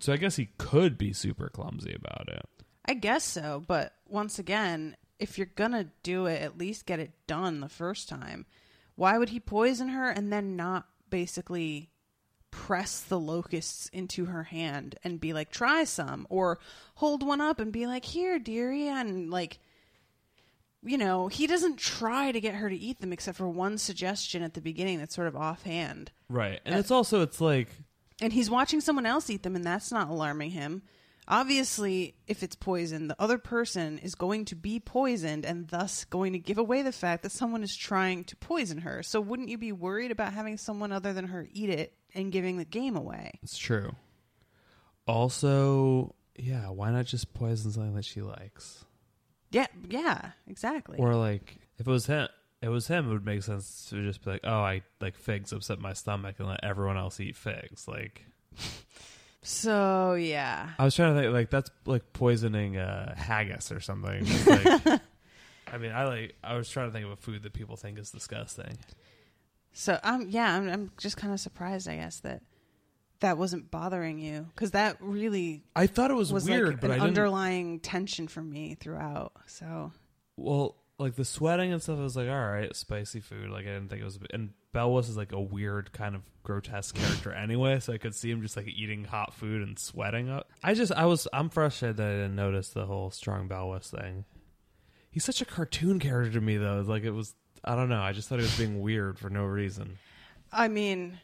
So 0.00 0.12
I 0.12 0.16
guess 0.16 0.34
he 0.36 0.48
could 0.58 0.98
be 0.98 1.12
super 1.12 1.48
clumsy 1.48 1.94
about 1.94 2.28
it. 2.28 2.44
i 2.86 2.94
guess 2.94 3.22
so 3.22 3.62
but 3.68 3.92
once 4.08 4.38
again 4.40 4.96
if 5.20 5.38
you're 5.38 5.46
gonna 5.54 5.86
do 6.02 6.26
it 6.26 6.42
at 6.42 6.58
least 6.58 6.86
get 6.86 6.98
it 6.98 7.12
done 7.28 7.60
the 7.60 7.68
first 7.68 8.08
time 8.08 8.46
why 8.96 9.16
would 9.16 9.28
he 9.28 9.38
poison 9.38 9.88
her 9.90 10.10
and 10.10 10.32
then 10.32 10.56
not 10.56 10.86
basically 11.08 11.88
press 12.54 13.00
the 13.00 13.18
locusts 13.18 13.88
into 13.92 14.26
her 14.26 14.44
hand 14.44 14.94
and 15.02 15.20
be 15.20 15.32
like 15.32 15.50
try 15.50 15.82
some 15.82 16.24
or 16.30 16.60
hold 16.94 17.26
one 17.26 17.40
up 17.40 17.58
and 17.58 17.72
be 17.72 17.84
like 17.84 18.04
here 18.04 18.38
dearie 18.38 18.86
and 18.86 19.28
like 19.28 19.58
you 20.84 20.96
know 20.96 21.26
he 21.26 21.48
doesn't 21.48 21.78
try 21.78 22.30
to 22.30 22.40
get 22.40 22.54
her 22.54 22.70
to 22.70 22.76
eat 22.76 23.00
them 23.00 23.12
except 23.12 23.36
for 23.36 23.48
one 23.48 23.76
suggestion 23.76 24.40
at 24.40 24.54
the 24.54 24.60
beginning 24.60 25.00
that's 25.00 25.16
sort 25.16 25.26
of 25.26 25.34
offhand. 25.34 26.12
Right. 26.28 26.60
And 26.64 26.76
uh, 26.76 26.78
it's 26.78 26.92
also 26.92 27.22
it's 27.22 27.40
like 27.40 27.68
and 28.20 28.32
he's 28.32 28.48
watching 28.48 28.80
someone 28.80 29.04
else 29.04 29.28
eat 29.28 29.42
them 29.42 29.56
and 29.56 29.64
that's 29.64 29.90
not 29.90 30.08
alarming 30.08 30.52
him. 30.52 30.82
Obviously 31.26 32.14
if 32.28 32.44
it's 32.44 32.54
poison 32.54 33.08
the 33.08 33.20
other 33.20 33.38
person 33.38 33.98
is 33.98 34.14
going 34.14 34.44
to 34.44 34.54
be 34.54 34.78
poisoned 34.78 35.44
and 35.44 35.66
thus 35.66 36.04
going 36.04 36.32
to 36.34 36.38
give 36.38 36.58
away 36.58 36.82
the 36.82 36.92
fact 36.92 37.24
that 37.24 37.32
someone 37.32 37.64
is 37.64 37.76
trying 37.76 38.22
to 38.22 38.36
poison 38.36 38.78
her. 38.82 39.02
So 39.02 39.20
wouldn't 39.20 39.48
you 39.48 39.58
be 39.58 39.72
worried 39.72 40.12
about 40.12 40.34
having 40.34 40.56
someone 40.56 40.92
other 40.92 41.12
than 41.12 41.26
her 41.26 41.48
eat 41.52 41.70
it 41.70 41.94
and 42.14 42.30
giving 42.32 42.56
the 42.56 42.64
game 42.64 42.96
away 42.96 43.38
It's 43.42 43.58
true. 43.58 43.94
Also, 45.06 46.14
yeah, 46.36 46.68
why 46.70 46.90
not 46.90 47.06
just 47.06 47.34
poison 47.34 47.70
something 47.72 47.94
that 47.94 48.04
she 48.04 48.22
likes? 48.22 48.84
yeah 49.50 49.66
yeah 49.88 50.30
exactly 50.48 50.98
Or 50.98 51.14
like, 51.14 51.56
if 51.78 51.86
it 51.86 51.90
was 51.90 52.06
him, 52.06 52.28
it 52.62 52.68
was 52.68 52.86
him. 52.88 53.08
It 53.08 53.12
would 53.12 53.24
make 53.26 53.42
sense 53.42 53.86
to 53.90 54.02
just 54.02 54.24
be 54.24 54.30
like, 54.32 54.40
"Oh, 54.44 54.60
I 54.60 54.82
like 55.00 55.16
figs 55.16 55.52
upset 55.52 55.78
my 55.78 55.92
stomach," 55.92 56.36
and 56.38 56.48
let 56.48 56.64
everyone 56.64 56.96
else 56.96 57.20
eat 57.20 57.36
figs. 57.36 57.86
Like, 57.86 58.24
so 59.42 60.14
yeah 60.14 60.70
I 60.78 60.84
was 60.84 60.94
trying 60.94 61.14
to 61.14 61.20
think, 61.20 61.32
like 61.34 61.50
that's 61.50 61.70
like 61.84 62.12
poisoning 62.14 62.78
uh, 62.78 63.14
haggis 63.16 63.70
or 63.70 63.80
something. 63.80 64.26
Like, 64.46 65.00
I 65.72 65.78
mean, 65.78 65.92
I 65.92 66.04
like. 66.04 66.36
I 66.42 66.56
was 66.56 66.70
trying 66.70 66.88
to 66.88 66.92
think 66.92 67.04
of 67.04 67.10
a 67.12 67.16
food 67.16 67.42
that 67.42 67.52
people 67.52 67.76
think 67.76 67.98
is 67.98 68.10
disgusting. 68.10 68.78
So 69.74 69.98
um 70.02 70.26
yeah 70.30 70.56
i'm, 70.56 70.68
I'm 70.70 70.90
just 70.96 71.18
kind 71.18 71.32
of 71.34 71.40
surprised 71.40 71.86
i 71.88 71.96
guess 71.96 72.20
that 72.20 72.40
that 73.20 73.38
wasn't 73.38 73.70
bothering 73.70 74.18
you 74.18 74.46
because 74.54 74.70
that 74.72 74.96
really 75.00 75.62
I 75.74 75.86
thought 75.86 76.10
it 76.10 76.14
was, 76.14 76.32
was 76.32 76.48
weird, 76.48 76.68
like 76.68 76.80
but 76.80 76.90
an 76.90 76.92
I 76.92 76.94
didn't. 76.96 77.08
underlying 77.08 77.80
tension 77.80 78.28
for 78.28 78.42
me 78.42 78.74
throughout 78.74 79.32
so 79.46 79.92
Well, 80.36 80.76
like 80.98 81.14
the 81.14 81.24
sweating 81.24 81.72
and 81.72 81.82
stuff, 81.82 81.98
I 81.98 82.02
was 82.02 82.16
like, 82.16 82.28
all 82.28 82.34
right, 82.50 82.74
spicy 82.76 83.20
food. 83.20 83.50
Like 83.50 83.62
I 83.66 83.70
didn't 83.74 83.88
think 83.88 84.02
it 84.02 84.04
was. 84.04 84.18
And 84.32 84.50
Belwas 84.74 85.08
is 85.08 85.16
like 85.16 85.32
a 85.32 85.40
weird 85.40 85.92
kind 85.92 86.14
of 86.14 86.22
grotesque 86.42 86.96
character 86.96 87.32
anyway, 87.32 87.80
so 87.80 87.92
I 87.94 87.98
could 87.98 88.14
see 88.14 88.30
him 88.30 88.42
just 88.42 88.56
like 88.56 88.68
eating 88.68 89.04
hot 89.04 89.32
food 89.32 89.62
and 89.62 89.78
sweating 89.78 90.28
up. 90.28 90.50
I 90.62 90.74
just, 90.74 90.92
I 90.92 91.06
was, 91.06 91.26
I'm 91.32 91.48
frustrated 91.48 91.96
that 91.96 92.06
I 92.08 92.12
didn't 92.16 92.36
notice 92.36 92.68
the 92.70 92.84
whole 92.86 93.10
strong 93.10 93.48
Belwas 93.48 93.88
thing. 93.90 94.24
He's 95.10 95.24
such 95.24 95.40
a 95.40 95.46
cartoon 95.46 95.98
character 95.98 96.32
to 96.32 96.40
me, 96.40 96.56
though. 96.58 96.84
Like 96.86 97.04
it 97.04 97.12
was, 97.12 97.34
I 97.64 97.74
don't 97.74 97.88
know. 97.88 98.00
I 98.00 98.12
just 98.12 98.28
thought 98.28 98.38
he 98.38 98.44
was 98.44 98.56
being 98.56 98.80
weird 98.80 99.18
for 99.18 99.30
no 99.30 99.44
reason. 99.44 99.98
I 100.52 100.68
mean, 100.68 101.18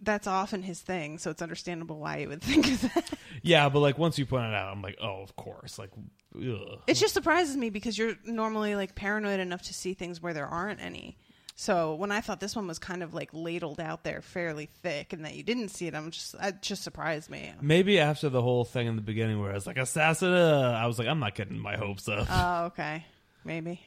that's 0.00 0.26
often 0.26 0.62
his 0.62 0.80
thing, 0.80 1.18
so 1.18 1.30
it's 1.30 1.42
understandable 1.42 1.98
why 1.98 2.18
you 2.18 2.28
would 2.28 2.42
think 2.42 2.66
of 2.66 2.80
that. 2.82 3.10
Yeah, 3.42 3.68
but 3.68 3.80
like 3.80 3.98
once 3.98 4.18
you 4.18 4.26
point 4.26 4.46
it 4.46 4.54
out, 4.54 4.72
I'm 4.72 4.82
like, 4.82 4.98
oh, 5.00 5.22
of 5.22 5.36
course. 5.36 5.78
Like, 5.78 5.90
ugh. 6.36 6.80
It 6.86 6.94
just 6.94 7.14
surprises 7.14 7.56
me 7.56 7.70
because 7.70 7.96
you're 7.96 8.16
normally 8.24 8.74
like 8.74 8.94
paranoid 8.94 9.40
enough 9.40 9.62
to 9.62 9.74
see 9.74 9.94
things 9.94 10.20
where 10.20 10.34
there 10.34 10.46
aren't 10.46 10.80
any. 10.80 11.16
So 11.54 11.94
when 11.94 12.10
I 12.10 12.20
thought 12.20 12.40
this 12.40 12.56
one 12.56 12.66
was 12.66 12.78
kind 12.78 13.02
of 13.02 13.14
like 13.14 13.30
ladled 13.32 13.78
out 13.78 14.04
there 14.04 14.22
fairly 14.22 14.66
thick 14.82 15.12
and 15.12 15.24
that 15.24 15.34
you 15.34 15.42
didn't 15.42 15.68
see 15.68 15.86
it, 15.86 15.94
I'm 15.94 16.10
just 16.10 16.34
it 16.42 16.62
just 16.62 16.82
surprised 16.82 17.30
me. 17.30 17.52
Maybe 17.60 18.00
after 18.00 18.28
the 18.28 18.42
whole 18.42 18.64
thing 18.64 18.86
in 18.86 18.96
the 18.96 19.02
beginning 19.02 19.40
where 19.40 19.50
I 19.50 19.54
was 19.54 19.66
like, 19.66 19.76
assassin, 19.76 20.32
uh, 20.32 20.78
I 20.82 20.86
was 20.86 20.98
like, 20.98 21.08
I'm 21.08 21.20
not 21.20 21.34
getting 21.34 21.58
my 21.58 21.76
hopes 21.76 22.08
up. 22.08 22.26
Oh, 22.30 22.64
okay. 22.66 23.04
Maybe. 23.44 23.80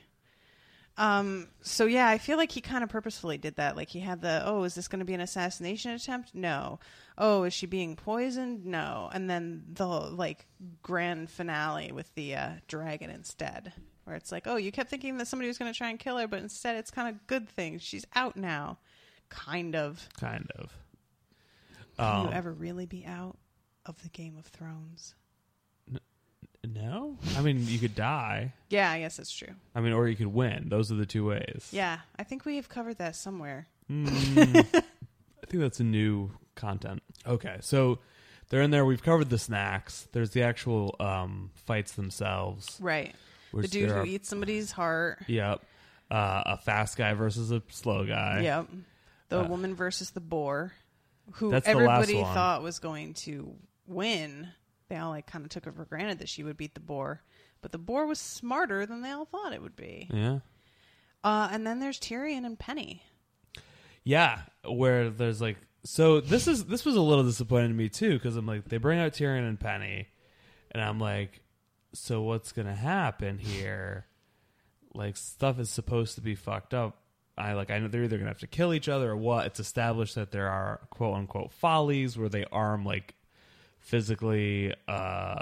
Um, 0.98 1.50
so 1.62 1.86
yeah, 1.86 2.08
I 2.08 2.18
feel 2.18 2.38
like 2.38 2.52
he 2.54 2.62
kind 2.62 2.84
of 2.84 2.90
purposefully 2.90 3.38
did 3.38 3.58
that. 3.58 3.76
Like 3.76 3.90
he 3.90 4.00
had 4.00 4.22
the, 4.22 4.44
oh, 4.46 4.64
is 4.64 4.76
this 4.76 4.88
going 4.88 5.00
to 5.00 5.06
be 5.06 5.14
an 5.14 5.20
assassination 5.20 5.92
attempt? 5.92 6.34
No. 6.34 6.80
Oh, 7.18 7.44
is 7.44 7.54
she 7.54 7.66
being 7.66 7.96
poisoned? 7.98 8.66
No. 8.66 9.10
And 9.14 9.30
then 9.30 9.64
the 9.74 9.86
like 9.86 10.46
grand 10.82 11.30
finale 11.30 11.92
with 11.92 12.14
the 12.16 12.36
uh, 12.36 12.50
dragon 12.68 13.10
instead, 13.10 13.74
where 14.06 14.16
it's 14.16 14.32
like, 14.32 14.48
oh, 14.48 14.56
you 14.56 14.72
kept 14.72 14.90
thinking 14.90 15.18
that 15.18 15.28
somebody 15.28 15.48
was 15.50 15.58
going 15.58 15.72
to 15.72 15.78
try 15.78 15.90
and 15.90 16.00
kill 16.00 16.18
her, 16.18 16.28
but 16.28 16.40
instead 16.40 16.78
it's 16.78 16.92
kind 16.92 17.10
of 17.10 17.28
good 17.28 17.50
thing. 17.50 17.78
She's 17.80 18.06
out 18.16 18.38
now, 18.38 18.78
kind 19.30 19.76
of. 19.76 20.08
kind 20.18 20.50
of. 20.58 20.72
Can 21.98 22.06
Um, 22.22 22.28
you 22.28 22.32
ever 22.34 22.54
really 22.54 22.86
be 22.86 23.06
out 23.06 23.38
of 23.86 24.02
the 24.02 24.10
Game 24.10 24.38
of 24.38 24.46
Thrones? 24.46 25.14
No, 26.74 27.18
I 27.38 27.42
mean 27.42 27.66
you 27.68 27.80
could 27.80 27.96
die. 27.96 28.54
Yeah, 28.70 28.90
I 28.92 29.00
guess 29.00 29.18
that's 29.18 29.32
true. 29.32 29.54
I 29.74 29.82
mean, 29.82 29.94
or 29.94 30.08
you 30.08 30.16
could 30.16 30.28
win. 30.34 30.70
Those 30.70 30.92
are 30.92 30.96
the 30.96 31.06
two 31.06 31.26
ways. 31.26 31.70
Yeah, 31.72 32.00
I 32.18 32.24
think 32.24 32.46
we 32.46 32.56
have 32.58 32.70
covered 32.70 32.98
that 32.98 33.16
somewhere. 33.16 33.68
Mm, 33.92 34.08
I 34.76 35.46
think 35.48 35.62
that's 35.62 35.80
a 35.80 35.84
new 35.84 36.32
content. 36.56 37.04
Okay, 37.28 37.58
so 37.62 38.00
they're 38.50 38.62
in 38.62 38.72
there. 38.72 38.86
We've 38.86 39.04
covered 39.04 39.30
the 39.30 39.38
snacks. 39.38 40.08
There's 40.12 40.32
the 40.32 40.44
actual 40.44 40.96
um, 41.00 41.52
fights 41.66 41.94
themselves. 41.94 42.78
Right. 42.82 43.14
The 43.54 43.68
dude 43.68 43.90
who 43.92 43.96
are- 43.98 44.06
eats 44.06 44.28
somebody's 44.28 44.72
heart. 44.72 45.24
Yep. 45.28 45.62
Uh, 46.12 46.44
a 46.46 46.58
fast 46.58 46.98
guy 46.98 47.14
versus 47.14 47.52
a 47.52 47.62
slow 47.70 48.06
guy. 48.06 48.42
Yep. 48.44 48.68
The 49.30 49.40
Uh, 49.42 49.48
woman 49.48 49.74
versus 49.76 50.12
the 50.12 50.20
boar, 50.20 50.74
who 51.34 51.50
That's 51.52 51.66
the 51.66 51.74
last 51.74 52.02
everybody 52.10 52.22
thought 52.34 52.62
was 52.64 52.78
going 52.80 53.14
to 53.26 53.56
win. 53.88 54.50
They 54.96 55.02
all 55.02 55.10
like 55.10 55.28
kind 55.28 55.44
of 55.44 55.50
took 55.50 55.68
it 55.68 55.76
for 55.76 55.84
granted 55.84 56.20
that 56.20 56.30
she 56.30 56.42
would 56.42 56.56
beat 56.56 56.74
the 56.74 56.80
boar, 56.80 57.22
but 57.62 57.74
the 57.74 57.78
boar 57.78 58.06
was 58.06 58.18
smarter 58.18 58.86
than 58.86 59.02
they 59.02 59.12
all 59.12 59.26
thought 59.26 59.52
it 59.52 59.62
would 59.62 59.76
be. 59.76 60.10
Yeah. 60.10 60.40
Uh, 61.22 61.50
and 61.52 61.68
then 61.68 61.82
there's 61.82 62.00
Tyrion 62.00 62.46
and 62.46 62.58
Penny. 62.58 63.04
Yeah, 64.06 64.40
where 64.66 65.10
there's 65.10 65.42
like 65.42 65.58
so 65.84 66.22
this 66.22 66.48
is 66.48 66.64
this 66.64 66.86
was 66.86 66.96
a 66.96 67.02
little 67.02 67.26
disappointing 67.26 67.72
to 67.72 67.76
me 67.76 67.90
too 67.90 68.14
because 68.14 68.38
I'm 68.38 68.46
like 68.46 68.70
they 68.70 68.78
bring 68.78 68.98
out 68.98 69.12
Tyrion 69.12 69.46
and 69.46 69.60
Penny, 69.60 70.08
and 70.72 70.82
I'm 70.82 70.98
like, 70.98 71.42
so 71.92 72.22
what's 72.22 72.54
gonna 72.54 72.74
happen 72.74 73.38
here? 73.38 74.06
Like 74.94 75.18
stuff 75.18 75.60
is 75.60 75.70
supposed 75.70 76.16
to 76.16 76.22
be 76.22 76.36
fucked 76.36 76.74
up. 76.74 77.02
I 77.38 77.52
like 77.52 77.70
I 77.70 77.80
know 77.80 77.90
they're 77.90 78.06
either 78.06 78.18
gonna 78.18 78.30
have 78.30 78.40
to 78.40 78.48
kill 78.48 78.74
each 78.74 78.88
other 78.88 79.12
or 79.12 79.18
what. 79.18 79.48
It's 79.48 79.60
established 79.60 80.16
that 80.16 80.32
there 80.32 80.48
are 80.48 80.88
quote 80.90 81.16
unquote 81.16 81.52
follies 81.52 82.18
where 82.18 82.30
they 82.30 82.46
arm 82.46 82.86
like 82.86 83.14
physically 83.86 84.74
uh 84.88 85.42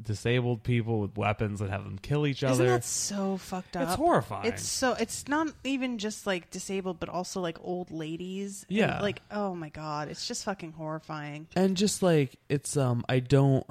disabled 0.00 0.62
people 0.62 1.00
with 1.00 1.16
weapons 1.16 1.60
and 1.60 1.70
have 1.70 1.82
them 1.82 1.98
kill 2.00 2.24
each 2.24 2.44
Isn't 2.44 2.52
other. 2.54 2.66
that 2.66 2.84
so 2.84 3.36
fucked 3.36 3.76
up? 3.76 3.82
It's 3.82 3.94
horrifying. 3.96 4.46
It's 4.46 4.62
so 4.62 4.92
it's 4.92 5.26
not 5.26 5.48
even 5.64 5.98
just 5.98 6.24
like 6.24 6.50
disabled, 6.52 7.00
but 7.00 7.08
also 7.08 7.40
like 7.40 7.58
old 7.62 7.90
ladies. 7.90 8.64
and, 8.68 8.78
Yeah. 8.78 9.00
like 9.00 9.20
oh 9.32 9.56
my 9.56 9.70
god, 9.70 10.06
it's 10.08 10.28
just 10.28 10.44
fucking 10.44 10.72
horrifying. 10.72 11.48
and 11.56 11.76
just 11.76 12.00
like 12.02 12.36
it's 12.48 12.76
um 12.76 13.04
i 13.08 13.18
don't 13.18 13.66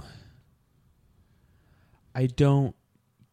i 2.14 2.26
don't 2.26 2.76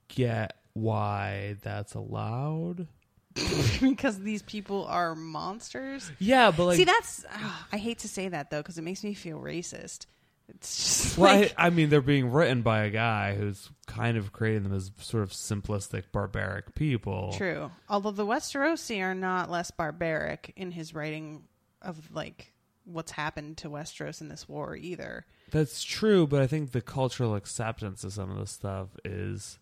get 0.08 0.56
why 0.74 1.56
that's 1.62 1.94
allowed 1.94 2.86
because 3.80 4.20
these 4.20 4.42
people 4.42 4.84
are 4.86 5.16
monsters. 5.16 6.12
yeah 6.20 6.52
but 6.52 6.66
like 6.66 6.76
See, 6.76 6.84
that's 6.84 7.24
ah, 7.32 7.66
I 7.72 7.78
hate 7.78 7.98
to 8.00 8.08
say 8.08 8.28
that 8.28 8.50
though 8.50 8.60
because 8.60 8.78
it 8.78 8.82
makes 8.82 9.02
me 9.02 9.14
feel 9.14 9.40
racist. 9.40 10.06
It's 10.48 10.76
just 10.76 11.18
well, 11.18 11.40
like 11.40 11.54
I, 11.56 11.66
I 11.66 11.70
mean 11.70 11.88
they're 11.88 12.00
being 12.02 12.30
written 12.30 12.62
by 12.62 12.84
a 12.84 12.90
guy 12.90 13.34
who's 13.34 13.70
kind 13.86 14.16
of 14.16 14.32
creating 14.32 14.64
them 14.64 14.74
as 14.74 14.90
sort 14.98 15.22
of 15.22 15.30
simplistic 15.30 16.04
barbaric 16.12 16.74
people 16.74 17.32
true. 17.36 17.70
Although 17.88 18.10
the 18.10 18.26
Westerosi 18.26 19.00
are 19.02 19.14
not 19.14 19.50
less 19.50 19.70
barbaric 19.70 20.52
in 20.56 20.70
his 20.70 20.94
writing 20.94 21.44
of 21.80 22.10
like 22.12 22.52
what's 22.84 23.12
happened 23.12 23.56
to 23.58 23.70
Westeros 23.70 24.20
in 24.20 24.28
this 24.28 24.46
war 24.48 24.76
either. 24.76 25.24
that's 25.50 25.82
true 25.82 26.26
but 26.26 26.42
i 26.42 26.46
think 26.46 26.72
the 26.72 26.82
cultural 26.82 27.34
acceptance 27.34 28.04
of 28.04 28.12
some 28.12 28.30
of 28.30 28.36
this 28.38 28.50
stuff 28.50 28.88
is 29.04 29.58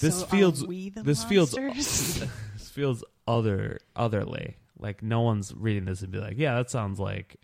this 0.00 0.20
So 0.20 0.26
feels 0.26 0.62
this 0.96 1.24
feels 1.24 1.50
this 1.52 2.68
feels 2.70 3.02
other 3.26 3.78
otherly 3.94 4.56
like 4.78 5.02
no 5.02 5.22
one's 5.22 5.54
reading 5.54 5.86
this 5.86 6.02
and 6.02 6.12
be 6.12 6.18
like 6.18 6.36
yeah 6.36 6.56
that 6.56 6.68
sounds 6.70 6.98
like 7.00 7.36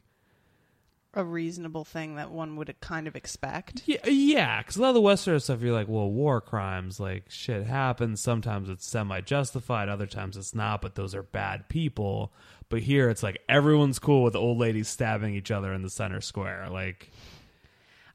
a 1.14 1.22
reasonable 1.22 1.84
thing 1.84 2.16
that 2.16 2.30
one 2.30 2.56
would 2.56 2.74
kind 2.80 3.06
of 3.06 3.14
expect. 3.14 3.82
Yeah, 3.86 4.06
yeah. 4.06 4.62
Because 4.62 4.76
a 4.76 4.82
lot 4.82 4.88
of 4.88 4.94
the 4.94 5.00
Western 5.00 5.38
stuff, 5.40 5.60
you're 5.60 5.74
like, 5.74 5.88
well, 5.88 6.10
war 6.10 6.40
crimes, 6.40 6.98
like 6.98 7.24
shit 7.28 7.66
happens. 7.66 8.20
Sometimes 8.20 8.70
it's 8.70 8.86
semi-justified, 8.86 9.88
other 9.88 10.06
times 10.06 10.36
it's 10.36 10.54
not. 10.54 10.80
But 10.80 10.94
those 10.94 11.14
are 11.14 11.22
bad 11.22 11.68
people. 11.68 12.32
But 12.68 12.80
here, 12.80 13.10
it's 13.10 13.22
like 13.22 13.42
everyone's 13.48 13.98
cool 13.98 14.22
with 14.22 14.34
old 14.34 14.56
ladies 14.56 14.88
stabbing 14.88 15.34
each 15.34 15.50
other 15.50 15.74
in 15.74 15.82
the 15.82 15.90
center 15.90 16.22
square. 16.22 16.68
Like, 16.70 17.10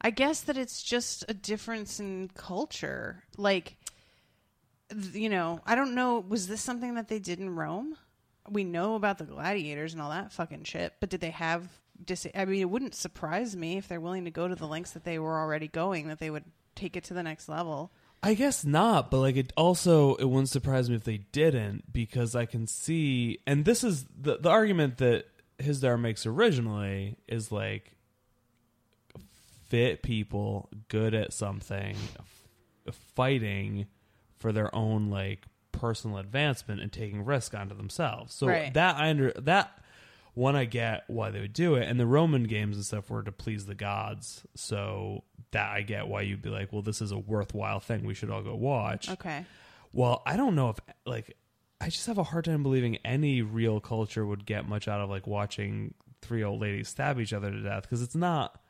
I 0.01 0.09
guess 0.09 0.41
that 0.41 0.57
it's 0.57 0.81
just 0.81 1.23
a 1.29 1.35
difference 1.35 1.99
in 1.99 2.31
culture. 2.33 3.23
Like, 3.37 3.77
you 5.11 5.29
know, 5.29 5.61
I 5.67 5.75
don't 5.75 5.93
know. 5.93 6.25
Was 6.27 6.47
this 6.47 6.61
something 6.61 6.95
that 6.95 7.07
they 7.07 7.19
did 7.19 7.39
in 7.39 7.55
Rome? 7.55 7.95
We 8.49 8.63
know 8.63 8.95
about 8.95 9.17
the 9.19 9.25
gladiators 9.25 9.93
and 9.93 10.01
all 10.01 10.09
that 10.09 10.31
fucking 10.31 10.63
shit, 10.63 10.93
but 10.99 11.09
did 11.09 11.21
they 11.21 11.31
have? 11.31 11.67
Dis- 12.03 12.27
I 12.35 12.45
mean, 12.45 12.61
it 12.61 12.69
wouldn't 12.69 12.95
surprise 12.95 13.55
me 13.55 13.77
if 13.77 13.87
they're 13.87 13.99
willing 14.01 14.25
to 14.25 14.31
go 14.31 14.47
to 14.47 14.55
the 14.55 14.67
lengths 14.67 14.91
that 14.91 15.03
they 15.03 15.19
were 15.19 15.37
already 15.37 15.67
going, 15.67 16.07
that 16.07 16.19
they 16.19 16.29
would 16.29 16.45
take 16.75 16.95
it 16.95 17.03
to 17.05 17.13
the 17.13 17.23
next 17.23 17.49
level. 17.49 17.91
I 18.23 18.33
guess 18.33 18.65
not, 18.65 19.11
but 19.11 19.19
like 19.19 19.35
it 19.35 19.53
also 19.55 20.15
it 20.15 20.25
wouldn't 20.25 20.49
surprise 20.49 20.89
me 20.89 20.95
if 20.95 21.03
they 21.03 21.17
didn't 21.31 21.93
because 21.93 22.35
I 22.35 22.45
can 22.45 22.65
see 22.65 23.39
and 23.45 23.63
this 23.63 23.83
is 23.83 24.05
the 24.19 24.37
the 24.37 24.49
argument 24.49 24.97
that 24.97 25.25
Hizdar 25.59 25.99
makes 25.99 26.25
originally 26.25 27.17
is 27.27 27.51
like 27.51 27.93
fit 29.69 30.01
people 30.01 30.69
good 30.87 31.13
at 31.13 31.33
something 31.33 31.95
f- 32.87 32.95
fighting 33.15 33.85
for 34.39 34.51
their 34.51 34.73
own 34.73 35.09
like 35.09 35.45
personal 35.71 36.17
advancement 36.17 36.81
and 36.81 36.91
taking 36.91 37.23
risk 37.25 37.53
onto 37.53 37.75
themselves. 37.75 38.33
So 38.33 38.47
Right. 38.47 38.73
that 38.73 38.95
I 38.95 39.09
under 39.09 39.31
that 39.33 39.77
one 40.38 40.55
I 40.55 40.65
get 40.65 41.03
why 41.07 41.31
they 41.31 41.41
would 41.41 41.53
do 41.53 41.75
it, 41.75 41.89
and 41.89 41.99
the 41.99 42.05
Roman 42.05 42.43
games 42.43 42.75
and 42.75 42.85
stuff 42.85 43.09
were 43.09 43.23
to 43.23 43.31
please 43.31 43.65
the 43.65 43.75
gods. 43.75 44.45
So 44.55 45.23
that 45.51 45.71
I 45.71 45.81
get 45.81 46.07
why 46.07 46.21
you'd 46.21 46.43
be 46.43 46.49
like, 46.49 46.71
well, 46.71 46.83
this 46.83 47.01
is 47.01 47.11
a 47.11 47.17
worthwhile 47.17 47.79
thing. 47.79 48.05
We 48.05 48.13
should 48.13 48.29
all 48.29 48.43
go 48.43 48.55
watch. 48.55 49.09
Okay. 49.09 49.45
Well, 49.91 50.21
I 50.25 50.38
don't 50.38 50.55
know 50.55 50.69
if 50.69 50.77
like 51.05 51.35
I 51.81 51.89
just 51.89 52.05
have 52.05 52.19
a 52.19 52.23
hard 52.23 52.45
time 52.45 52.61
believing 52.61 52.97
any 52.97 53.41
real 53.41 53.79
culture 53.79 54.25
would 54.25 54.45
get 54.45 54.69
much 54.69 54.88
out 54.88 55.01
of 55.01 55.09
like 55.09 55.25
watching 55.25 55.95
three 56.21 56.43
old 56.43 56.61
ladies 56.61 56.89
stab 56.89 57.19
each 57.19 57.33
other 57.33 57.51
to 57.51 57.61
death 57.61 57.83
because 57.83 58.03
it's 58.03 58.15
not 58.15 58.61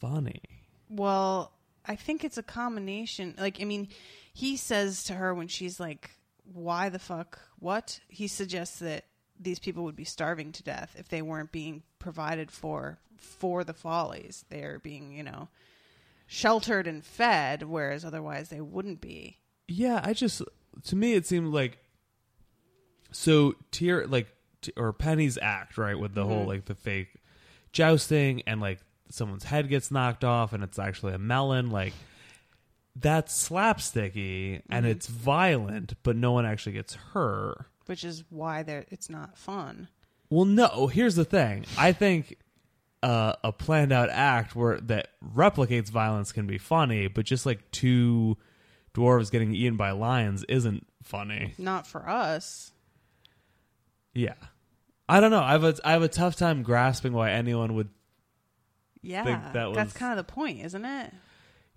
funny. 0.00 0.42
Well, 0.88 1.52
I 1.84 1.96
think 1.96 2.22
it's 2.22 2.38
a 2.38 2.44
combination. 2.44 3.34
Like, 3.38 3.60
I 3.60 3.64
mean, 3.64 3.88
he 4.32 4.56
says 4.56 5.02
to 5.04 5.14
her 5.14 5.34
when 5.34 5.48
she's 5.48 5.80
like, 5.80 6.10
"Why 6.44 6.90
the 6.90 7.00
fuck? 7.00 7.40
What?" 7.58 7.98
He 8.08 8.28
suggests 8.28 8.78
that 8.78 9.04
these 9.42 9.58
people 9.58 9.84
would 9.84 9.96
be 9.96 10.04
starving 10.04 10.52
to 10.52 10.62
death 10.62 10.94
if 10.98 11.08
they 11.08 11.22
weren't 11.22 11.52
being 11.52 11.82
provided 11.98 12.50
for 12.50 12.98
for 13.16 13.64
the 13.64 13.74
follies. 13.74 14.44
They 14.48 14.62
are 14.62 14.78
being, 14.78 15.12
you 15.12 15.22
know, 15.22 15.48
sheltered 16.26 16.86
and 16.86 17.04
fed, 17.04 17.62
whereas 17.62 18.04
otherwise 18.04 18.48
they 18.48 18.60
wouldn't 18.60 19.00
be. 19.00 19.38
Yeah, 19.68 20.00
I 20.02 20.12
just 20.12 20.42
to 20.84 20.96
me 20.96 21.14
it 21.14 21.26
seemed 21.26 21.52
like 21.52 21.78
so 23.10 23.54
tier 23.70 24.06
like 24.06 24.28
t- 24.62 24.72
or 24.76 24.92
Penny's 24.92 25.38
act 25.40 25.76
right 25.78 25.98
with 25.98 26.14
the 26.14 26.24
whole 26.24 26.40
mm-hmm. 26.40 26.48
like 26.48 26.64
the 26.64 26.74
fake 26.74 27.20
jousting 27.72 28.42
and 28.46 28.60
like 28.60 28.80
someone's 29.10 29.44
head 29.44 29.68
gets 29.68 29.90
knocked 29.90 30.24
off 30.24 30.52
and 30.52 30.64
it's 30.64 30.78
actually 30.78 31.12
a 31.12 31.18
melon 31.18 31.70
like 31.70 31.92
that's 32.96 33.48
slapsticky 33.48 34.62
and 34.70 34.84
mm-hmm. 34.84 34.92
it's 34.92 35.06
violent 35.06 35.94
but 36.02 36.16
no 36.16 36.32
one 36.32 36.46
actually 36.46 36.72
gets 36.72 36.94
hurt. 36.94 37.66
Which 37.86 38.04
is 38.04 38.24
why 38.30 38.60
it's 38.66 39.10
not 39.10 39.36
fun. 39.38 39.88
Well, 40.30 40.44
no. 40.44 40.86
Here's 40.86 41.14
the 41.16 41.24
thing. 41.24 41.64
I 41.76 41.92
think 41.92 42.38
uh, 43.02 43.34
a 43.44 43.52
planned 43.52 43.92
out 43.92 44.08
act 44.10 44.54
where 44.56 44.78
that 44.82 45.08
replicates 45.34 45.88
violence 45.90 46.32
can 46.32 46.46
be 46.46 46.58
funny, 46.58 47.08
but 47.08 47.24
just 47.26 47.44
like 47.44 47.70
two 47.70 48.36
dwarves 48.94 49.30
getting 49.30 49.54
eaten 49.54 49.76
by 49.76 49.90
lions 49.90 50.44
isn't 50.48 50.86
funny. 51.02 51.54
Not 51.58 51.86
for 51.86 52.08
us. 52.08 52.72
Yeah, 54.14 54.34
I 55.08 55.20
don't 55.20 55.30
know. 55.30 55.42
I 55.42 55.52
have 55.52 55.64
a 55.64 55.74
I 55.84 55.92
have 55.92 56.02
a 56.02 56.08
tough 56.08 56.36
time 56.36 56.62
grasping 56.62 57.12
why 57.12 57.30
anyone 57.32 57.74
would. 57.74 57.88
Yeah, 59.00 59.50
that 59.52 59.66
was- 59.68 59.76
that's 59.76 59.92
kind 59.94 60.18
of 60.18 60.24
the 60.26 60.32
point, 60.32 60.60
isn't 60.64 60.84
it? 60.84 61.12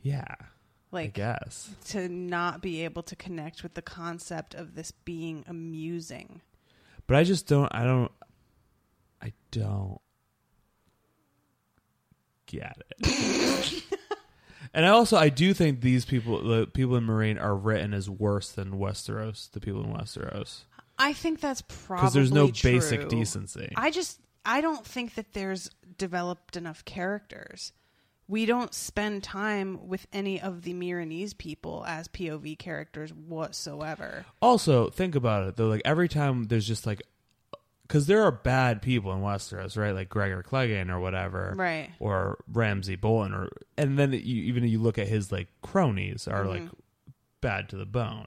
Yeah, 0.01 0.35
Like 0.95 1.13
guess. 1.13 1.69
to 1.89 2.07
not 2.09 2.61
be 2.61 2.83
able 2.83 3.03
to 3.03 3.15
connect 3.15 3.63
with 3.63 3.73
the 3.73 3.81
concept 3.81 4.55
of 4.55 4.75
this 4.75 4.91
being 4.91 5.43
amusing. 5.47 6.41
But 7.07 7.17
I 7.17 7.23
just 7.23 7.47
don't. 7.47 7.73
I 7.73 7.83
don't. 7.83 8.11
I 9.21 9.33
don't 9.51 9.99
get 12.45 12.81
it. 12.99 13.83
and 14.73 14.85
I 14.85 14.89
also 14.89 15.17
I 15.17 15.29
do 15.29 15.53
think 15.53 15.81
these 15.81 16.05
people, 16.05 16.41
the 16.43 16.67
people 16.67 16.95
in 16.95 17.05
Meereen, 17.05 17.41
are 17.41 17.55
written 17.55 17.93
as 17.93 18.09
worse 18.09 18.51
than 18.51 18.73
Westeros. 18.73 19.51
The 19.51 19.59
people 19.59 19.83
in 19.83 19.93
Westeros. 19.93 20.61
I 20.97 21.13
think 21.13 21.41
that's 21.41 21.61
probably 21.61 22.01
because 22.01 22.13
there's 22.13 22.31
no 22.31 22.49
true. 22.49 22.71
basic 22.71 23.09
decency. 23.09 23.71
I 23.75 23.91
just 23.91 24.19
I 24.45 24.61
don't 24.61 24.85
think 24.85 25.15
that 25.15 25.33
there's 25.33 25.69
developed 25.97 26.55
enough 26.55 26.85
characters. 26.85 27.73
We 28.27 28.45
don't 28.45 28.73
spend 28.73 29.23
time 29.23 29.87
with 29.87 30.07
any 30.11 30.41
of 30.41 30.63
the 30.63 30.73
Meereenese 30.73 31.37
people 31.37 31.83
as 31.87 32.07
POV 32.07 32.57
characters 32.57 33.13
whatsoever. 33.13 34.25
also, 34.41 34.89
think 34.89 35.15
about 35.15 35.47
it 35.47 35.55
though. 35.55 35.67
Like 35.67 35.83
every 35.85 36.09
time 36.09 36.45
there's 36.45 36.67
just 36.67 36.87
like, 36.87 37.03
because 37.83 38.07
there 38.07 38.23
are 38.23 38.31
bad 38.31 38.81
people 38.81 39.13
in 39.13 39.19
Westeros, 39.19 39.77
right? 39.77 39.93
Like 39.93 40.09
Gregor 40.09 40.43
Clegane 40.43 40.89
or 40.89 40.99
whatever, 40.99 41.53
Right. 41.55 41.91
Or 41.99 42.39
Ramsay 42.51 42.95
Bolton, 42.95 43.33
or 43.33 43.49
and 43.77 43.97
then 43.99 44.11
you, 44.11 44.17
even 44.19 44.63
you 44.63 44.79
look 44.79 44.97
at 44.97 45.07
his 45.07 45.31
like 45.31 45.47
cronies 45.61 46.27
are 46.27 46.45
mm-hmm. 46.45 46.63
like 46.63 46.69
bad 47.41 47.69
to 47.69 47.77
the 47.77 47.85
bone. 47.85 48.25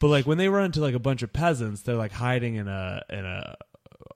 But 0.00 0.08
like 0.08 0.26
when 0.26 0.38
they 0.38 0.48
run 0.48 0.64
into 0.64 0.80
like 0.80 0.94
a 0.94 0.98
bunch 0.98 1.22
of 1.22 1.32
peasants, 1.32 1.82
they're 1.82 1.94
like 1.94 2.12
hiding 2.12 2.56
in 2.56 2.66
a 2.66 3.02
in 3.08 3.24
a 3.24 3.56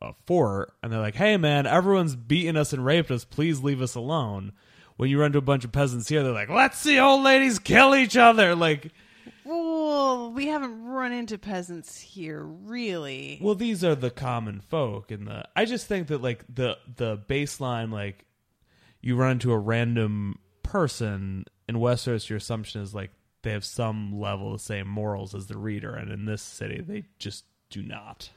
a 0.02 0.12
fort, 0.26 0.72
and 0.82 0.92
they're 0.92 1.00
like, 1.00 1.14
"Hey 1.14 1.36
man, 1.36 1.66
everyone's 1.66 2.16
beaten 2.16 2.56
us 2.56 2.72
and 2.72 2.84
raped 2.84 3.12
us. 3.12 3.24
Please 3.24 3.62
leave 3.62 3.80
us 3.80 3.94
alone." 3.94 4.52
When 4.96 5.10
you 5.10 5.20
run 5.20 5.32
to 5.32 5.38
a 5.38 5.42
bunch 5.42 5.64
of 5.64 5.72
peasants 5.72 6.08
here, 6.08 6.22
they're 6.22 6.32
like, 6.32 6.48
"Let's 6.48 6.78
see 6.78 6.98
old 6.98 7.22
ladies 7.22 7.58
kill 7.58 7.94
each 7.96 8.16
other." 8.16 8.54
Like, 8.54 8.92
Well, 9.44 10.32
we 10.32 10.46
haven't 10.46 10.84
run 10.84 11.12
into 11.12 11.36
peasants 11.36 12.00
here, 12.00 12.42
really. 12.42 13.38
well, 13.42 13.54
these 13.54 13.82
are 13.84 13.94
the 13.94 14.10
common 14.10 14.60
folk, 14.60 15.10
and 15.10 15.26
the 15.26 15.44
I 15.56 15.64
just 15.64 15.86
think 15.86 16.08
that 16.08 16.22
like 16.22 16.44
the 16.52 16.78
the 16.96 17.18
baseline 17.18 17.90
like 17.92 18.24
you 19.00 19.16
run 19.16 19.32
into 19.32 19.52
a 19.52 19.58
random 19.58 20.38
person 20.62 21.44
in 21.68 21.76
Westeros, 21.76 22.28
your 22.28 22.38
assumption 22.38 22.80
is 22.80 22.94
like 22.94 23.10
they 23.42 23.50
have 23.50 23.64
some 23.64 24.18
level 24.18 24.54
of 24.54 24.60
the 24.60 24.64
same 24.64 24.88
morals 24.88 25.34
as 25.34 25.46
the 25.46 25.58
reader, 25.58 25.94
and 25.94 26.10
in 26.10 26.24
this 26.24 26.40
city, 26.40 26.80
they 26.80 27.04
just 27.18 27.44
do 27.68 27.82
not. 27.82 28.30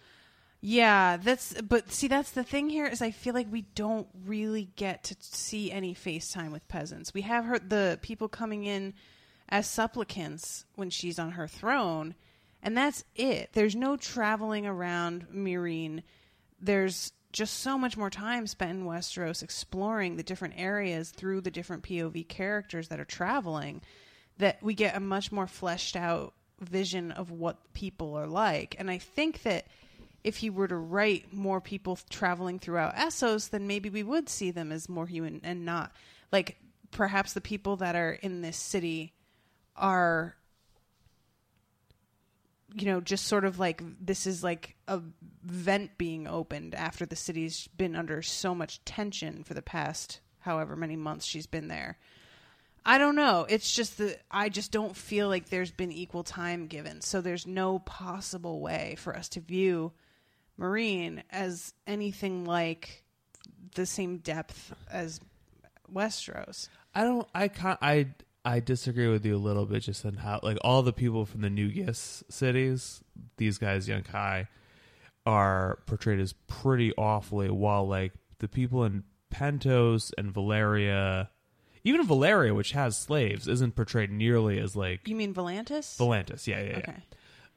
Yeah, 0.60 1.18
that's 1.18 1.54
but 1.62 1.92
see 1.92 2.08
that's 2.08 2.32
the 2.32 2.44
thing 2.44 2.70
here 2.70 2.88
is 2.88 3.02
I 3.02 3.12
feel 3.12 3.34
like 3.36 3.52
we 3.52 3.62
don't 3.62 4.08
really 4.26 4.70
get 4.76 5.04
to 5.06 5.16
see 5.20 5.72
any 5.72 5.94
FaceTime 5.94 6.52
with 6.52 6.68
peasants. 6.68 7.14
We 7.14 7.22
have 7.22 7.46
her 7.46 7.60
the 7.60 8.00
people 8.02 8.28
coming 8.28 8.66
in 8.66 8.94
as 9.50 9.68
supplicants 9.68 10.66
when 10.76 10.90
she's 10.90 11.20
on 11.20 11.32
her 11.32 11.48
throne, 11.48 12.16
and 12.64 12.76
that's 12.76 13.04
it. 13.16 13.52
There's 13.54 13.76
no 13.76 13.98
traveling 13.98 14.66
around 14.66 15.28
Meereen. 15.34 16.02
There's 16.60 17.12
just 17.32 17.60
so 17.60 17.78
much 17.78 17.96
more 17.96 18.10
time 18.10 18.48
spent 18.48 18.72
in 18.72 18.86
Westeros 18.86 19.44
exploring 19.44 20.16
the 20.16 20.24
different 20.24 20.56
areas 20.58 21.12
through 21.12 21.42
the 21.42 21.52
different 21.52 21.84
POV 21.84 22.28
characters 22.28 22.88
that 22.88 23.00
are 23.00 23.06
traveling 23.06 23.82
that 24.40 24.62
we 24.64 24.74
get 24.74 24.96
a 24.96 25.00
much 25.00 25.32
more 25.32 25.46
fleshed 25.46 25.96
out 25.96 26.34
vision 26.60 27.12
of 27.12 27.30
what 27.30 27.74
people 27.74 28.16
are 28.16 28.28
like. 28.28 28.76
And 28.80 28.90
I 28.90 28.98
think 28.98 29.44
that 29.44 29.68
if 30.28 30.36
he 30.36 30.50
were 30.50 30.68
to 30.68 30.76
write 30.76 31.32
more 31.32 31.62
people 31.62 31.98
traveling 32.10 32.60
throughout 32.60 32.96
Essos, 32.96 33.50
then 33.50 33.66
maybe 33.66 33.90
we 33.90 34.04
would 34.04 34.28
see 34.28 34.52
them 34.52 34.74
as 34.74 34.90
more 34.90 35.08
human 35.08 35.40
and 35.42 35.64
not 35.64 35.94
like 36.34 36.58
perhaps 36.92 37.32
the 37.32 37.40
people 37.40 37.78
that 37.78 37.96
are 37.96 38.12
in 38.12 38.42
this 38.42 38.58
city 38.58 39.14
are 39.78 40.36
you 42.74 42.86
know 42.86 43.00
just 43.00 43.26
sort 43.26 43.46
of 43.46 43.58
like 43.58 43.82
this 44.06 44.28
is 44.28 44.44
like 44.44 44.76
a 44.90 45.00
vent 45.46 45.98
being 45.98 46.28
opened 46.28 46.76
after 46.76 47.06
the 47.06 47.16
city's 47.16 47.70
been 47.78 47.96
under 47.96 48.22
so 48.22 48.54
much 48.54 48.84
tension 48.84 49.46
for 49.46 49.54
the 49.54 49.62
past 49.62 50.20
however 50.40 50.76
many 50.76 50.98
months 50.98 51.26
she's 51.26 51.48
been 51.48 51.70
there. 51.70 51.98
I 52.86 52.98
don't 52.98 53.16
know. 53.16 53.46
It's 53.50 53.74
just 53.74 53.98
that 53.98 54.22
I 54.30 54.50
just 54.50 54.72
don't 54.72 54.96
feel 54.96 55.30
like 55.30 55.50
there's 55.50 55.72
been 55.72 55.92
equal 55.92 56.24
time 56.24 56.68
given. 56.68 57.02
So 57.02 57.20
there's 57.20 57.46
no 57.46 57.80
possible 57.80 58.62
way 58.62 58.96
for 58.98 59.16
us 59.16 59.28
to 59.30 59.42
view 59.42 59.92
Meereen 60.60 61.22
as 61.30 61.74
anything 61.86 62.46
like 62.46 63.04
the 63.76 63.86
same 63.86 64.18
depth 64.18 64.74
as 64.90 65.20
Westeros. 65.94 66.70
I 66.96 67.04
don't. 67.04 67.28
I 67.34 67.48
can't. 67.48 67.80
I 67.82 68.08
I 68.44 68.60
disagree 68.60 69.08
with 69.08 69.26
you 69.26 69.36
a 69.36 69.38
little 69.38 69.66
bit, 69.66 69.84
just 69.84 70.06
in 70.06 70.16
how 70.16 70.40
like 70.42 70.58
all 70.62 70.82
the 70.82 70.94
people 70.94 71.26
from 71.26 71.42
the 71.42 71.50
New 71.50 71.70
Ghis 71.70 72.24
cities, 72.30 73.04
these 73.38 73.58
guys, 73.58 73.88
Yunkai, 73.88 74.48
are 75.26 75.80
portrayed 75.86 76.20
as 76.20 76.34
pretty 76.48 76.94
awfully, 76.98 77.50
while 77.50 77.88
like 77.88 78.14
the 78.40 78.48
people 78.48 78.84
in 78.84 79.04
Pentos 79.34 80.12
and 80.18 80.32
Valeria, 80.32 81.30
even 81.84 82.06
Valeria, 82.06 82.54
which 82.54 82.72
has 82.72 82.98
slaves, 82.98 83.48
isn't 83.48 83.76
portrayed 83.76 84.12
nearly 84.12 84.60
as 84.60 84.76
like 84.76 85.08
You 85.08 85.16
mean 85.16 85.34
Volantis? 85.34 85.98
Volantis. 85.98 86.48
Yeah, 86.48 86.62
yeah, 86.62 86.70
yeah. 86.70 86.78
Okay. 86.78 86.96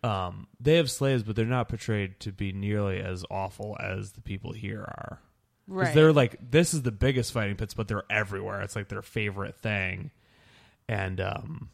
Um, 0.03 0.47
they 0.59 0.77
have 0.77 0.91
slaves, 0.91 1.23
but 1.23 1.37
they're 1.37 1.45
not 1.45 1.69
portrayed 1.69 2.21
to 2.21 2.33
be 2.33 2.53
nearly 2.53 3.01
as 3.01 3.25
awful 3.31 3.77
as 3.81 4.13
the 4.13 4.21
people 4.23 4.53
here 4.53 4.81
are. 4.83 5.21
'Cause 5.69 5.77
Right. 5.77 5.95
They're 5.95 6.13
like 6.13 6.37
this 6.51 6.73
is 6.75 6.83
the 6.83 6.91
biggest 6.91 7.33
fighting 7.33 7.57
pits, 7.57 7.75
but 7.75 7.87
they're 7.87 8.05
everywhere. 8.11 8.61
It's 8.63 8.75
like 8.75 8.89
their 8.89 9.03
favorite 9.03 9.57
thing, 9.57 10.11
and 10.89 11.21
um, 11.21 11.69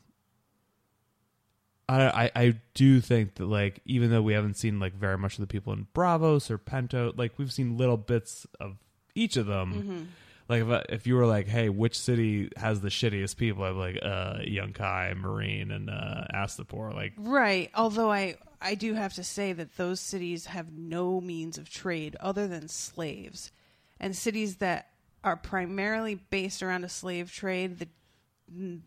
I, 1.88 2.24
I 2.26 2.30
I 2.42 2.54
do 2.74 3.00
think 3.00 3.36
that 3.36 3.46
like 3.46 3.80
even 3.84 4.10
though 4.10 4.22
we 4.22 4.32
haven't 4.34 4.56
seen 4.56 4.80
like 4.80 4.92
very 4.94 5.16
much 5.16 5.34
of 5.34 5.40
the 5.40 5.46
people 5.46 5.72
in 5.72 5.86
Braavos 5.94 6.50
or 6.50 6.58
Pento, 6.58 7.16
like 7.16 7.38
we've 7.38 7.52
seen 7.52 7.76
little 7.78 7.96
bits 7.96 8.46
of 8.60 8.76
each 9.14 9.36
of 9.36 9.46
them. 9.46 10.08
Like 10.48 10.62
if 10.62 10.68
I, 10.68 10.84
if 10.88 11.06
you 11.06 11.16
were 11.16 11.26
like, 11.26 11.48
hey, 11.48 11.68
which 11.68 11.98
city 11.98 12.50
has 12.56 12.80
the 12.80 12.88
shittiest 12.88 13.36
people? 13.36 13.64
I'd 13.64 13.72
be 13.72 13.78
like, 13.78 13.98
uh, 14.02 14.38
Yunkai, 14.38 15.20
Meereen, 15.20 15.74
and 15.74 15.90
uh, 15.90 16.24
Astapor. 16.34 16.94
Like 16.94 17.14
Right. 17.16 17.70
Although 17.74 18.10
I 18.10 18.36
I 18.60 18.74
do 18.74 18.94
have 18.94 19.14
to 19.14 19.24
say 19.24 19.52
that 19.52 19.76
those 19.76 20.00
cities 20.00 20.46
have 20.46 20.72
no 20.72 21.20
means 21.20 21.58
of 21.58 21.68
trade 21.68 22.16
other 22.20 22.46
than 22.46 22.68
slaves. 22.68 23.52
And 23.98 24.14
cities 24.14 24.56
that 24.56 24.90
are 25.24 25.36
primarily 25.36 26.14
based 26.14 26.62
around 26.62 26.84
a 26.84 26.88
slave 26.88 27.32
trade, 27.32 27.78
the 27.78 27.88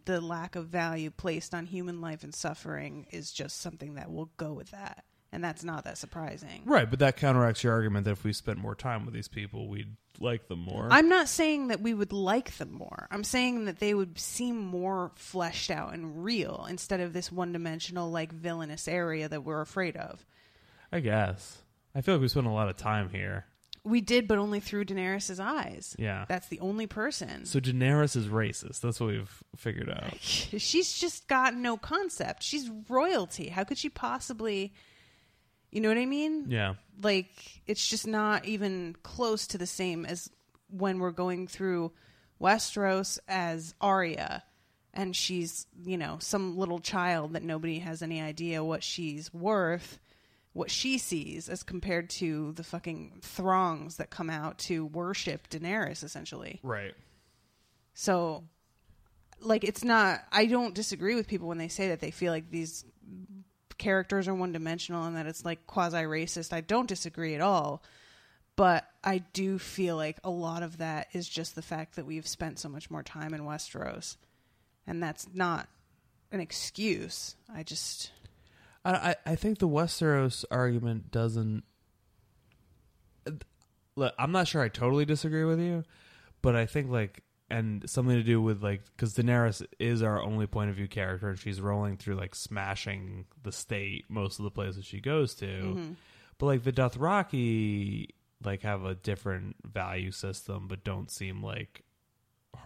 the 0.05 0.21
lack 0.21 0.55
of 0.55 0.67
value 0.67 1.11
placed 1.11 1.53
on 1.53 1.65
human 1.65 1.99
life 1.99 2.23
and 2.23 2.33
suffering 2.33 3.05
is 3.11 3.31
just 3.31 3.59
something 3.59 3.95
that 3.95 4.09
will 4.09 4.31
go 4.37 4.53
with 4.53 4.71
that. 4.71 5.03
And 5.31 5.43
that's 5.43 5.63
not 5.63 5.83
that 5.83 5.97
surprising. 5.97 6.63
Right, 6.65 6.89
but 6.89 6.99
that 6.99 7.17
counteracts 7.17 7.63
your 7.63 7.73
argument 7.73 8.05
that 8.05 8.11
if 8.11 8.23
we 8.23 8.33
spent 8.33 8.57
more 8.57 8.73
time 8.73 9.05
with 9.05 9.13
these 9.13 9.27
people, 9.27 9.67
we'd 9.67 9.95
like 10.19 10.47
them 10.47 10.59
more. 10.59 10.87
I'm 10.89 11.07
not 11.07 11.29
saying 11.29 11.67
that 11.67 11.81
we 11.81 11.93
would 11.93 12.11
like 12.11 12.57
them 12.57 12.73
more. 12.73 13.07
I'm 13.11 13.23
saying 13.23 13.65
that 13.65 13.79
they 13.79 13.93
would 13.93 14.17
seem 14.19 14.57
more 14.57 15.11
fleshed 15.15 15.69
out 15.69 15.93
and 15.93 16.23
real 16.23 16.65
instead 16.69 16.99
of 16.99 17.13
this 17.13 17.31
one 17.31 17.53
dimensional, 17.53 18.09
like 18.09 18.31
villainous 18.31 18.87
area 18.87 19.29
that 19.29 19.43
we're 19.43 19.61
afraid 19.61 19.97
of. 19.97 20.25
I 20.91 20.99
guess. 20.99 21.59
I 21.93 22.01
feel 22.01 22.15
like 22.15 22.21
we 22.21 22.27
spent 22.27 22.47
a 22.47 22.51
lot 22.51 22.69
of 22.69 22.77
time 22.77 23.09
here. 23.09 23.45
We 23.83 24.01
did, 24.01 24.27
but 24.27 24.37
only 24.37 24.59
through 24.59 24.85
Daenerys' 24.85 25.39
eyes. 25.39 25.95
Yeah. 25.97 26.25
That's 26.27 26.47
the 26.47 26.59
only 26.59 26.85
person. 26.85 27.45
So 27.45 27.59
Daenerys 27.59 28.15
is 28.15 28.27
racist. 28.27 28.81
That's 28.81 28.99
what 28.99 29.07
we've 29.07 29.43
figured 29.55 29.89
out. 29.89 30.17
She's 30.19 30.93
just 30.93 31.27
got 31.27 31.55
no 31.55 31.77
concept. 31.77 32.43
She's 32.43 32.69
royalty. 32.89 33.47
How 33.49 33.63
could 33.63 33.77
she 33.77 33.89
possibly. 33.89 34.73
You 35.71 35.81
know 35.81 35.89
what 35.89 35.97
I 35.97 36.05
mean? 36.05 36.45
Yeah. 36.49 36.75
Like, 37.01 37.61
it's 37.67 37.87
just 37.87 38.07
not 38.07 38.45
even 38.45 38.95
close 39.03 39.47
to 39.47 39.57
the 39.57 39.67
same 39.67 40.05
as 40.05 40.29
when 40.69 40.99
we're 40.99 41.11
going 41.11 41.47
through 41.47 41.91
Westeros 42.41 43.19
as 43.27 43.73
Arya. 43.79 44.43
And 44.93 45.15
she's, 45.15 45.67
you 45.85 45.97
know, 45.97 46.17
some 46.19 46.57
little 46.57 46.79
child 46.79 47.33
that 47.33 47.43
nobody 47.43 47.79
has 47.79 48.01
any 48.01 48.21
idea 48.21 48.63
what 48.63 48.83
she's 48.83 49.31
worth, 49.33 49.99
what 50.53 50.71
she 50.71 50.97
sees, 50.97 51.47
as 51.47 51.61
compared 51.61 52.09
to 52.09 52.51
the 52.53 52.63
fucking 52.63 53.19
throngs 53.21 53.97
that 53.97 54.09
come 54.09 54.31
out 54.31 54.57
to 54.57 54.87
worship 54.87 55.47
Daenerys, 55.49 56.03
essentially. 56.03 56.59
Right. 56.63 56.95
So, 57.93 58.45
like, 59.41 59.63
it's 59.63 59.83
not. 59.83 60.21
I 60.31 60.47
don't 60.47 60.73
disagree 60.73 61.13
with 61.13 61.27
people 61.27 61.47
when 61.47 61.59
they 61.59 61.67
say 61.67 61.89
that 61.89 61.99
they 61.99 62.11
feel 62.11 62.33
like 62.33 62.49
these 62.49 62.83
characters 63.79 64.27
are 64.27 64.35
one 64.35 64.51
dimensional 64.51 65.05
and 65.05 65.15
that 65.15 65.25
it's 65.25 65.43
like 65.43 65.65
quasi 65.65 65.97
racist. 65.97 66.53
I 66.53 66.61
don't 66.61 66.87
disagree 66.87 67.33
at 67.33 67.41
all. 67.41 67.81
But 68.55 68.85
I 69.05 69.19
do 69.19 69.57
feel 69.57 69.95
like 69.95 70.19
a 70.21 70.29
lot 70.29 70.63
of 70.63 70.79
that 70.79 71.07
is 71.13 71.29
just 71.29 71.55
the 71.55 71.61
fact 71.61 71.95
that 71.95 72.05
we've 72.05 72.27
spent 72.27 72.59
so 72.59 72.67
much 72.67 72.91
more 72.91 73.01
time 73.01 73.33
in 73.33 73.45
Westeros. 73.45 74.17
And 74.85 75.01
that's 75.01 75.27
not 75.33 75.69
an 76.29 76.41
excuse. 76.41 77.37
I 77.53 77.63
just. 77.63 78.11
I, 78.83 79.15
I 79.25 79.35
think 79.35 79.59
the 79.59 79.67
Westeros 79.69 80.43
argument 80.51 81.09
doesn't. 81.09 81.63
Look, 83.95 84.13
I'm 84.19 84.33
not 84.33 84.49
sure 84.49 84.61
I 84.61 84.67
totally 84.67 85.05
disagree 85.05 85.45
with 85.45 85.61
you, 85.61 85.85
but 86.41 86.57
I 86.57 86.65
think 86.65 86.89
like 86.89 87.23
and 87.49 87.89
something 87.89 88.15
to 88.15 88.23
do 88.23 88.41
with 88.41 88.61
like 88.63 88.81
because 88.95 89.15
Daenerys 89.15 89.65
is 89.79 90.01
our 90.03 90.21
only 90.21 90.47
point 90.47 90.69
of 90.69 90.75
view 90.75 90.87
character, 90.87 91.29
and 91.29 91.39
she's 91.39 91.59
rolling 91.61 91.97
through 91.97 92.15
like 92.15 92.35
smashing 92.35 93.25
the 93.43 93.51
state 93.51 94.05
most 94.09 94.39
of 94.39 94.43
the 94.45 94.51
places 94.51 94.85
she 94.85 94.99
goes 94.99 95.33
to. 95.35 95.45
Mm-hmm. 95.45 95.91
But 96.37 96.45
like 96.45 96.63
the 96.63 96.71
Dothraki, 96.71 98.09
like 98.43 98.61
have 98.61 98.85
a 98.85 98.95
different 98.95 99.55
value 99.65 100.11
system, 100.11 100.67
but 100.67 100.83
don't 100.83 101.11
seem 101.11 101.43
like 101.43 101.83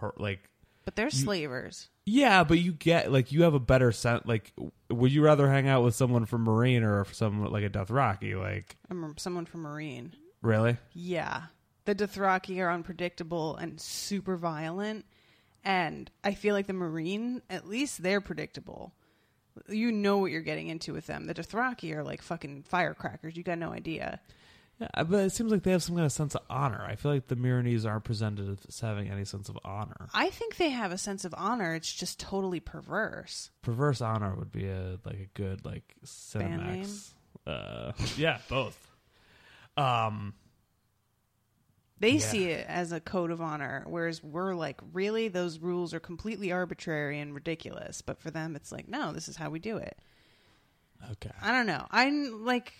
her 0.00 0.12
like 0.18 0.48
But 0.84 0.96
they're 0.96 1.10
slavers. 1.10 1.88
yeah, 2.06 2.44
but 2.44 2.58
you 2.58 2.72
get 2.72 3.10
like 3.10 3.32
you 3.32 3.42
have 3.42 3.54
a 3.54 3.60
better 3.60 3.90
sense. 3.92 4.22
Like, 4.26 4.52
would 4.90 5.12
you 5.12 5.22
rather 5.24 5.50
hang 5.50 5.66
out 5.68 5.82
with 5.82 5.94
someone 5.94 6.26
from 6.26 6.46
Meereen 6.46 6.82
or 6.82 7.04
someone 7.12 7.50
like 7.50 7.64
a 7.64 7.70
Dothraki? 7.70 8.38
Like, 8.40 8.76
I'm 8.90 9.14
someone 9.18 9.46
from 9.46 9.64
Meereen. 9.64 10.12
really? 10.42 10.76
Yeah. 10.92 11.42
The 11.84 11.94
Dothraki 11.94 12.60
are 12.60 12.70
unpredictable 12.70 13.56
and 13.56 13.80
super 13.80 14.36
violent. 14.36 15.04
And 15.64 16.10
I 16.22 16.34
feel 16.34 16.54
like 16.54 16.66
the 16.66 16.72
Meereen, 16.72 17.40
at 17.48 17.66
least 17.66 18.02
they're 18.02 18.20
predictable. 18.20 18.92
You 19.68 19.92
know 19.92 20.18
what 20.18 20.30
you're 20.30 20.40
getting 20.42 20.68
into 20.68 20.92
with 20.92 21.06
them. 21.06 21.26
The 21.26 21.34
Dothraki 21.34 21.94
are 21.94 22.02
like 22.02 22.22
fucking 22.22 22.64
firecrackers. 22.64 23.36
You 23.36 23.42
got 23.42 23.58
no 23.58 23.70
idea. 23.72 24.20
Yeah, 24.80 25.04
but 25.04 25.24
it 25.24 25.30
seems 25.30 25.52
like 25.52 25.62
they 25.62 25.70
have 25.70 25.82
some 25.82 25.94
kind 25.94 26.04
of 26.04 26.12
sense 26.12 26.34
of 26.34 26.42
honor. 26.50 26.84
I 26.84 26.96
feel 26.96 27.12
like 27.12 27.28
the 27.28 27.36
Meereenese 27.36 27.86
aren't 27.86 28.04
presented 28.04 28.58
as 28.66 28.80
having 28.80 29.08
any 29.08 29.24
sense 29.24 29.48
of 29.48 29.56
honor. 29.64 30.08
I 30.12 30.30
think 30.30 30.56
they 30.56 30.70
have 30.70 30.90
a 30.90 30.98
sense 30.98 31.24
of 31.24 31.32
honor. 31.36 31.74
It's 31.74 31.92
just 31.92 32.18
totally 32.18 32.58
perverse. 32.58 33.50
Perverse 33.62 34.00
honor 34.00 34.34
would 34.34 34.50
be 34.50 34.66
a 34.66 34.98
like 35.04 35.20
a 35.20 35.28
good 35.34 35.64
like? 35.64 35.94
Cinemax. 36.04 37.12
Uh, 37.46 37.92
yeah, 38.16 38.38
both. 38.48 38.76
Um, 39.76 40.34
They 42.00 42.14
Yeah. 42.14 42.18
see 42.18 42.44
it 42.46 42.66
as 42.68 42.90
a 42.92 43.00
code 43.00 43.30
of 43.30 43.40
honor, 43.40 43.84
whereas 43.86 44.22
we're 44.22 44.54
like, 44.54 44.80
really? 44.92 45.28
Those 45.28 45.58
rules 45.60 45.94
are 45.94 46.00
completely 46.00 46.50
arbitrary 46.52 47.20
and 47.20 47.34
ridiculous. 47.34 48.02
But 48.02 48.18
for 48.18 48.30
them, 48.30 48.56
it's 48.56 48.72
like, 48.72 48.88
no, 48.88 49.12
this 49.12 49.28
is 49.28 49.36
how 49.36 49.48
we 49.50 49.58
do 49.60 49.76
it. 49.76 49.96
okay. 51.12 51.30
I 51.40 51.52
don't 51.52 51.66
know. 51.66 51.86
I'm 51.90 52.44
like, 52.44 52.72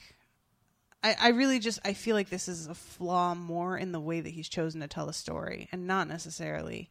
I, 1.03 1.15
I 1.21 1.29
really 1.29 1.59
just 1.59 1.79
I 1.85 1.93
feel 1.93 2.17
like 2.17 2.29
this 2.31 2.49
is 2.49 2.67
a 2.67 2.75
flaw 2.75 3.35
more 3.35 3.77
in 3.79 3.93
the 3.93 4.01
way 4.01 4.21
that 4.21 4.31
he's 4.31 4.49
chosen 4.49 4.81
to 4.81 4.89
tell 4.89 5.07
the 5.07 5.13
story 5.13 5.69
and 5.71 5.87
not 5.87 6.09
necessarily 6.09 6.91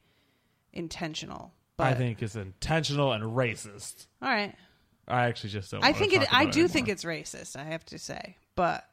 intentional. 0.72 1.54
But 1.78 1.88
I 1.88 1.94
think 1.96 2.22
it's 2.22 2.36
intentional 2.36 3.12
and 3.14 3.24
racist. 3.24 4.08
all 4.22 4.30
right. 4.30 4.56
I 5.08 5.26
actually 5.26 5.50
just 5.50 5.72
don't. 5.72 5.84
I 5.84 5.92
think 5.92 6.14
it. 6.14 6.28
I 6.34 6.46
do 6.46 6.52
anymore. 6.52 6.68
think 6.70 6.88
it's 6.88 7.04
racist. 7.04 7.58
I 7.58 7.64
have 7.66 7.84
to 7.86 8.00
say, 8.00 8.38
but 8.56 8.86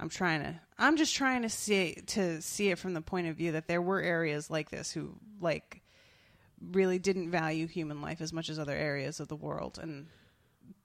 I'm 0.00 0.08
trying 0.08 0.42
to. 0.42 0.60
I'm 0.78 0.96
just 0.96 1.14
trying 1.14 1.42
to 1.42 1.48
see 1.48 2.02
to 2.08 2.40
see 2.40 2.70
it 2.70 2.78
from 2.78 2.94
the 2.94 3.00
point 3.00 3.26
of 3.26 3.36
view 3.36 3.52
that 3.52 3.66
there 3.66 3.82
were 3.82 4.00
areas 4.00 4.50
like 4.50 4.70
this 4.70 4.92
who 4.92 5.14
like 5.40 5.82
really 6.72 6.98
didn't 6.98 7.30
value 7.30 7.66
human 7.66 8.00
life 8.00 8.20
as 8.20 8.32
much 8.32 8.48
as 8.48 8.58
other 8.58 8.76
areas 8.76 9.20
of 9.20 9.28
the 9.28 9.36
world, 9.36 9.78
and 9.80 10.06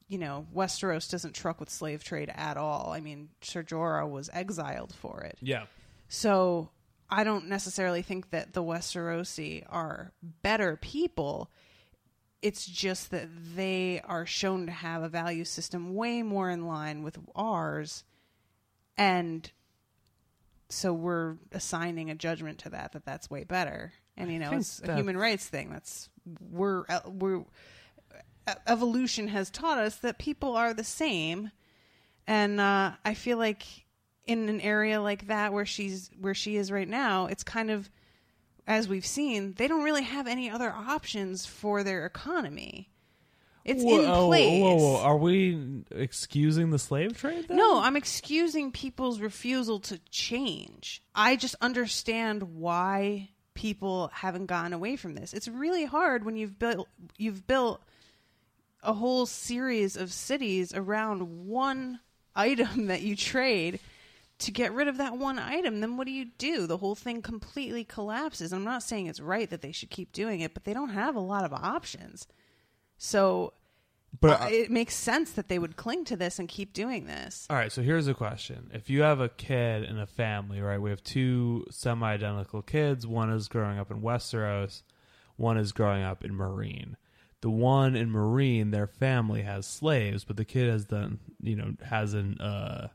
you 0.07 0.18
know, 0.18 0.45
Westeros 0.53 1.09
doesn't 1.09 1.34
truck 1.34 1.59
with 1.59 1.70
slave 1.70 2.03
trade 2.03 2.32
at 2.36 2.57
all. 2.57 2.91
I 2.91 2.99
mean, 2.99 3.30
Ser 3.41 3.64
Jorah 3.64 4.09
was 4.09 4.30
exiled 4.32 4.93
for 4.93 5.22
it. 5.22 5.38
Yeah. 5.41 5.66
So 6.07 6.70
I 7.09 7.24
don't 7.24 7.47
necessarily 7.47 8.01
think 8.01 8.30
that 8.32 8.53
the 8.53 8.64
Westerosi 8.64 9.64
are 9.68 10.11
better 10.22 10.78
people. 10.78 11.49
It's 12.41 12.66
just 12.66 13.11
that 13.11 13.28
they 13.55 14.01
are 14.03 14.26
shown 14.26 14.66
to 14.66 14.72
have 14.72 15.03
a 15.03 15.09
value 15.09 15.45
system 15.45 15.95
way 15.95 16.22
more 16.22 16.49
in 16.49 16.68
line 16.68 17.03
with 17.03 17.18
ours. 17.36 18.03
And 18.97 19.49
so 20.69 20.93
we're 20.93 21.35
assigning 21.51 22.09
a 22.09 22.15
judgment 22.15 22.59
to 22.59 22.69
that, 22.69 22.93
that 22.93 23.05
that's 23.05 23.29
way 23.29 23.43
better. 23.43 23.93
And, 24.15 24.31
you 24.31 24.39
know, 24.39 24.51
it's 24.53 24.81
a 24.83 24.95
human 24.95 25.17
rights 25.17 25.47
thing. 25.47 25.69
That's, 25.71 26.09
we're, 26.51 26.85
uh, 26.87 27.01
we're, 27.07 27.39
e- 28.47 28.53
evolution 28.67 29.27
has 29.29 29.49
taught 29.49 29.79
us 29.79 29.95
that 29.97 30.19
people 30.19 30.55
are 30.55 30.73
the 30.73 30.83
same 30.83 31.51
and 32.27 32.59
uh, 32.59 32.91
I 33.03 33.13
feel 33.13 33.37
like 33.37 33.63
in 34.25 34.47
an 34.47 34.61
area 34.61 35.01
like 35.01 35.27
that 35.27 35.51
where 35.53 35.65
she's 35.65 36.09
where 36.19 36.33
she 36.33 36.55
is 36.55 36.71
right 36.71 36.87
now, 36.87 37.25
it's 37.25 37.43
kind 37.43 37.69
of 37.69 37.89
as 38.65 38.87
we've 38.87 39.05
seen, 39.05 39.53
they 39.57 39.67
don't 39.67 39.83
really 39.83 40.03
have 40.03 40.25
any 40.25 40.49
other 40.49 40.71
options 40.71 41.45
for 41.45 41.83
their 41.83 42.05
economy. 42.05 42.89
It's 43.66 43.82
in 43.82 43.88
oh, 43.88 44.24
Whoa, 44.24 44.28
place. 44.28 44.61
Whoa, 44.61 44.76
whoa, 44.76 45.01
Are 45.01 45.18
we 45.18 45.84
excusing 45.91 46.72
the 46.72 46.80
slave 46.80 47.18
trade? 47.18 47.47
Then? 47.47 47.57
No, 47.57 47.80
I'm 47.80 47.95
excusing 47.95 48.72
people's 48.72 49.22
refusal 49.22 49.80
to 49.82 49.99
change. 50.09 51.01
I 51.16 51.38
just 51.38 51.55
understand 51.61 52.55
why 52.55 53.30
people 53.53 54.09
haven't 54.14 54.47
gotten 54.47 54.74
away 54.74 54.95
from 54.97 55.16
this. 55.16 55.34
It's 55.34 55.47
really 55.47 55.86
hard 55.86 56.26
when 56.26 56.36
you've 56.36 56.59
built 56.59 56.89
you've 57.18 57.47
built 57.47 57.82
a 58.82 58.93
whole 58.93 59.26
series 59.26 59.95
of 59.95 60.11
cities 60.11 60.74
around 60.74 61.47
one 61.47 61.99
item 62.36 62.88
that 62.88 63.01
you 63.01 63.16
trade 63.16 63.80
to 64.39 64.51
get 64.51 64.74
rid 64.74 64.88
of 64.88 64.97
that 64.97 65.18
one 65.18 65.39
item 65.39 65.80
then 65.80 65.95
what 65.95 66.05
do 66.05 66.11
you 66.11 66.26
do 66.38 66.68
the 66.68 66.78
whole 66.78 66.95
thing 66.95 67.22
completely 67.22 67.84
collapses 67.84 68.51
i'm 68.51 68.64
not 68.64 68.84
saying 68.84 69.05
it's 69.05 69.20
right 69.20 69.51
that 69.51 69.61
they 69.61 69.72
should 69.72 69.91
keep 69.91 70.11
doing 70.11 70.41
it 70.41 70.53
but 70.53 70.64
they 70.64 70.74
don't 70.74 70.89
have 70.89 71.16
a 71.16 71.20
lot 71.20 71.45
of 71.45 71.53
options 71.53 72.28
so 72.97 73.53
But 74.19 74.41
uh, 74.41 74.47
it 74.49 74.71
makes 74.71 74.95
sense 74.95 75.31
that 75.31 75.47
they 75.47 75.59
would 75.59 75.75
cling 75.75 76.05
to 76.05 76.15
this 76.15 76.39
and 76.39 76.47
keep 76.47 76.73
doing 76.73 77.05
this 77.05 77.47
All 77.49 77.57
right, 77.57 77.71
so 77.71 77.81
here's 77.81 78.07
a 78.07 78.13
question. 78.13 78.69
If 78.73 78.89
you 78.89 79.01
have 79.01 79.19
a 79.19 79.29
kid 79.29 79.83
in 79.83 79.97
a 79.99 80.05
family, 80.07 80.61
right? 80.61 80.79
We 80.81 80.89
have 80.89 81.03
two 81.03 81.65
semi 81.69 82.07
identical 82.13 82.61
kids. 82.61 83.05
One 83.07 83.31
is 83.31 83.47
growing 83.47 83.79
up 83.79 83.91
in 83.91 84.01
Westeros, 84.01 84.83
one 85.35 85.57
is 85.57 85.71
growing 85.71 86.03
up 86.03 86.23
in 86.23 86.33
Meereen. 86.33 86.95
The 87.41 87.49
one 87.49 87.95
in 87.95 88.09
Meereen, 88.09 88.71
their 88.71 88.87
family 88.87 89.41
has 89.41 89.67
slaves, 89.67 90.23
but 90.23 90.37
the 90.37 90.45
kid 90.45 90.69
has 90.69 90.85
done, 90.85 91.19
you 91.41 91.55
know, 91.57 91.73
hasn't 91.83 92.39
uh 92.39 92.87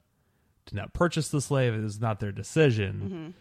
did 0.66 0.74
not 0.74 0.92
purchase 0.94 1.28
the 1.28 1.40
slave. 1.40 1.74
It 1.74 1.84
is 1.84 2.00
not 2.00 2.20
their 2.20 2.32
decision. 2.32 3.34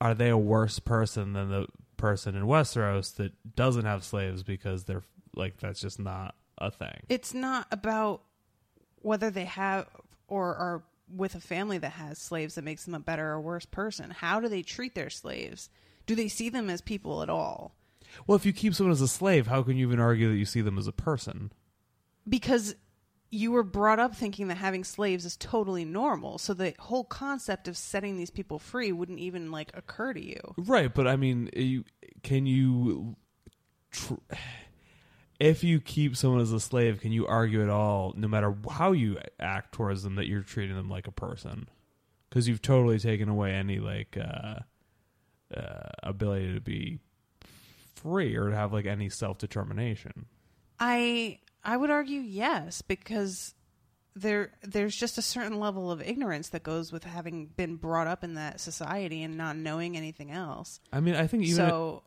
Are 0.00 0.14
they 0.14 0.28
a 0.28 0.36
worse 0.36 0.78
person 0.78 1.32
than 1.32 1.48
the 1.50 1.66
person 1.96 2.34
in 2.34 2.44
Westeros 2.44 3.16
that 3.16 3.32
doesn't 3.54 3.84
have 3.84 4.04
slaves 4.04 4.42
because 4.42 4.84
they're 4.84 5.02
like 5.34 5.58
that's 5.58 5.80
just 5.80 5.98
not 5.98 6.34
a 6.58 6.70
thing? 6.70 7.02
it's 7.08 7.34
not 7.34 7.66
about 7.70 8.22
whether 9.02 9.30
they 9.30 9.44
have 9.44 9.86
or 10.28 10.54
are 10.56 10.82
with 11.14 11.34
a 11.34 11.40
family 11.40 11.78
that 11.78 11.92
has 11.92 12.18
slaves 12.18 12.56
that 12.56 12.64
makes 12.64 12.84
them 12.84 12.94
a 12.94 13.00
better 13.00 13.30
or 13.32 13.40
worse 13.40 13.66
person. 13.66 14.10
How 14.10 14.40
do 14.40 14.48
they 14.48 14.62
treat 14.62 14.94
their 14.94 15.10
slaves? 15.10 15.70
Do 16.06 16.14
they 16.14 16.28
see 16.28 16.48
them 16.48 16.68
as 16.68 16.80
people 16.80 17.22
at 17.22 17.30
all? 17.30 17.74
Well, 18.26 18.36
if 18.36 18.46
you 18.46 18.52
keep 18.52 18.74
someone 18.74 18.92
as 18.92 19.00
a 19.00 19.08
slave, 19.08 19.46
how 19.46 19.62
can 19.62 19.76
you 19.76 19.86
even 19.86 20.00
argue 20.00 20.28
that 20.30 20.36
you 20.36 20.44
see 20.44 20.60
them 20.60 20.78
as 20.78 20.86
a 20.86 20.92
person? 20.92 21.52
Because 22.28 22.74
you 23.30 23.50
were 23.50 23.62
brought 23.62 23.98
up 23.98 24.14
thinking 24.14 24.48
that 24.48 24.56
having 24.56 24.84
slaves 24.84 25.24
is 25.24 25.36
totally 25.36 25.84
normal. 25.84 26.38
So 26.38 26.54
the 26.54 26.74
whole 26.78 27.04
concept 27.04 27.68
of 27.68 27.76
setting 27.76 28.16
these 28.16 28.30
people 28.30 28.58
free 28.58 28.92
wouldn't 28.92 29.18
even 29.18 29.50
like 29.50 29.70
occur 29.74 30.12
to 30.12 30.24
you. 30.24 30.40
Right, 30.56 30.92
but 30.92 31.06
I 31.06 31.16
mean, 31.16 31.50
you 31.54 31.84
can 32.22 32.46
you 32.46 33.16
tr- 33.90 34.14
if 35.40 35.64
you 35.64 35.80
keep 35.80 36.16
someone 36.16 36.40
as 36.40 36.52
a 36.52 36.60
slave, 36.60 37.00
can 37.00 37.12
you 37.12 37.26
argue 37.26 37.62
at 37.62 37.68
all 37.68 38.14
no 38.16 38.28
matter 38.28 38.54
how 38.70 38.92
you 38.92 39.18
act 39.40 39.72
towards 39.72 40.02
them 40.02 40.14
that 40.14 40.26
you're 40.26 40.42
treating 40.42 40.76
them 40.76 40.88
like 40.88 41.06
a 41.06 41.12
person? 41.12 41.68
Cuz 42.30 42.48
you've 42.48 42.62
totally 42.62 42.98
taken 42.98 43.28
away 43.28 43.52
any 43.52 43.78
like 43.78 44.16
uh 44.16 44.60
uh 45.54 45.90
ability 46.02 46.54
to 46.54 46.60
be 46.60 47.00
free 47.94 48.36
or 48.36 48.50
to 48.50 48.56
have 48.56 48.72
like 48.72 48.86
any 48.86 49.08
self-determination. 49.08 50.26
I 50.78 51.40
I 51.66 51.76
would 51.76 51.90
argue 51.90 52.20
yes 52.20 52.80
because 52.80 53.54
there 54.14 54.52
there's 54.62 54.96
just 54.96 55.18
a 55.18 55.22
certain 55.22 55.60
level 55.60 55.90
of 55.90 56.00
ignorance 56.00 56.48
that 56.50 56.62
goes 56.62 56.90
with 56.92 57.04
having 57.04 57.46
been 57.46 57.76
brought 57.76 58.06
up 58.06 58.24
in 58.24 58.34
that 58.34 58.60
society 58.60 59.22
and 59.22 59.36
not 59.36 59.56
knowing 59.56 59.96
anything 59.96 60.30
else. 60.30 60.80
I 60.92 61.00
mean, 61.00 61.14
I 61.16 61.26
think 61.26 61.42
even 61.42 61.56
so 61.56 62.02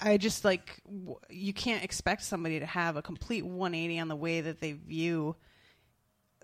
I 0.00 0.16
just 0.16 0.44
like 0.44 0.80
w- 0.84 1.18
you 1.30 1.52
can't 1.52 1.84
expect 1.84 2.24
somebody 2.24 2.60
to 2.60 2.66
have 2.66 2.96
a 2.96 3.02
complete 3.02 3.44
180 3.44 4.00
on 4.00 4.08
the 4.08 4.16
way 4.16 4.40
that 4.40 4.60
they 4.60 4.72
view 4.72 5.36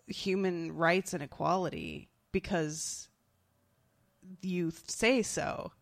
human 0.06 0.72
rights 0.72 1.12
and 1.12 1.22
equality 1.22 2.08
because 2.32 3.08
you 4.42 4.72
say 4.86 5.22
so. 5.22 5.72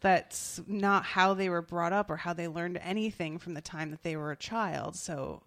That's 0.00 0.60
not 0.66 1.04
how 1.04 1.34
they 1.34 1.50
were 1.50 1.62
brought 1.62 1.92
up 1.92 2.10
or 2.10 2.16
how 2.16 2.32
they 2.32 2.48
learned 2.48 2.80
anything 2.82 3.38
from 3.38 3.52
the 3.52 3.60
time 3.60 3.90
that 3.90 4.02
they 4.02 4.16
were 4.16 4.30
a 4.32 4.36
child. 4.36 4.96
So, 4.96 5.42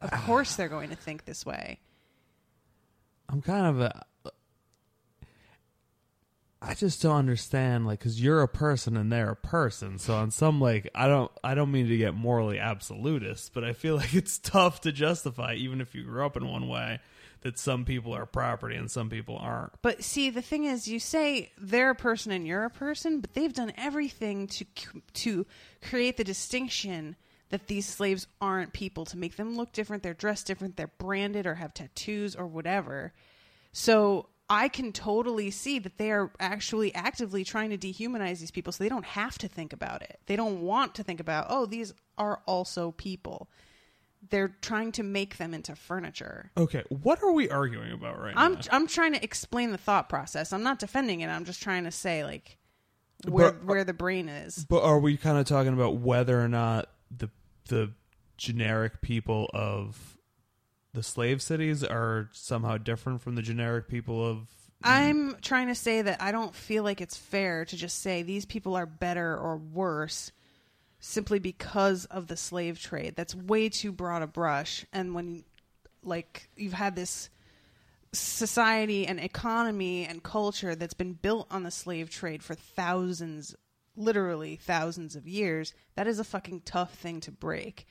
of 0.00 0.10
course, 0.10 0.56
they're 0.56 0.68
going 0.68 0.90
to 0.90 0.96
think 0.96 1.24
this 1.24 1.44
way. 1.44 1.80
I'm 3.28 3.42
kind 3.42 3.66
of 3.66 3.80
a. 3.80 4.02
I 6.60 6.74
just 6.74 7.00
don't 7.02 7.14
understand, 7.14 7.86
like, 7.86 8.00
because 8.00 8.20
you're 8.20 8.42
a 8.42 8.48
person 8.48 8.96
and 8.96 9.12
they're 9.12 9.30
a 9.30 9.36
person. 9.36 9.98
So 9.98 10.14
on 10.14 10.32
some, 10.32 10.60
like, 10.60 10.90
I 10.92 11.06
don't, 11.06 11.30
I 11.44 11.54
don't 11.54 11.70
mean 11.70 11.86
to 11.86 11.96
get 11.96 12.14
morally 12.14 12.58
absolutist, 12.58 13.54
but 13.54 13.62
I 13.62 13.74
feel 13.74 13.96
like 13.98 14.14
it's 14.14 14.38
tough 14.38 14.80
to 14.80 14.90
justify, 14.90 15.54
even 15.54 15.80
if 15.80 15.94
you 15.94 16.02
grew 16.02 16.26
up 16.26 16.36
in 16.36 16.48
one 16.48 16.66
way, 16.66 16.98
that 17.42 17.58
some 17.58 17.84
people 17.84 18.12
are 18.12 18.26
property 18.26 18.74
and 18.74 18.90
some 18.90 19.08
people 19.08 19.38
aren't. 19.38 19.72
But 19.82 20.02
see, 20.02 20.30
the 20.30 20.42
thing 20.42 20.64
is, 20.64 20.88
you 20.88 20.98
say 20.98 21.52
they're 21.58 21.90
a 21.90 21.94
person 21.94 22.32
and 22.32 22.44
you're 22.44 22.64
a 22.64 22.70
person, 22.70 23.20
but 23.20 23.34
they've 23.34 23.52
done 23.52 23.72
everything 23.76 24.48
to 24.48 24.64
to 25.14 25.46
create 25.80 26.16
the 26.16 26.24
distinction 26.24 27.14
that 27.50 27.66
these 27.66 27.86
slaves 27.86 28.26
aren't 28.40 28.72
people 28.72 29.04
to 29.06 29.16
make 29.16 29.36
them 29.36 29.56
look 29.56 29.72
different. 29.72 30.02
They're 30.02 30.14
dressed 30.14 30.46
different. 30.46 30.76
They're 30.76 30.90
branded 30.98 31.46
or 31.46 31.54
have 31.54 31.72
tattoos 31.72 32.36
or 32.36 32.46
whatever. 32.46 33.12
So 33.72 34.28
I 34.50 34.68
can 34.68 34.92
totally 34.92 35.50
see 35.50 35.78
that 35.78 35.98
they 35.98 36.10
are 36.10 36.30
actually 36.40 36.94
actively 36.94 37.44
trying 37.44 37.70
to 37.70 37.78
dehumanize 37.78 38.40
these 38.40 38.50
people, 38.50 38.72
so 38.72 38.82
they 38.82 38.88
don't 38.88 39.04
have 39.04 39.38
to 39.38 39.48
think 39.48 39.72
about 39.72 40.02
it. 40.02 40.20
They 40.26 40.36
don't 40.36 40.62
want 40.62 40.94
to 40.96 41.02
think 41.02 41.20
about, 41.20 41.46
oh, 41.50 41.66
these 41.66 41.92
are 42.16 42.40
also 42.46 42.92
people. 42.92 43.48
They're 44.30 44.48
trying 44.60 44.92
to 44.92 45.02
make 45.02 45.36
them 45.36 45.54
into 45.54 45.76
furniture. 45.76 46.50
Okay, 46.56 46.82
what 46.88 47.22
are 47.22 47.30
we 47.30 47.48
arguing 47.50 47.92
about 47.92 48.20
right 48.20 48.34
I'm 48.36 48.54
now? 48.54 48.60
I'm 48.72 48.86
trying 48.86 49.12
to 49.12 49.22
explain 49.22 49.70
the 49.70 49.78
thought 49.78 50.08
process. 50.08 50.52
I'm 50.52 50.62
not 50.62 50.78
defending 50.78 51.20
it. 51.20 51.28
I'm 51.28 51.44
just 51.44 51.62
trying 51.62 51.84
to 51.84 51.90
say 51.92 52.24
like 52.24 52.56
where 53.28 53.52
But- 53.52 53.64
where 53.64 53.84
the 53.84 53.92
brain 53.92 54.28
is. 54.28 54.64
But 54.68 54.82
are 54.82 54.98
we 54.98 55.16
kind 55.16 55.38
of 55.38 55.46
talking 55.46 55.72
about 55.72 55.98
whether 55.98 56.42
or 56.42 56.48
not 56.48 56.88
the 57.16 57.30
the 57.68 57.92
generic 58.36 59.00
people 59.00 59.50
of 59.52 60.16
the 60.94 61.02
slave 61.02 61.42
cities 61.42 61.84
are 61.84 62.28
somehow 62.32 62.78
different 62.78 63.20
from 63.20 63.34
the 63.34 63.42
generic 63.42 63.88
people 63.88 64.24
of 64.24 64.48
I'm 64.82 65.36
trying 65.40 65.68
to 65.68 65.74
say 65.74 66.02
that 66.02 66.22
I 66.22 66.30
don't 66.30 66.54
feel 66.54 66.84
like 66.84 67.00
it's 67.00 67.16
fair 67.16 67.64
to 67.64 67.76
just 67.76 67.98
say 68.00 68.22
these 68.22 68.46
people 68.46 68.76
are 68.76 68.86
better 68.86 69.36
or 69.36 69.56
worse 69.56 70.30
simply 71.00 71.38
because 71.38 72.04
of 72.06 72.28
the 72.28 72.36
slave 72.36 72.80
trade. 72.80 73.14
That's 73.16 73.34
way 73.34 73.68
too 73.68 73.92
broad 73.92 74.22
a 74.22 74.26
brush. 74.26 74.86
And 74.92 75.14
when 75.14 75.44
like 76.04 76.48
you've 76.56 76.72
had 76.72 76.94
this 76.94 77.28
society 78.12 79.06
and 79.06 79.20
economy 79.20 80.06
and 80.06 80.22
culture 80.22 80.74
that's 80.74 80.94
been 80.94 81.12
built 81.12 81.46
on 81.50 81.62
the 81.62 81.70
slave 81.70 82.08
trade 82.08 82.42
for 82.42 82.54
thousands 82.54 83.54
literally 83.98 84.56
thousands 84.56 85.16
of 85.16 85.26
years 85.26 85.74
that 85.96 86.06
is 86.06 86.18
a 86.18 86.24
fucking 86.24 86.62
tough 86.64 86.94
thing 86.94 87.20
to 87.20 87.30
break 87.30 87.86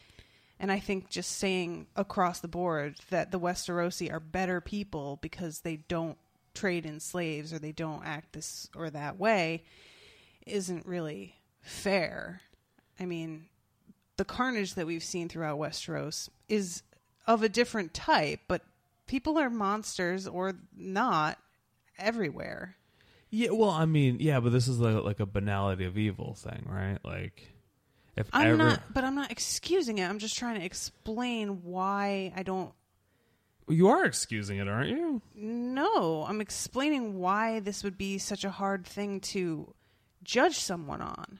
And 0.60 0.72
I 0.72 0.80
think 0.80 1.10
just 1.10 1.38
saying 1.38 1.88
across 1.96 2.40
the 2.40 2.48
board 2.48 2.96
that 3.10 3.32
the 3.32 3.40
Westerosi 3.40 4.12
are 4.12 4.20
better 4.20 4.60
people 4.60 5.20
because 5.22 5.60
they 5.60 5.78
don't 5.78 6.18
trade 6.56 6.86
in 6.86 7.00
slaves 7.00 7.54
or 7.54 7.60
they 7.60 7.72
don't 7.72 8.04
act 8.04 8.34
this 8.34 8.70
or 8.76 8.90
that 8.90 9.20
way 9.20 9.64
isn't 10.48 10.86
really 10.88 11.36
fair. 11.62 12.42
I 13.00 13.06
mean, 13.06 13.46
the 14.16 14.26
carnage 14.26 14.74
that 14.74 14.88
we've 14.88 15.04
seen 15.04 15.30
throughout 15.30 15.60
Westeros 15.60 16.30
is 16.50 16.82
of 17.28 17.44
a 17.44 17.50
different 17.50 17.94
type, 17.94 18.40
but 18.48 18.64
people 19.06 19.38
are 19.38 19.50
monsters 19.50 20.28
or 20.28 20.54
not 20.76 21.38
everywhere. 22.00 22.77
Yeah, 23.30 23.50
well, 23.52 23.70
I 23.70 23.86
mean, 23.86 24.18
yeah, 24.20 24.40
but 24.40 24.52
this 24.52 24.68
is 24.68 24.80
like, 24.80 25.04
like 25.04 25.20
a 25.20 25.26
banality 25.26 25.86
of 25.86 25.98
evil 25.98 26.34
thing, 26.34 26.66
right? 26.66 26.98
Like, 27.04 27.52
if 28.16 28.30
I'm 28.32 28.48
ever, 28.48 28.58
not, 28.58 28.94
but 28.94 29.04
I'm 29.04 29.16
not 29.16 29.32
excusing 29.32 29.98
it. 29.98 30.08
I'm 30.10 30.20
just 30.20 30.38
trying 30.38 30.60
to 30.60 30.66
explain 30.66 31.64
why 31.64 32.32
I 32.36 32.44
don't. 32.44 32.72
you 33.68 33.90
are 33.90 34.06
excusing 34.06 34.60
it, 34.60 34.68
aren't 34.70 34.90
you? 34.90 35.22
No, 35.36 36.26
I'm 36.28 36.40
explaining 36.40 37.20
why 37.20 37.60
this 37.60 37.84
would 37.84 37.98
be 37.98 38.18
such 38.18 38.46
a 38.46 38.50
hard 38.50 38.88
thing 38.88 39.20
to 39.22 39.74
judge 40.24 40.58
someone 40.58 41.02
on, 41.02 41.40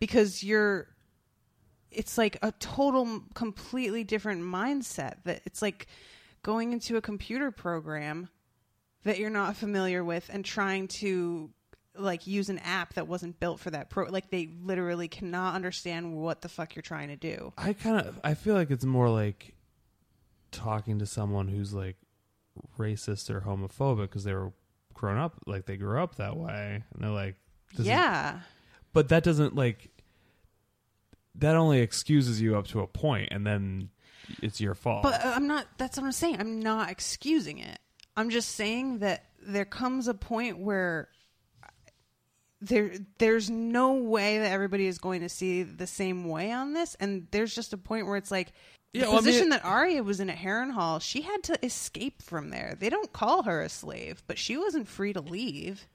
because 0.00 0.42
you're. 0.42 0.88
It's 1.90 2.16
like 2.16 2.38
a 2.40 2.52
total, 2.52 3.22
completely 3.34 4.02
different 4.02 4.42
mindset. 4.42 5.16
That 5.24 5.42
it's 5.44 5.60
like 5.60 5.88
going 6.42 6.72
into 6.72 6.96
a 6.96 7.02
computer 7.02 7.50
program 7.50 8.30
that 9.04 9.18
you're 9.18 9.30
not 9.30 9.56
familiar 9.56 10.02
with 10.04 10.28
and 10.32 10.44
trying 10.44 10.88
to 10.88 11.50
like 11.94 12.26
use 12.26 12.48
an 12.48 12.58
app 12.60 12.94
that 12.94 13.06
wasn't 13.06 13.38
built 13.38 13.60
for 13.60 13.70
that 13.70 13.90
pro 13.90 14.06
like 14.06 14.30
they 14.30 14.48
literally 14.62 15.08
cannot 15.08 15.54
understand 15.54 16.16
what 16.16 16.40
the 16.40 16.48
fuck 16.48 16.74
you're 16.74 16.82
trying 16.82 17.08
to 17.08 17.16
do. 17.16 17.52
I 17.58 17.72
kind 17.74 18.00
of, 18.06 18.18
I 18.24 18.34
feel 18.34 18.54
like 18.54 18.70
it's 18.70 18.84
more 18.84 19.10
like 19.10 19.54
talking 20.50 20.98
to 21.00 21.06
someone 21.06 21.48
who's 21.48 21.72
like 21.74 21.96
racist 22.78 23.28
or 23.30 23.40
homophobic 23.42 24.02
because 24.02 24.24
they 24.24 24.32
were 24.34 24.52
grown 24.94 25.18
up, 25.18 25.34
like 25.46 25.66
they 25.66 25.76
grew 25.76 26.02
up 26.02 26.16
that 26.16 26.36
way, 26.36 26.82
and 26.94 27.02
they're 27.02 27.10
like, 27.10 27.36
this 27.72 27.80
is- 27.80 27.86
yeah. 27.86 28.40
but 28.92 29.08
that 29.10 29.22
doesn't 29.22 29.54
like 29.54 29.90
that 31.34 31.56
only 31.56 31.80
excuses 31.80 32.40
you 32.40 32.56
up 32.56 32.66
to 32.68 32.80
a 32.80 32.86
point, 32.86 33.28
and 33.32 33.46
then 33.46 33.88
it's 34.42 34.60
your 34.60 34.74
fault. 34.74 35.02
But 35.02 35.24
uh, 35.24 35.32
I'm 35.34 35.46
not 35.46 35.66
that's 35.78 35.96
what 35.96 36.04
I'm 36.04 36.12
saying. 36.12 36.36
I'm 36.40 36.60
not 36.60 36.90
excusing 36.90 37.58
it. 37.58 37.78
I'm 38.16 38.30
just 38.30 38.50
saying 38.50 38.98
that 38.98 39.24
there 39.40 39.64
comes 39.64 40.08
a 40.08 40.14
point 40.14 40.58
where 40.58 41.08
there 42.60 42.92
there's 43.18 43.50
no 43.50 43.94
way 43.94 44.38
that 44.38 44.52
everybody 44.52 44.86
is 44.86 44.98
going 44.98 45.22
to 45.22 45.28
see 45.28 45.62
the 45.64 45.86
same 45.86 46.28
way 46.28 46.52
on 46.52 46.72
this 46.74 46.94
and 47.00 47.26
there's 47.32 47.54
just 47.54 47.72
a 47.72 47.76
point 47.78 48.06
where 48.06 48.16
it's 48.16 48.30
like 48.30 48.52
the 48.92 49.00
Yeah, 49.00 49.06
well, 49.06 49.12
I 49.12 49.16
mean- 49.16 49.24
position 49.24 49.48
that 49.48 49.64
Arya 49.64 50.02
was 50.02 50.20
in 50.20 50.30
at 50.30 50.36
Harrenhal, 50.38 51.00
she 51.02 51.22
had 51.22 51.42
to 51.44 51.64
escape 51.64 52.22
from 52.22 52.50
there. 52.50 52.76
They 52.78 52.88
don't 52.90 53.12
call 53.12 53.42
her 53.44 53.62
a 53.62 53.68
slave, 53.68 54.22
but 54.26 54.38
she 54.38 54.56
wasn't 54.56 54.86
free 54.86 55.12
to 55.14 55.20
leave. 55.20 55.86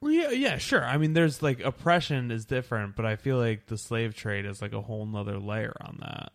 Well, 0.00 0.12
yeah, 0.12 0.30
yeah, 0.30 0.58
sure. 0.58 0.84
I 0.84 0.96
mean, 0.98 1.12
there's 1.14 1.42
like 1.42 1.60
oppression 1.60 2.30
is 2.30 2.44
different, 2.44 2.94
but 2.96 3.06
I 3.06 3.16
feel 3.16 3.38
like 3.38 3.66
the 3.66 3.78
slave 3.78 4.14
trade 4.14 4.44
is 4.46 4.60
like 4.60 4.72
a 4.72 4.82
whole 4.82 5.06
nother 5.06 5.38
layer 5.38 5.74
on 5.80 5.98
that. 6.00 6.32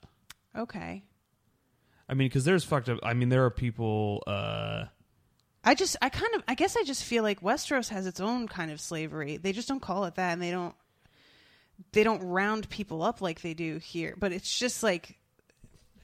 Okay. 0.57 1.03
I 2.13 2.15
mean, 2.15 2.27
because 2.27 2.45
there's 2.45 2.63
fucked 2.63 2.89
up. 2.89 2.99
I 3.01 3.15
mean, 3.15 3.29
there 3.29 3.43
are 3.43 3.49
people. 3.49 4.21
uh 4.27 4.85
I 5.63 5.73
just, 5.73 5.95
I 5.99 6.09
kind 6.09 6.35
of, 6.35 6.43
I 6.47 6.53
guess 6.53 6.77
I 6.77 6.83
just 6.83 7.03
feel 7.03 7.23
like 7.23 7.41
Westeros 7.41 7.89
has 7.89 8.05
its 8.05 8.19
own 8.19 8.47
kind 8.47 8.69
of 8.69 8.79
slavery. 8.79 9.37
They 9.37 9.51
just 9.51 9.67
don't 9.67 9.81
call 9.81 10.05
it 10.05 10.13
that, 10.15 10.33
and 10.33 10.39
they 10.41 10.51
don't, 10.51 10.75
they 11.91 12.03
don't 12.03 12.21
round 12.21 12.69
people 12.69 13.01
up 13.01 13.19
like 13.19 13.41
they 13.41 13.55
do 13.55 13.79
here. 13.79 14.13
But 14.15 14.31
it's 14.31 14.59
just 14.59 14.83
like 14.83 15.17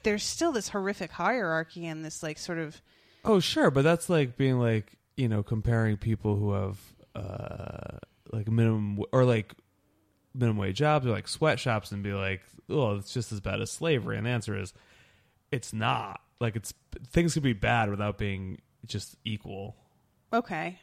there's 0.02 0.24
still 0.24 0.50
this 0.50 0.68
horrific 0.68 1.12
hierarchy 1.12 1.86
and 1.86 2.04
this 2.04 2.24
like 2.24 2.38
sort 2.38 2.58
of 2.58 2.82
Oh, 3.24 3.38
sure, 3.38 3.70
but 3.70 3.82
that's 3.82 4.10
like 4.10 4.36
being 4.36 4.58
like 4.58 4.96
you 5.16 5.28
know 5.28 5.44
comparing 5.44 5.96
people 5.96 6.34
who 6.34 6.54
have 6.54 6.78
uh 7.14 7.98
like 8.32 8.50
minimum 8.50 9.04
or 9.12 9.24
like 9.24 9.54
minimum 10.34 10.56
wage 10.56 10.78
jobs 10.78 11.06
or 11.06 11.10
like 11.10 11.28
sweatshops 11.28 11.92
and 11.92 12.02
be 12.02 12.14
like, 12.14 12.42
oh, 12.68 12.96
it's 12.96 13.14
just 13.14 13.30
as 13.30 13.38
bad 13.38 13.60
as 13.60 13.70
slavery. 13.70 14.16
And 14.16 14.26
the 14.26 14.30
answer 14.30 14.58
is, 14.58 14.72
it's 15.50 15.72
not. 15.72 16.20
Like 16.40 16.56
it's 16.56 16.72
things 17.08 17.34
could 17.34 17.42
be 17.42 17.52
bad 17.52 17.90
without 17.90 18.18
being 18.18 18.60
just 18.86 19.16
equal. 19.24 19.76
okay. 20.32 20.78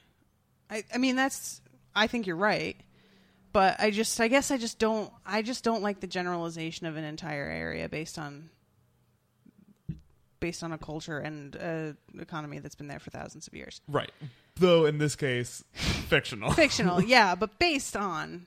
I, 0.70 0.84
I 0.94 0.98
mean 0.98 1.16
that's, 1.16 1.62
I 1.96 2.08
think 2.08 2.28
you're 2.28 2.36
right, 2.36 2.76
but 3.54 3.80
I 3.80 3.90
just, 3.90 4.20
I 4.20 4.28
guess 4.28 4.52
I 4.52 4.58
just 4.58 4.80
don't, 4.80 5.12
I 5.26 5.42
just 5.42 5.64
don't 5.64 5.82
like 5.82 6.02
the 6.02 6.08
generalization 6.08 6.86
of 6.88 6.98
an 6.98 7.04
entire 7.04 7.46
area 7.46 7.90
based 7.90 8.20
on. 8.20 8.50
Based 10.40 10.62
on 10.62 10.72
a 10.72 10.78
culture 10.78 11.18
and 11.18 11.56
a 11.56 11.96
economy 12.20 12.60
that's 12.60 12.76
been 12.76 12.88
there 12.88 13.00
for 13.00 13.10
thousands 13.10 13.48
of 13.48 13.56
years. 13.56 13.82
Right. 13.88 14.12
Though 14.58 14.86
in 14.86 15.00
this 15.00 15.16
case, 15.16 15.64
fictional. 15.74 16.52
fictional, 16.54 17.02
yeah, 17.04 17.34
but 17.34 17.58
based 17.58 17.98
on 17.98 18.46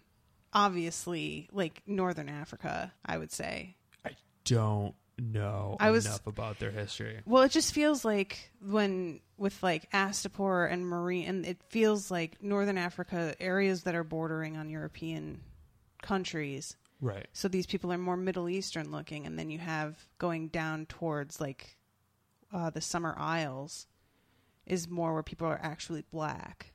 obviously 0.53 1.49
like 1.51 1.83
northern 1.89 2.29
Africa, 2.29 2.93
I 3.05 3.19
would 3.19 3.33
say. 3.33 3.75
I 4.05 4.11
don't 4.45 4.95
know 5.21 5.77
I 5.79 5.91
was- 5.91 6.07
enough 6.07 6.27
about 6.27 6.59
their 6.59 6.71
history. 6.71 7.21
Well, 7.25 7.43
it 7.43 7.51
just 7.53 7.73
feels 7.73 8.05
like 8.05 8.51
when 8.61 9.21
with 9.37 9.63
like 9.63 9.91
Astapor 9.93 10.71
and 10.71 10.85
Meereen, 10.85 11.29
and 11.29 11.47
it 11.47 11.63
feels 11.69 12.11
like 12.11 12.43
northern 12.43 12.77
Africa 12.79 13.35
areas 13.41 13.85
that 13.85 13.95
are 13.95 14.05
bordering 14.05 14.57
on 14.57 14.69
European 14.69 15.41
countries. 16.03 16.77
Right. 17.01 17.27
So 17.33 17.49
these 17.49 17.67
people 17.67 17.93
are 17.93 17.99
more 17.99 18.17
Middle 18.17 18.49
Eastern 18.49 18.91
looking, 18.91 19.27
and 19.27 19.39
then 19.39 19.51
you 19.51 19.59
have 19.59 19.97
going 20.19 20.49
down 20.49 20.87
towards 20.87 21.41
like 21.41 21.79
uh, 22.53 22.71
the 22.71 22.81
Summer 22.81 23.15
Isles 23.17 23.87
is 24.67 24.89
more 24.89 25.15
where 25.15 25.23
people 25.23 25.47
are 25.47 25.61
actually 25.63 26.03
black. 26.11 26.73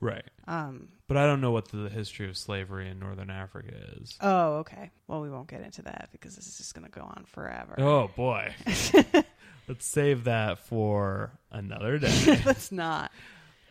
Right. 0.00 0.24
Um, 0.46 0.88
But 1.08 1.16
I 1.16 1.26
don't 1.26 1.40
know 1.40 1.50
what 1.50 1.68
the 1.68 1.88
history 1.88 2.28
of 2.28 2.36
slavery 2.36 2.88
in 2.88 2.98
Northern 3.00 3.30
Africa 3.30 3.72
is. 4.00 4.16
oh, 4.20 4.56
okay. 4.58 4.90
Well, 5.08 5.20
we 5.20 5.30
won't 5.30 5.48
get 5.48 5.60
into 5.62 5.82
that 5.82 6.08
because 6.12 6.36
this 6.36 6.46
is 6.46 6.56
just 6.58 6.74
going 6.74 6.84
to 6.86 6.90
go 6.90 7.02
on 7.02 7.24
forever. 7.26 7.74
Oh 7.78 8.08
boy. 8.16 8.54
Let's 9.68 9.84
save 9.84 10.24
that 10.24 10.60
for 10.60 11.32
another 11.50 11.98
day. 11.98 12.40
Let's 12.46 12.70
not. 12.72 13.10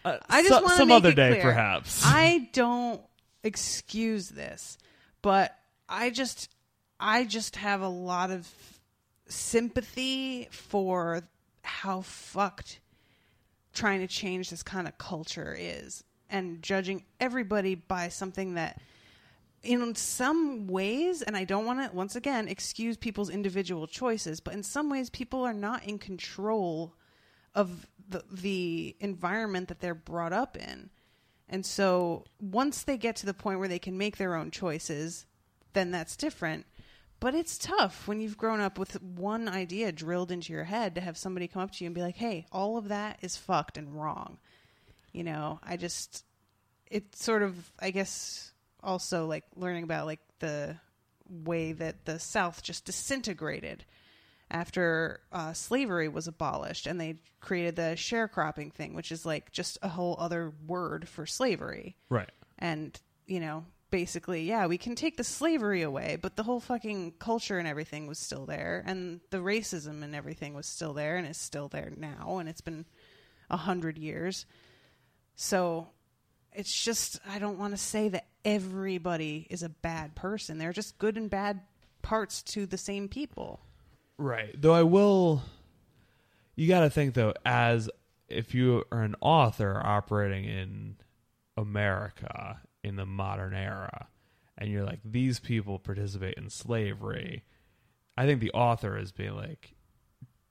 Uh, 0.05 0.17
I 0.29 0.41
just 0.41 0.53
so- 0.53 0.61
want 0.61 0.77
some 0.77 0.91
other 0.91 1.13
day, 1.13 1.31
clear. 1.31 1.41
perhaps. 1.43 2.01
I 2.05 2.49
don't 2.53 3.01
excuse 3.43 4.29
this, 4.29 4.77
but 5.21 5.55
I 5.89 6.09
just, 6.09 6.49
I 6.99 7.23
just 7.23 7.55
have 7.55 7.81
a 7.81 7.87
lot 7.89 8.31
of 8.31 8.47
sympathy 9.27 10.47
for 10.51 11.21
how 11.63 12.01
fucked 12.01 12.79
trying 13.73 13.99
to 13.99 14.07
change 14.07 14.49
this 14.49 14.63
kind 14.63 14.87
of 14.87 14.97
culture 14.97 15.55
is, 15.57 16.03
and 16.29 16.61
judging 16.61 17.03
everybody 17.19 17.75
by 17.75 18.09
something 18.09 18.55
that. 18.55 18.81
In 19.63 19.95
some 19.95 20.67
ways, 20.67 21.23
and 21.23 21.35
I 21.35 21.43
don't 21.43 21.65
want 21.65 21.83
to 21.83 21.93
once 21.93 22.15
again 22.15 22.47
excuse 22.47 22.95
people's 22.95 23.29
individual 23.29 23.87
choices, 23.87 24.39
but 24.39 24.53
in 24.53 24.63
some 24.63 24.89
ways, 24.89 25.09
people 25.09 25.43
are 25.43 25.53
not 25.53 25.83
in 25.83 25.97
control 25.97 26.93
of 27.55 27.87
the 28.07 28.23
the 28.31 28.95
environment 28.99 29.67
that 29.67 29.79
they're 29.79 29.95
brought 29.95 30.31
up 30.31 30.55
in. 30.55 30.89
And 31.49 31.65
so 31.65 32.25
once 32.39 32.83
they 32.83 32.97
get 32.97 33.15
to 33.17 33.25
the 33.25 33.33
point 33.33 33.59
where 33.59 33.67
they 33.67 33.79
can 33.79 33.97
make 33.97 34.17
their 34.17 34.35
own 34.35 34.51
choices, 34.51 35.25
then 35.73 35.91
that's 35.91 36.15
different. 36.15 36.65
But 37.19 37.33
it's 37.33 37.57
tough 37.57 38.07
when 38.07 38.21
you've 38.21 38.37
grown 38.37 38.59
up 38.59 38.77
with 38.77 39.01
one 39.01 39.47
idea 39.49 39.91
drilled 39.91 40.31
into 40.31 40.53
your 40.53 40.65
head 40.65 40.93
to 40.95 41.01
have 41.01 41.17
somebody 41.17 41.47
come 41.47 41.63
up 41.63 41.71
to 41.71 41.83
you 41.83 41.87
and 41.87 41.95
be 41.95 42.01
like, 42.01 42.17
"Hey, 42.17 42.45
all 42.51 42.77
of 42.77 42.89
that 42.89 43.17
is 43.21 43.37
fucked 43.37 43.77
and 43.77 43.95
wrong." 43.95 44.37
You 45.11 45.23
know, 45.23 45.59
I 45.63 45.77
just 45.77 46.25
it's 46.89 47.23
sort 47.23 47.43
of 47.43 47.55
I 47.79 47.91
guess 47.91 48.51
also 48.83 49.25
like 49.25 49.43
learning 49.55 49.83
about 49.83 50.05
like 50.05 50.21
the 50.39 50.77
way 51.29 51.73
that 51.73 52.05
the 52.05 52.19
South 52.19 52.63
just 52.63 52.85
disintegrated 52.85 53.85
after 54.49 55.19
uh, 55.31 55.53
slavery 55.53 56.07
was 56.07 56.27
abolished 56.27 56.87
and 56.87 56.99
they 56.99 57.15
created 57.41 57.75
the 57.75 57.95
sharecropping 57.95 58.71
thing, 58.71 58.93
which 58.93 59.11
is 59.11 59.25
like 59.25 59.51
just 59.51 59.77
a 59.81 59.89
whole 59.89 60.15
other 60.19 60.53
word 60.65 61.07
for 61.07 61.25
slavery. 61.25 61.95
right. 62.09 62.29
And, 62.59 62.99
you 63.25 63.39
know, 63.39 63.65
basically, 63.91 64.43
yeah, 64.43 64.65
we 64.65 64.77
can 64.77 64.95
take 64.95 65.17
the 65.17 65.23
slavery 65.23 65.81
away, 65.81 66.17
but 66.19 66.35
the 66.35 66.43
whole 66.43 66.59
fucking 66.59 67.13
culture 67.19 67.59
and 67.59 67.67
everything 67.67 68.07
was 68.07 68.17
still 68.17 68.45
there. 68.45 68.83
And 68.85 69.19
the 69.29 69.37
racism 69.37 70.01
and 70.01 70.15
everything 70.15 70.53
was 70.53 70.65
still 70.65 70.93
there 70.93 71.17
and 71.17 71.27
is 71.27 71.37
still 71.37 71.67
there 71.67 71.91
now. 71.95 72.37
And 72.39 72.49
it's 72.49 72.61
been 72.61 72.85
a 73.49 73.57
hundred 73.57 73.97
years. 73.97 74.45
So 75.37 75.87
it's 76.51 76.83
just, 76.83 77.19
I 77.29 77.39
don't 77.39 77.57
want 77.57 77.73
to 77.73 77.77
say 77.77 78.09
that 78.09 78.27
everybody 78.43 79.47
is 79.49 79.63
a 79.63 79.69
bad 79.69 80.15
person. 80.15 80.57
They're 80.57 80.73
just 80.73 80.97
good 80.97 81.15
and 81.15 81.29
bad 81.29 81.61
parts 82.01 82.43
to 82.43 82.65
the 82.65 82.77
same 82.77 83.07
people. 83.07 83.61
Right. 84.17 84.53
Though 84.59 84.73
I 84.73 84.83
will 84.83 85.43
you 86.55 86.67
got 86.67 86.81
to 86.81 86.89
think 86.89 87.13
though 87.13 87.33
as 87.45 87.89
if 88.27 88.53
you 88.53 88.83
are 88.91 89.03
an 89.03 89.15
author 89.21 89.79
operating 89.81 90.45
in 90.45 90.97
America 91.55 92.59
in 92.83 92.95
the 92.95 93.05
modern 93.05 93.53
era 93.53 94.07
and 94.57 94.71
you're 94.71 94.83
like 94.83 94.99
these 95.05 95.39
people 95.39 95.77
participate 95.77 96.33
in 96.35 96.49
slavery 96.49 97.43
I 98.17 98.25
think 98.25 98.41
the 98.41 98.51
author 98.51 98.97
is 98.97 99.11
being 99.11 99.35
like, 99.35 99.75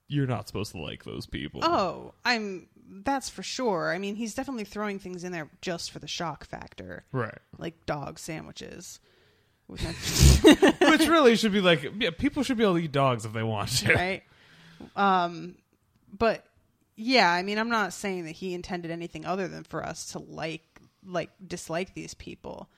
you're 0.08 0.26
not 0.26 0.46
supposed 0.46 0.72
to 0.72 0.80
like 0.80 1.04
those 1.04 1.26
people. 1.26 1.60
Oh, 1.64 2.14
I'm. 2.24 2.68
That's 2.88 3.28
for 3.28 3.42
sure. 3.42 3.92
I 3.92 3.98
mean, 3.98 4.14
he's 4.14 4.34
definitely 4.34 4.64
throwing 4.64 4.98
things 4.98 5.24
in 5.24 5.32
there 5.32 5.50
just 5.60 5.90
for 5.90 5.98
the 5.98 6.06
shock 6.06 6.44
factor, 6.44 7.04
right. 7.10 7.38
like 7.58 7.84
dog 7.84 8.18
sandwiches. 8.18 9.00
Which 9.66 9.82
Which 10.42 11.08
really 11.08 11.34
should 11.34 11.52
be 11.52 11.60
like, 11.60 11.90
yeah, 11.98 12.10
people 12.16 12.44
should 12.44 12.56
be 12.56 12.62
able 12.62 12.74
to 12.74 12.84
eat 12.84 12.92
dogs 12.92 13.24
if 13.24 13.32
they 13.32 13.42
want 13.42 13.70
to. 13.78 13.92
right? 13.92 14.22
Um, 14.94 15.56
but 16.16 16.44
yeah, 16.94 17.30
I 17.30 17.42
mean, 17.42 17.58
I'm 17.58 17.68
not 17.68 17.92
saying 17.92 18.26
that 18.26 18.32
he 18.32 18.54
intended 18.54 18.90
anything 18.90 19.26
other 19.26 19.48
than 19.48 19.64
for 19.64 19.84
us 19.84 20.12
to 20.12 20.20
like, 20.20 20.62
like, 21.04 21.30
dislike 21.44 21.94
these 21.94 22.14
people. 22.14 22.70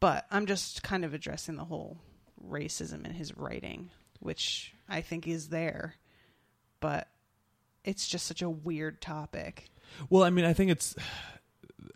But 0.00 0.26
I'm 0.30 0.46
just 0.46 0.82
kind 0.82 1.04
of 1.04 1.14
addressing 1.14 1.56
the 1.56 1.64
whole 1.64 1.98
racism 2.46 3.04
in 3.04 3.12
his 3.12 3.36
writing, 3.36 3.90
which 4.20 4.74
I 4.88 5.00
think 5.00 5.26
is 5.26 5.48
there, 5.48 5.94
but 6.80 7.08
it's 7.84 8.08
just 8.08 8.26
such 8.26 8.42
a 8.42 8.50
weird 8.50 9.00
topic. 9.00 9.70
Well, 10.10 10.22
I 10.22 10.30
mean, 10.30 10.44
I 10.44 10.52
think 10.52 10.70
it's. 10.70 10.94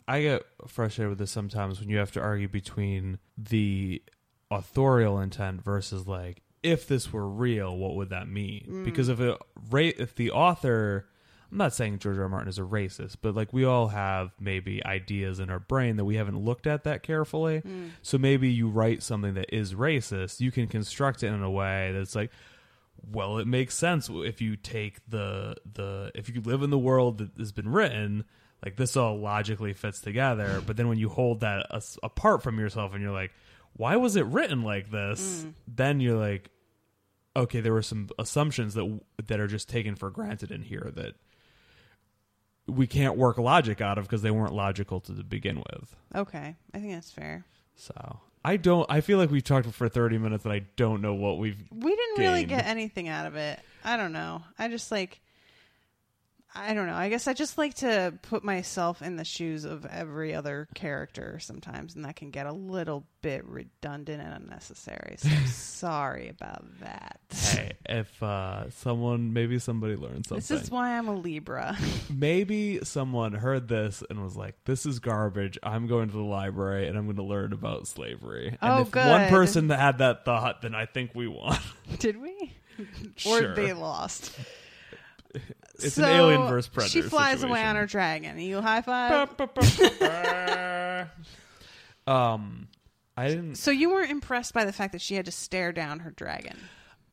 I 0.09 0.23
get 0.23 0.43
frustrated 0.67 1.11
with 1.11 1.19
this 1.19 1.31
sometimes 1.31 1.81
when 1.81 1.89
you 1.89 1.99
have 1.99 2.13
to 2.13 2.21
argue 2.21 2.49
between 2.49 3.19
the 3.37 4.03
authorial 4.51 5.21
intent 5.21 5.63
versus 5.63 6.07
like 6.07 6.43
if 6.63 6.87
this 6.87 7.13
were 7.13 7.29
real, 7.29 7.77
what 7.77 7.97
would 7.97 8.11
that 8.11 8.29
mean? 8.29 8.67
Mm. 8.69 8.85
Because 8.85 9.09
if 9.09 9.19
ra- 9.19 9.39
if 9.99 10.15
the 10.15 10.31
author, 10.31 11.09
I'm 11.51 11.59
not 11.59 11.75
saying 11.75 11.99
George 11.99 12.17
R. 12.17 12.25
R. 12.25 12.29
Martin 12.29 12.49
is 12.49 12.59
a 12.59 12.63
racist, 12.63 13.17
but 13.21 13.35
like 13.35 13.53
we 13.53 13.65
all 13.65 13.89
have 13.89 14.31
maybe 14.39 14.85
ideas 14.85 15.41
in 15.41 15.51
our 15.51 15.59
brain 15.59 15.97
that 15.97 16.05
we 16.05 16.17
haven't 16.17 16.39
looked 16.39 16.67
at 16.67 16.85
that 16.85 17.03
carefully. 17.03 17.63
Mm. 17.63 17.91
So 18.03 18.19
maybe 18.19 18.51
you 18.51 18.69
write 18.69 19.03
something 19.03 19.35
that 19.35 19.55
is 19.55 19.75
racist, 19.75 20.41
you 20.41 20.53
can 20.53 20.69
construct 20.69 21.23
it 21.23 21.29
in 21.29 21.43
a 21.43 21.51
way 21.51 21.93
that's 21.93 22.15
like, 22.15 22.31
well, 23.11 23.39
it 23.39 23.47
makes 23.47 23.75
sense 23.75 24.09
if 24.11 24.41
you 24.41 24.57
take 24.57 25.01
the 25.09 25.57
the 25.71 26.11
if 26.15 26.29
you 26.29 26.41
live 26.41 26.63
in 26.63 26.71
the 26.71 26.79
world 26.79 27.19
that 27.19 27.31
has 27.39 27.53
been 27.53 27.69
written, 27.69 28.25
like 28.65 28.77
this 28.77 28.97
all 28.97 29.19
logically 29.19 29.73
fits 29.73 30.01
together. 30.01 30.63
But 30.65 30.77
then 30.77 30.89
when 30.89 30.99
you 30.99 31.09
hold 31.09 31.41
that 31.41 31.67
as, 31.73 31.99
apart 32.03 32.43
from 32.43 32.59
yourself 32.59 32.95
and 32.95 33.03
you're 33.03 33.13
like, 33.13 33.33
why 33.75 33.97
was 33.97 34.17
it 34.17 34.27
written 34.27 34.63
like 34.63 34.91
this? 34.91 35.45
Mm. 35.45 35.55
Then 35.67 36.01
you're 36.01 36.19
like, 36.19 36.51
okay, 37.35 37.61
there 37.61 37.73
were 37.73 37.83
some 37.83 38.09
assumptions 38.19 38.75
that 38.75 39.01
that 39.27 39.41
are 39.41 39.49
just 39.49 39.69
taken 39.69 39.95
for 39.95 40.11
granted 40.11 40.51
in 40.51 40.63
here 40.63 40.91
that 40.95 41.15
we 42.67 42.87
can't 42.87 43.17
work 43.17 43.39
logic 43.39 43.81
out 43.81 43.99
of 43.99 44.05
because 44.05 44.23
they 44.23 44.31
weren't 44.31 44.55
logical 44.55 45.01
to 45.01 45.13
begin 45.13 45.57
with. 45.57 45.97
Okay, 46.15 46.57
I 46.73 46.79
think 46.79 46.93
that's 46.93 47.11
fair. 47.11 47.45
So 47.75 48.21
I 48.45 48.57
don't. 48.57 48.87
I 48.91 49.01
feel 49.01 49.19
like 49.19 49.31
we've 49.31 49.45
talked 49.45 49.67
for 49.69 49.89
thirty 49.89 50.19
minutes 50.19 50.45
and 50.45 50.53
I 50.53 50.61
don't 50.77 51.01
know 51.01 51.15
what 51.15 51.39
we've. 51.39 51.57
We 51.71 51.95
didn't 51.95 52.19
really 52.19 52.45
gained. 52.45 52.61
get 52.61 52.67
anything 52.67 53.09
out 53.09 53.27
of 53.27 53.37
it. 53.37 53.61
I 53.85 53.97
don't 53.97 54.13
know. 54.13 54.43
I 54.59 54.69
just 54.69 54.91
like 54.91 55.21
I 56.55 56.75
don't 56.75 56.87
know. 56.87 56.95
I 56.95 57.09
guess 57.09 57.27
I 57.27 57.33
just 57.33 57.57
like 57.57 57.75
to 57.77 58.13
put 58.23 58.45
myself 58.45 59.01
in 59.01 59.17
the 59.17 59.25
shoes 59.25 59.65
of 59.65 59.87
every 59.87 60.35
other 60.35 60.69
character 60.75 61.39
sometimes 61.41 61.95
and 61.95 62.05
that 62.05 62.17
can 62.17 62.31
get 62.31 62.47
a 62.47 62.53
little 62.53 63.07
bit 63.23 63.45
redundant 63.47 64.21
and 64.21 64.35
unnecessary. 64.35 65.17
So 65.19 65.29
sorry 65.47 66.29
about 66.29 66.65
that. 66.81 67.21
Hey, 67.31 67.73
if 67.87 68.23
uh, 68.23 68.69
someone, 68.71 69.33
maybe 69.33 69.59
somebody 69.59 69.97
learned 69.97 70.27
something. 70.27 70.57
This 70.57 70.65
is 70.65 70.71
why 70.71 70.99
I'm 70.99 71.09
a 71.09 71.15
Libra. 71.15 71.77
maybe 72.15 72.81
someone 72.85 73.33
heard 73.33 73.69
this 73.69 74.03
and 74.11 74.23
was 74.23 74.37
like, 74.37 74.55
"This 74.65 74.85
is 74.85 74.99
garbage. 74.99 75.59
I'm 75.63 75.87
going 75.87 76.09
to 76.09 76.15
the 76.17 76.23
library 76.23 76.87
and 76.87 76.99
I'm 76.99 77.05
going 77.05 77.17
to 77.17 77.23
learn 77.23 77.53
about 77.53 77.87
slavery." 77.87 78.59
And 78.61 78.73
Oh, 78.73 78.81
if 78.83 78.95
one 78.95 79.29
person 79.31 79.69
that 79.69 79.79
had 79.79 79.99
that 79.99 80.25
thought, 80.27 80.61
then 80.63 80.75
I 80.75 80.85
think 80.87 81.13
we 81.15 81.29
won. 81.29 81.59
Did 81.99 82.21
we? 82.21 82.53
Sure. 83.17 83.33
Or 83.53 83.55
they 83.55 83.73
lost. 83.73 84.33
It's 85.77 85.95
So, 85.95 86.05
an 86.05 86.11
alien 86.11 86.47
versus 86.47 86.69
predator. 86.69 86.93
She 86.93 87.03
flies 87.03 87.43
away 87.43 87.65
on 87.65 87.75
her 87.75 87.87
dragon. 87.87 88.39
You 88.39 88.61
high 88.61 88.83
five? 88.83 89.31
um, 92.07 92.69
I 93.17 93.29
didn't. 93.29 93.57
so 93.57 93.71
you 93.71 93.91
weren't 93.91 94.11
impressed 94.11 94.55
by 94.55 94.65
the 94.65 94.73
fact 94.73 94.93
that 94.93 95.01
she 95.01 95.15
had 95.15 95.25
to 95.27 95.33
stare 95.33 95.73
down 95.73 96.01
her 96.01 96.11
dragon. 96.11 96.57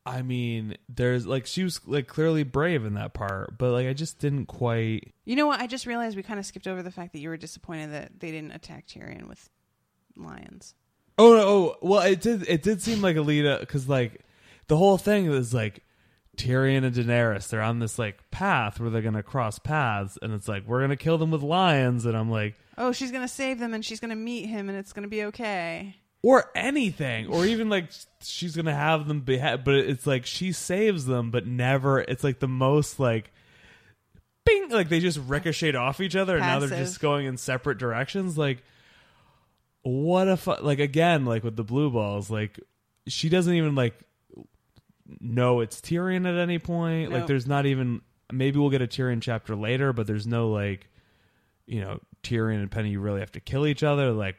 I 0.05 0.21
mean, 0.21 0.77
there's 0.87 1.25
like 1.27 1.45
she 1.45 1.63
was 1.63 1.85
like 1.87 2.07
clearly 2.07 2.43
brave 2.43 2.85
in 2.85 2.93
that 2.95 3.13
part, 3.13 3.57
but 3.57 3.71
like 3.71 3.87
I 3.87 3.93
just 3.93 4.19
didn't 4.19 4.45
quite. 4.47 5.13
You 5.25 5.35
know 5.35 5.47
what? 5.47 5.59
I 5.61 5.67
just 5.67 5.85
realized 5.85 6.15
we 6.15 6.23
kind 6.23 6.39
of 6.39 6.45
skipped 6.45 6.67
over 6.67 6.81
the 6.83 6.91
fact 6.91 7.13
that 7.13 7.19
you 7.19 7.29
were 7.29 7.37
disappointed 7.37 7.91
that 7.93 8.19
they 8.19 8.31
didn't 8.31 8.51
attack 8.51 8.87
Tyrion 8.87 9.27
with 9.27 9.49
lions. 10.15 10.73
Oh 11.17 11.33
no! 11.35 11.41
Oh 11.47 11.75
well, 11.81 12.01
it 12.01 12.21
did. 12.21 12.47
It 12.47 12.63
did 12.63 12.81
seem 12.81 13.01
like 13.01 13.15
Alita 13.17 13.59
because 13.59 13.89
like 13.89 14.21
the 14.67 14.77
whole 14.77 14.97
thing 14.97 15.29
was 15.29 15.53
like 15.53 15.83
Tyrion 16.39 16.83
and 16.83 16.95
Daenerys. 16.95 17.49
They're 17.49 17.61
on 17.61 17.79
this 17.79 17.99
like 17.99 18.31
path 18.31 18.79
where 18.79 18.89
they're 18.89 19.01
gonna 19.01 19.21
cross 19.23 19.59
paths, 19.59 20.17
and 20.21 20.33
it's 20.33 20.47
like 20.47 20.65
we're 20.65 20.81
gonna 20.81 20.95
kill 20.97 21.17
them 21.17 21.31
with 21.31 21.41
lions, 21.43 22.05
and 22.05 22.17
I'm 22.17 22.31
like, 22.31 22.55
Oh, 22.77 22.91
she's 22.93 23.11
gonna 23.11 23.27
save 23.27 23.59
them 23.59 23.73
and 23.73 23.83
she's 23.83 23.99
gonna 23.99 24.15
meet 24.15 24.45
him 24.45 24.69
and 24.69 24.77
it's 24.77 24.93
gonna 24.93 25.07
be 25.09 25.25
okay. 25.25 25.95
or 26.23 26.49
anything, 26.55 27.27
or 27.27 27.45
even 27.45 27.69
like 27.69 27.89
she's 28.21 28.55
gonna 28.55 28.73
have 28.73 29.07
them 29.07 29.21
behead, 29.21 29.63
but 29.63 29.75
it's 29.75 30.07
like 30.07 30.25
she 30.25 30.51
saves 30.51 31.05
them, 31.05 31.29
but 31.31 31.45
never. 31.45 31.99
It's 31.99 32.23
like 32.23 32.39
the 32.39 32.47
most 32.47 32.99
like. 32.99 33.31
Bing! 34.45 34.69
Like 34.69 34.87
they 34.89 34.99
just 35.01 35.19
ricocheted 35.27 35.75
off 35.75 35.99
each 35.99 36.15
other, 36.15 36.37
and 36.37 36.45
now 36.45 36.59
they're 36.59 36.69
just 36.69 37.01
going 37.01 37.25
in 37.25 37.35
separate 37.37 37.77
directions. 37.77 38.37
Like, 38.37 38.63
what 39.81 40.27
a 40.27 40.37
fu- 40.37 40.55
like 40.61 40.79
again 40.79 41.25
like 41.25 41.43
with 41.43 41.55
the 41.55 41.63
blue 41.63 41.89
balls 41.89 42.29
like 42.29 42.59
she 43.07 43.29
doesn't 43.29 43.53
even 43.53 43.75
like 43.75 43.93
know 45.19 45.59
it's 45.61 45.81
Tyrion 45.81 46.27
at 46.27 46.37
any 46.39 46.59
point 46.59 47.11
like 47.11 47.27
there's 47.27 47.47
not 47.47 47.65
even 47.65 48.01
maybe 48.31 48.59
we'll 48.59 48.69
get 48.69 48.81
a 48.81 48.87
Tyrion 48.87 49.21
chapter 49.21 49.55
later 49.55 49.93
but 49.93 50.07
there's 50.07 50.27
no 50.27 50.49
like 50.49 50.89
you 51.65 51.81
know 51.81 51.99
Tyrion 52.23 52.59
and 52.59 52.71
Penny 52.71 52.97
really 52.97 53.19
have 53.19 53.31
to 53.33 53.39
kill 53.39 53.65
each 53.65 53.83
other 53.83 54.11
like 54.11 54.35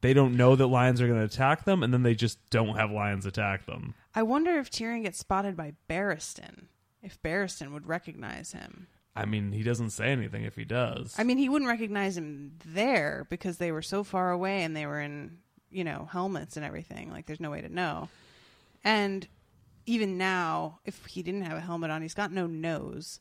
they 0.00 0.12
don't 0.12 0.36
know 0.36 0.54
that 0.54 0.66
lions 0.66 1.00
are 1.00 1.06
going 1.06 1.18
to 1.18 1.24
attack 1.24 1.64
them 1.64 1.82
and 1.82 1.92
then 1.92 2.02
they 2.02 2.14
just 2.14 2.38
don't 2.50 2.76
have 2.76 2.90
lions 2.90 3.26
attack 3.26 3.66
them 3.66 3.94
I 4.14 4.22
wonder 4.22 4.58
if 4.58 4.70
Tyrion 4.70 5.02
gets 5.02 5.18
spotted 5.18 5.56
by 5.56 5.72
Barristan. 5.90 6.66
If 7.02 7.20
Barristan 7.22 7.72
would 7.72 7.86
recognize 7.86 8.52
him. 8.52 8.86
I 9.16 9.24
mean 9.24 9.52
he 9.52 9.62
doesn't 9.62 9.90
say 9.90 10.06
anything 10.12 10.44
if 10.44 10.56
he 10.56 10.64
does 10.64 11.14
I 11.18 11.24
mean, 11.24 11.38
he 11.38 11.48
wouldn't 11.48 11.70
recognize 11.70 12.16
him 12.16 12.52
there 12.64 13.26
because 13.30 13.58
they 13.58 13.72
were 13.72 13.82
so 13.82 14.04
far 14.04 14.30
away 14.30 14.62
and 14.62 14.76
they 14.76 14.86
were 14.86 15.00
in, 15.00 15.38
you 15.70 15.84
know, 15.84 16.08
helmets 16.10 16.56
and 16.56 16.64
everything. 16.64 17.10
Like, 17.10 17.26
there's 17.26 17.40
no 17.40 17.50
way 17.50 17.60
to 17.60 17.68
know. 17.68 18.08
And 18.84 19.26
even 19.86 20.18
now, 20.18 20.80
if 20.84 21.04
he 21.06 21.22
didn't 21.22 21.42
have 21.42 21.56
a 21.56 21.60
helmet 21.60 21.90
on, 21.90 22.02
he's 22.02 22.14
got 22.14 22.32
no 22.32 22.46
nose. 22.46 23.20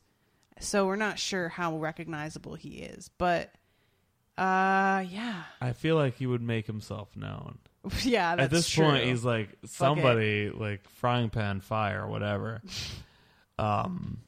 So 0.59 0.85
we're 0.85 0.95
not 0.95 1.19
sure 1.19 1.49
how 1.49 1.77
recognizable 1.77 2.55
he 2.55 2.79
is. 2.79 3.09
But, 3.17 3.53
uh, 4.37 5.03
yeah. 5.09 5.43
I 5.61 5.73
feel 5.73 5.95
like 5.95 6.15
he 6.17 6.27
would 6.27 6.41
make 6.41 6.67
himself 6.67 7.15
known 7.15 7.59
yeah, 8.03 8.35
that's 8.35 8.45
at 8.45 8.51
this 8.51 8.69
true. 8.69 8.85
point 8.85 9.03
he's 9.03 9.25
like 9.25 9.49
somebody 9.65 10.49
like 10.49 10.87
frying 10.89 11.29
pan 11.29 11.59
fire 11.59 12.03
or 12.03 12.07
whatever 12.07 12.61
um 13.59 14.19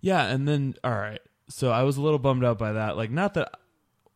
yeah 0.00 0.26
and 0.26 0.46
then 0.46 0.74
all 0.82 0.90
right 0.90 1.20
so 1.48 1.70
i 1.70 1.82
was 1.82 1.96
a 1.96 2.02
little 2.02 2.18
bummed 2.18 2.44
out 2.44 2.58
by 2.58 2.72
that 2.72 2.96
like 2.96 3.10
not 3.10 3.34
that 3.34 3.52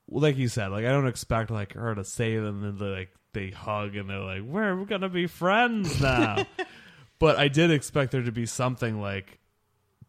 like 0.09 0.37
you 0.37 0.49
said 0.49 0.69
like 0.69 0.85
i 0.85 0.89
don't 0.89 1.07
expect 1.07 1.51
like 1.51 1.73
her 1.75 1.95
to 1.95 2.05
save 2.05 2.43
them 2.43 2.65
and 2.65 2.79
then 2.79 2.93
like 2.93 3.11
they 3.33 3.51
hug 3.51 3.97
and 3.97 4.09
they're 4.11 4.19
like 4.21 4.43
we're 4.43 4.85
gonna 4.85 5.09
be 5.09 5.27
friends 5.27 6.01
now 6.01 6.45
but 7.19 7.37
i 7.37 7.49
did 7.49 7.71
expect 7.71 8.13
there 8.13 8.23
to 8.23 8.33
be 8.33 8.47
something 8.47 9.01
like 9.01 9.39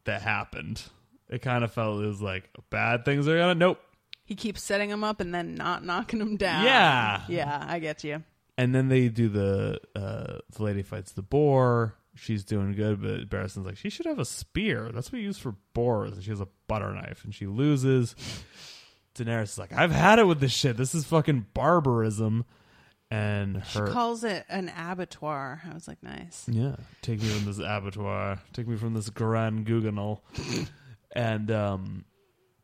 that 0.06 0.22
happened 0.22 0.82
it 1.30 1.42
kind 1.42 1.64
of 1.64 1.72
felt 1.72 2.02
it 2.04 2.08
was 2.08 2.22
like 2.22 2.50
bad 2.70 3.06
things 3.06 3.28
are 3.28 3.38
gonna 3.38 3.56
nope 3.56 3.80
He 4.26 4.36
keeps 4.36 4.64
setting 4.64 4.90
him 4.90 5.04
up 5.04 5.20
and 5.20 5.34
then 5.34 5.56
not 5.56 5.84
knocking 5.84 6.20
him 6.22 6.38
down. 6.38 6.64
Yeah. 6.64 7.22
Yeah, 7.28 7.66
I 7.68 7.80
get 7.80 8.04
you. 8.04 8.24
And 8.58 8.74
then 8.76 8.88
they 8.90 9.10
do 9.10 9.28
the 9.28 9.80
uh 9.96 10.38
the 10.56 10.64
lady 10.64 10.82
fights 10.84 11.12
the 11.14 11.22
boar. 11.24 11.96
She's 12.16 12.44
doing 12.44 12.74
good, 12.74 13.02
but 13.02 13.30
Barristan's 13.30 13.66
like, 13.66 13.78
she 13.78 13.90
should 13.90 14.06
have 14.06 14.20
a 14.20 14.26
spear. 14.26 14.92
That's 14.94 15.12
what 15.12 15.18
we 15.20 15.24
use 15.24 15.38
for 15.40 15.56
boars. 15.74 16.14
And 16.14 16.24
she 16.24 16.30
has 16.32 16.42
a 16.42 16.48
butter 16.68 16.94
knife 16.94 17.24
and 17.24 17.34
she 17.34 17.48
loses. 17.48 18.16
Daenerys 19.16 19.44
is 19.44 19.58
like, 19.58 19.74
I've 19.74 19.92
had 19.92 20.20
it 20.20 20.26
with 20.28 20.40
this 20.40 20.52
shit. 20.52 20.78
This 20.78 20.94
is 20.94 21.06
fucking 21.06 21.48
barbarism. 21.54 22.46
And 23.12 23.64
She 23.68 23.80
calls 23.80 24.24
it 24.24 24.46
an 24.50 24.72
abattoir. 24.78 25.62
I 25.70 25.74
was 25.74 25.88
like, 25.88 26.04
nice. 26.04 26.46
Yeah. 26.48 26.76
Take 27.02 27.22
me 27.22 27.28
from 27.30 27.46
this 27.46 27.58
abattoir. 27.58 28.40
Take 28.54 28.68
me 28.68 28.78
from 28.78 28.94
this 28.94 29.10
Grand 29.10 29.66
Guignol. 29.66 30.20
and 31.16 31.50
um 31.50 32.06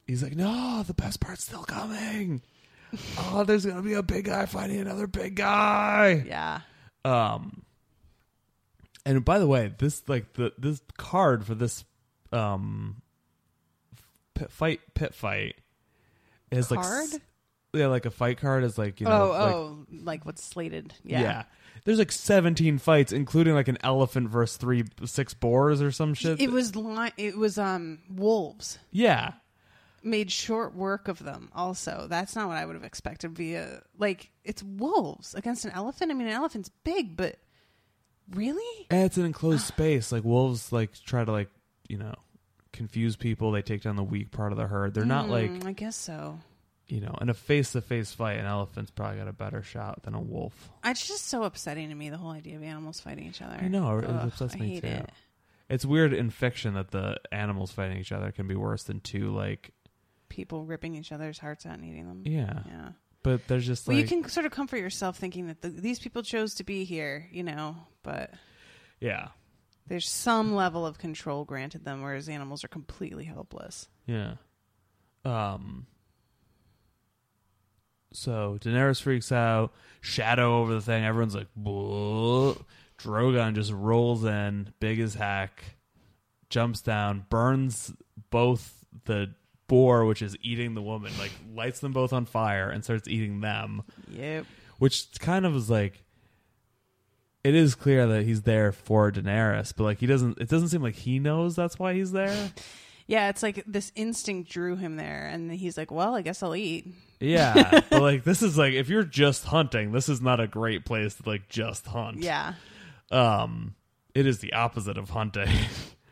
he's 0.06 0.22
like, 0.22 0.36
No, 0.36 0.84
the 0.86 0.94
best 0.94 1.20
part's 1.20 1.44
still 1.46 1.64
coming. 1.64 2.42
oh, 3.18 3.44
there's 3.44 3.66
gonna 3.66 3.82
be 3.82 3.94
a 3.94 4.04
big 4.04 4.26
guy 4.26 4.46
fighting 4.46 4.80
another 4.80 5.08
big 5.08 5.36
guy. 5.36 6.24
Yeah. 6.28 6.62
Um, 7.04 7.64
and 9.06 9.26
by 9.26 9.40
the 9.40 9.48
way, 9.48 9.74
this 9.78 10.04
like 10.08 10.34
the 10.34 10.54
this 10.60 10.80
card 10.98 11.44
for 11.46 11.56
this 11.56 11.84
um 12.32 13.02
pit 14.36 14.52
fight 14.52 14.82
pit 14.94 15.14
fight 15.16 15.56
is 16.52 16.70
like 16.70 16.82
Card? 16.82 17.04
s- 17.06 17.20
yeah, 17.76 17.88
like 17.88 18.06
a 18.06 18.12
fight 18.12 18.40
card 18.40 18.64
is 18.64 18.78
like 18.78 19.00
you 19.02 19.08
oh, 19.08 19.10
know, 19.10 19.30
like, 19.30 19.54
oh, 19.54 19.86
like 20.04 20.26
what's 20.26 20.44
slated? 20.44 20.94
Yeah. 21.04 21.22
yeah. 21.22 21.44
There's 21.84 22.00
like 22.00 22.12
17 22.12 22.80
fights, 22.80 23.12
including 23.12 23.54
like 23.54 23.68
an 23.68 23.78
elephant 23.84 24.30
versus 24.30 24.58
three 24.58 24.86
six 25.06 25.34
boars 25.36 25.82
or 25.82 25.92
some 25.92 26.16
shit. 26.16 26.42
It 26.42 26.52
was 26.52 26.76
li- 26.76 27.14
it 27.18 27.38
was 27.38 27.58
um 27.58 28.00
wolves 28.10 28.80
yeah, 28.92 29.34
made 30.04 30.32
short 30.32 30.76
work 30.76 31.08
of 31.08 31.20
them. 31.20 31.50
Also, 31.54 32.08
that's 32.10 32.36
not 32.36 32.48
what 32.48 32.58
I 32.58 32.66
would 32.66 32.76
have 32.76 32.84
expected. 32.84 33.32
Via 33.36 33.82
like 33.98 34.32
it's 34.44 34.64
wolves 34.64 35.36
against 35.36 35.66
an 35.66 35.72
elephant. 35.72 36.12
I 36.12 36.14
mean, 36.14 36.28
an 36.28 36.34
elephant's 36.34 36.70
big, 36.70 37.16
but 37.18 37.38
really, 38.32 38.88
and 38.90 39.04
it's 39.04 39.18
an 39.18 39.26
enclosed 39.26 39.66
space. 39.66 40.12
Like 40.12 40.24
wolves, 40.24 40.72
like 40.72 40.94
try 41.06 41.26
to 41.26 41.32
like 41.32 41.50
you 41.88 41.98
know 41.98 42.16
confuse 42.72 43.16
people. 43.16 43.52
They 43.52 43.62
take 43.62 43.82
down 43.82 43.96
the 43.96 44.04
weak 44.04 44.32
part 44.32 44.52
of 44.52 44.58
the 44.58 44.68
herd. 44.68 44.94
They're 44.94 45.06
not 45.06 45.30
like 45.30 45.52
Mm, 45.52 45.66
I 45.66 45.74
guess 45.74 45.96
so. 45.96 46.40
You 46.88 47.02
know 47.02 47.16
in 47.22 47.30
a 47.30 47.34
face 47.34 47.72
to 47.74 47.82
face 47.82 48.12
fight. 48.12 48.38
An 48.40 48.46
elephant's 48.46 48.92
probably 48.92 49.18
got 49.20 49.28
a 49.28 49.34
better 49.34 49.62
shot 49.62 50.04
than 50.04 50.14
a 50.14 50.22
wolf. 50.22 50.70
It's 50.84 51.08
just 51.08 51.28
so 51.28 51.44
upsetting 51.44 51.90
to 51.90 51.96
me 51.96 52.10
the 52.10 52.18
whole 52.18 52.32
idea 52.32 52.56
of 52.58 52.64
animals 52.64 53.00
fighting 53.00 53.28
each 53.28 53.42
other. 53.42 53.58
I 53.62 53.68
know 53.68 53.98
it 54.00 54.06
Ugh, 54.06 54.28
upsets 54.28 54.56
I 54.56 54.60
me 54.60 54.70
hate 54.76 54.82
too. 54.82 54.88
it. 54.88 55.10
It's 55.70 55.86
weird 55.86 56.14
in 56.14 56.30
fiction 56.30 56.76
that 56.76 56.92
the 56.92 57.18
animals 57.32 57.72
fighting 57.72 57.98
each 57.98 58.12
other 58.12 58.32
can 58.32 58.48
be 58.48 58.56
worse 58.56 58.84
than 58.84 59.00
two 59.00 59.32
like 59.34 59.72
People 60.30 60.66
ripping 60.66 60.96
each 60.96 61.12
other's 61.12 61.38
hearts 61.40 61.66
out 61.66 61.76
and 61.80 61.86
eating 61.86 62.08
them. 62.08 62.24
yeah. 62.26 62.60
Yeah. 62.68 62.90
But 63.24 63.48
there's 63.48 63.66
just 63.66 63.88
Well, 63.88 63.96
like 63.98 64.10
you 64.10 64.22
can 64.22 64.30
sort 64.30 64.46
of 64.46 64.52
comfort 64.52 64.78
yourself 64.78 65.18
thinking 65.18 65.48
that 65.48 65.62
the, 65.62 65.70
these 65.70 65.98
people 66.00 66.22
chose 66.24 66.56
to 66.56 66.64
be 66.64 66.84
here, 66.84 67.28
you 67.32 67.44
know, 67.44 67.76
but 68.04 68.32
yeah 69.00 69.30
there's 69.88 70.10
some 70.10 70.56
level 70.56 70.86
of 70.86 70.98
control 70.98 71.46
granted 71.46 71.86
them, 71.86 72.02
whereas 72.02 72.28
animals 72.28 72.64
are 72.64 72.68
completely 72.68 73.24
helpless. 73.24 73.88
Yeah. 74.08 74.34
Um. 75.24 75.86
So 78.16 78.58
Daenerys 78.62 79.02
freaks 79.02 79.32
out. 79.32 79.74
Shadow 80.02 80.62
over 80.62 80.74
the 80.74 80.82
thing. 80.82 81.04
Everyone's 81.04 81.36
like, 81.36 81.48
"Whoa!" 81.56 82.58
Drogon 83.00 83.56
just 83.56 83.72
rolls 83.72 84.24
in, 84.24 84.74
big 84.80 85.00
as 85.00 85.16
heck, 85.16 85.64
jumps 86.50 86.82
down, 86.82 87.26
burns 87.30 87.94
both 88.30 88.86
the 89.06 89.34
boar, 89.68 90.06
which 90.06 90.22
is 90.22 90.38
eating 90.42 90.74
the 90.76 90.82
woman, 90.82 91.12
like 91.20 91.32
lights 91.54 91.80
them 91.80 91.92
both 91.92 92.14
on 92.14 92.26
fire 92.26 92.70
and 92.70 92.84
starts 92.84 93.08
eating 93.08 93.42
them. 93.42 93.84
Yep. 94.10 94.46
Which 94.78 95.08
kind 95.20 95.46
of 95.46 95.56
is 95.56 95.70
like. 95.70 96.02
It 97.44 97.54
is 97.54 97.76
clear 97.76 98.08
that 98.08 98.24
he's 98.24 98.42
there 98.42 98.72
for 98.72 99.12
Daenerys, 99.12 99.72
but 99.76 99.84
like 99.84 100.00
he 100.00 100.08
doesn't. 100.08 100.40
It 100.40 100.50
doesn't 100.50 100.70
seem 100.70 100.82
like 100.82 100.96
he 100.96 101.20
knows 101.20 101.56
that's 101.56 101.78
why 101.78 101.94
he's 101.94 102.12
there. 102.12 102.52
Yeah, 103.08 103.30
it's 103.30 103.44
like 103.44 103.64
this 103.68 103.92
instinct 103.96 104.50
drew 104.50 104.76
him 104.76 104.96
there, 104.96 105.30
and 105.32 105.52
he's 105.52 105.78
like, 105.78 105.92
"Well, 105.92 106.16
I 106.16 106.22
guess 106.22 106.42
I'll 106.42 106.56
eat." 106.56 106.88
Yeah, 107.20 107.82
but 107.90 108.02
like 108.02 108.24
this 108.24 108.42
is 108.42 108.58
like 108.58 108.74
if 108.74 108.90
you're 108.90 109.04
just 109.04 109.46
hunting, 109.46 109.92
this 109.92 110.10
is 110.10 110.22
not 110.22 110.40
a 110.40 110.48
great 110.48 110.86
place 110.86 111.16
to 111.16 111.30
like 111.30 111.48
just 111.48 111.86
hunt. 111.86 112.18
Yeah, 112.18 112.54
Um 113.12 113.76
it 114.14 114.26
is 114.26 114.40
the 114.40 114.54
opposite 114.54 114.98
of 114.98 115.10
hunting. 115.12 115.50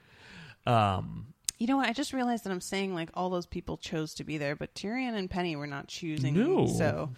um 0.67 1.27
you 1.59 1.67
know 1.67 1.77
what? 1.77 1.87
I 1.87 1.93
just 1.93 2.13
realized 2.13 2.43
that 2.43 2.51
I'm 2.51 2.61
saying 2.61 2.93
like 2.93 3.09
all 3.13 3.29
those 3.29 3.45
people 3.45 3.77
chose 3.77 4.13
to 4.15 4.23
be 4.23 4.37
there, 4.37 4.55
but 4.55 4.75
Tyrion 4.75 5.13
and 5.15 5.29
Penny 5.29 5.55
were 5.55 5.67
not 5.67 5.87
choosing. 5.87 6.33
No. 6.35 6.67
So 6.67 7.11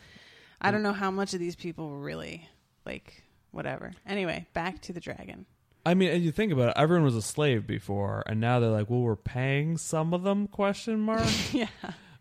I 0.61 0.71
don't 0.71 0.83
know 0.83 0.93
how 0.93 1.09
much 1.11 1.33
of 1.33 1.39
these 1.39 1.55
people 1.55 1.89
were 1.89 1.99
really 1.99 2.47
like 2.85 3.23
whatever. 3.51 3.93
Anyway, 4.05 4.45
back 4.53 4.81
to 4.83 4.93
the 4.93 4.99
dragon. 4.99 5.45
I 5.85 5.93
mean, 5.93 6.09
and 6.09 6.23
you 6.23 6.31
think 6.31 6.51
about 6.51 6.69
it, 6.69 6.73
everyone 6.77 7.05
was 7.05 7.15
a 7.15 7.21
slave 7.21 7.67
before, 7.67 8.23
and 8.25 8.39
now 8.39 8.59
they're 8.59 8.71
like, 8.71 8.89
"Well, 8.89 9.01
we're 9.01 9.15
paying 9.15 9.77
some 9.77 10.13
of 10.13 10.23
them?" 10.23 10.47
Question 10.47 10.99
mark. 10.99 11.25
yeah. 11.53 11.67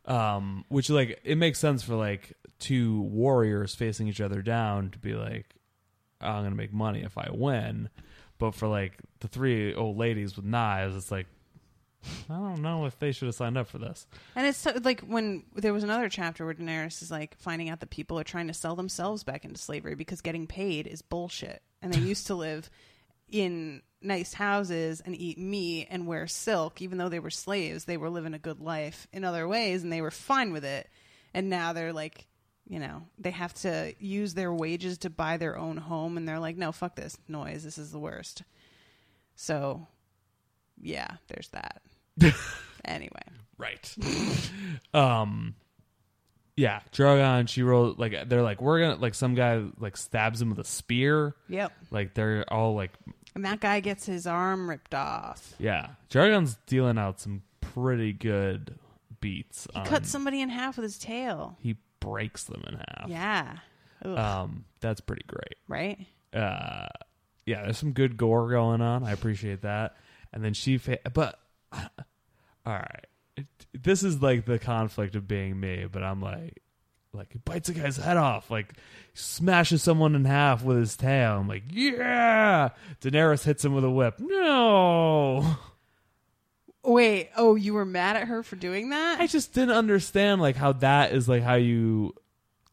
um, 0.04 0.64
which 0.68 0.90
like 0.90 1.20
it 1.24 1.38
makes 1.38 1.58
sense 1.58 1.82
for 1.82 1.94
like 1.94 2.34
two 2.58 3.00
warriors 3.02 3.74
facing 3.74 4.06
each 4.06 4.20
other 4.20 4.42
down 4.42 4.90
to 4.90 4.98
be 4.98 5.14
like, 5.14 5.46
"I'm 6.20 6.44
gonna 6.44 6.54
make 6.54 6.74
money 6.74 7.02
if 7.02 7.16
I 7.16 7.30
win," 7.32 7.88
but 8.38 8.54
for 8.54 8.68
like 8.68 8.98
the 9.20 9.28
three 9.28 9.74
old 9.74 9.96
ladies 9.96 10.36
with 10.36 10.44
knives, 10.44 10.94
it's 10.94 11.10
like, 11.10 11.26
I 12.28 12.34
don't 12.34 12.60
know 12.60 12.84
if 12.84 12.98
they 12.98 13.12
should 13.12 13.26
have 13.26 13.34
signed 13.34 13.56
up 13.56 13.68
for 13.68 13.78
this. 13.78 14.06
And 14.36 14.46
it's 14.46 14.58
so, 14.58 14.72
like 14.82 15.00
when 15.00 15.44
there 15.54 15.72
was 15.72 15.84
another 15.84 16.08
chapter 16.08 16.44
where 16.44 16.54
Daenerys 16.54 17.02
is 17.02 17.10
like 17.10 17.36
finding 17.38 17.70
out 17.70 17.80
that 17.80 17.90
people 17.90 18.18
are 18.18 18.24
trying 18.24 18.48
to 18.48 18.54
sell 18.54 18.76
themselves 18.76 19.24
back 19.24 19.44
into 19.44 19.58
slavery 19.58 19.94
because 19.94 20.20
getting 20.20 20.46
paid 20.46 20.86
is 20.86 21.00
bullshit. 21.02 21.62
And 21.80 21.92
they 21.92 22.00
used 22.08 22.26
to 22.26 22.34
live 22.34 22.70
in 23.34 23.82
nice 24.00 24.32
houses 24.32 25.02
and 25.04 25.16
eat 25.20 25.38
meat 25.38 25.88
and 25.90 26.06
wear 26.06 26.28
silk, 26.28 26.80
even 26.80 26.98
though 26.98 27.08
they 27.08 27.18
were 27.18 27.30
slaves. 27.30 27.84
They 27.84 27.96
were 27.96 28.08
living 28.08 28.32
a 28.32 28.38
good 28.38 28.60
life 28.60 29.08
in 29.12 29.24
other 29.24 29.48
ways 29.48 29.82
and 29.82 29.92
they 29.92 30.00
were 30.00 30.12
fine 30.12 30.52
with 30.52 30.64
it. 30.64 30.88
And 31.34 31.50
now 31.50 31.72
they're 31.72 31.92
like, 31.92 32.28
you 32.68 32.78
know, 32.78 33.02
they 33.18 33.32
have 33.32 33.52
to 33.54 33.92
use 33.98 34.34
their 34.34 34.54
wages 34.54 34.98
to 34.98 35.10
buy 35.10 35.36
their 35.36 35.58
own 35.58 35.76
home. 35.76 36.16
And 36.16 36.28
they're 36.28 36.38
like, 36.38 36.56
no, 36.56 36.70
fuck 36.70 36.94
this 36.94 37.18
noise. 37.26 37.64
This 37.64 37.76
is 37.76 37.90
the 37.90 37.98
worst. 37.98 38.44
So, 39.34 39.88
yeah, 40.80 41.16
there's 41.26 41.48
that. 41.48 41.82
anyway. 42.84 43.24
Right. 43.58 43.96
um 44.94 45.56
yeah, 46.56 46.82
Drogon, 46.92 47.48
she 47.48 47.64
rolled 47.64 47.98
like 47.98 48.28
they're 48.28 48.42
like 48.42 48.62
we're 48.62 48.78
gonna 48.78 49.00
like 49.00 49.14
some 49.14 49.34
guy 49.34 49.64
like 49.80 49.96
stabs 49.96 50.40
him 50.40 50.50
with 50.50 50.60
a 50.60 50.64
spear. 50.64 51.34
Yep. 51.48 51.72
Like 51.90 52.14
they're 52.14 52.44
all 52.48 52.76
like 52.76 52.92
And 53.34 53.44
that 53.44 53.60
guy 53.60 53.80
gets 53.80 54.06
his 54.06 54.26
arm 54.26 54.68
ripped 54.70 54.94
off. 54.94 55.54
yeah. 55.58 55.88
Drogon's 56.08 56.56
dealing 56.66 56.98
out 56.98 57.18
some 57.20 57.42
pretty 57.60 58.12
good 58.12 58.76
beats. 59.20 59.66
He 59.72 59.80
on- 59.80 59.86
cuts 59.86 60.08
somebody 60.10 60.40
in 60.40 60.48
half 60.50 60.76
with 60.76 60.84
his 60.84 60.98
tail. 60.98 61.56
he 61.60 61.76
breaks 62.00 62.44
them 62.44 62.62
in 62.68 62.74
half. 62.74 63.08
Yeah. 63.08 63.56
Ugh. 64.04 64.18
Um 64.18 64.64
that's 64.80 65.00
pretty 65.00 65.24
great. 65.26 65.56
right? 65.68 65.98
uh 66.34 66.86
yeah 67.46 67.62
there's 67.62 67.78
some 67.78 67.92
good 67.92 68.16
gore 68.16 68.50
going 68.50 68.80
on 68.80 69.04
i 69.04 69.12
appreciate 69.12 69.62
that 69.62 69.94
and 70.32 70.42
then 70.44 70.52
she 70.52 70.78
fa- 70.78 70.98
but 71.12 71.38
all 71.72 71.78
right 72.66 73.06
it, 73.36 73.46
this 73.72 74.02
is 74.02 74.20
like 74.20 74.44
the 74.44 74.58
conflict 74.58 75.14
of 75.14 75.28
being 75.28 75.58
me 75.60 75.86
but 75.90 76.02
i'm 76.02 76.20
like 76.20 76.60
like 77.14 77.32
he 77.32 77.38
bites 77.38 77.68
a 77.68 77.74
guy's 77.74 77.96
head 77.96 78.16
off 78.16 78.50
like 78.50 78.74
smashes 79.14 79.82
someone 79.82 80.14
in 80.14 80.24
half 80.24 80.62
with 80.62 80.76
his 80.76 80.96
tail. 80.96 81.38
I'm 81.38 81.48
like 81.48 81.64
yeah! 81.70 82.70
Daenerys 83.00 83.44
hits 83.44 83.64
him 83.64 83.74
with 83.74 83.84
a 83.84 83.90
whip. 83.90 84.16
No! 84.18 85.56
Wait, 86.82 87.30
oh, 87.36 87.54
you 87.54 87.72
were 87.72 87.86
mad 87.86 88.16
at 88.16 88.28
her 88.28 88.42
for 88.42 88.56
doing 88.56 88.90
that? 88.90 89.20
i 89.20 89.26
just 89.26 89.54
didn't 89.54 89.74
understand 89.74 90.42
like 90.42 90.56
how 90.56 90.72
that 90.72 91.12
is 91.12 91.28
like 91.28 91.42
how 91.42 91.54
you 91.54 92.14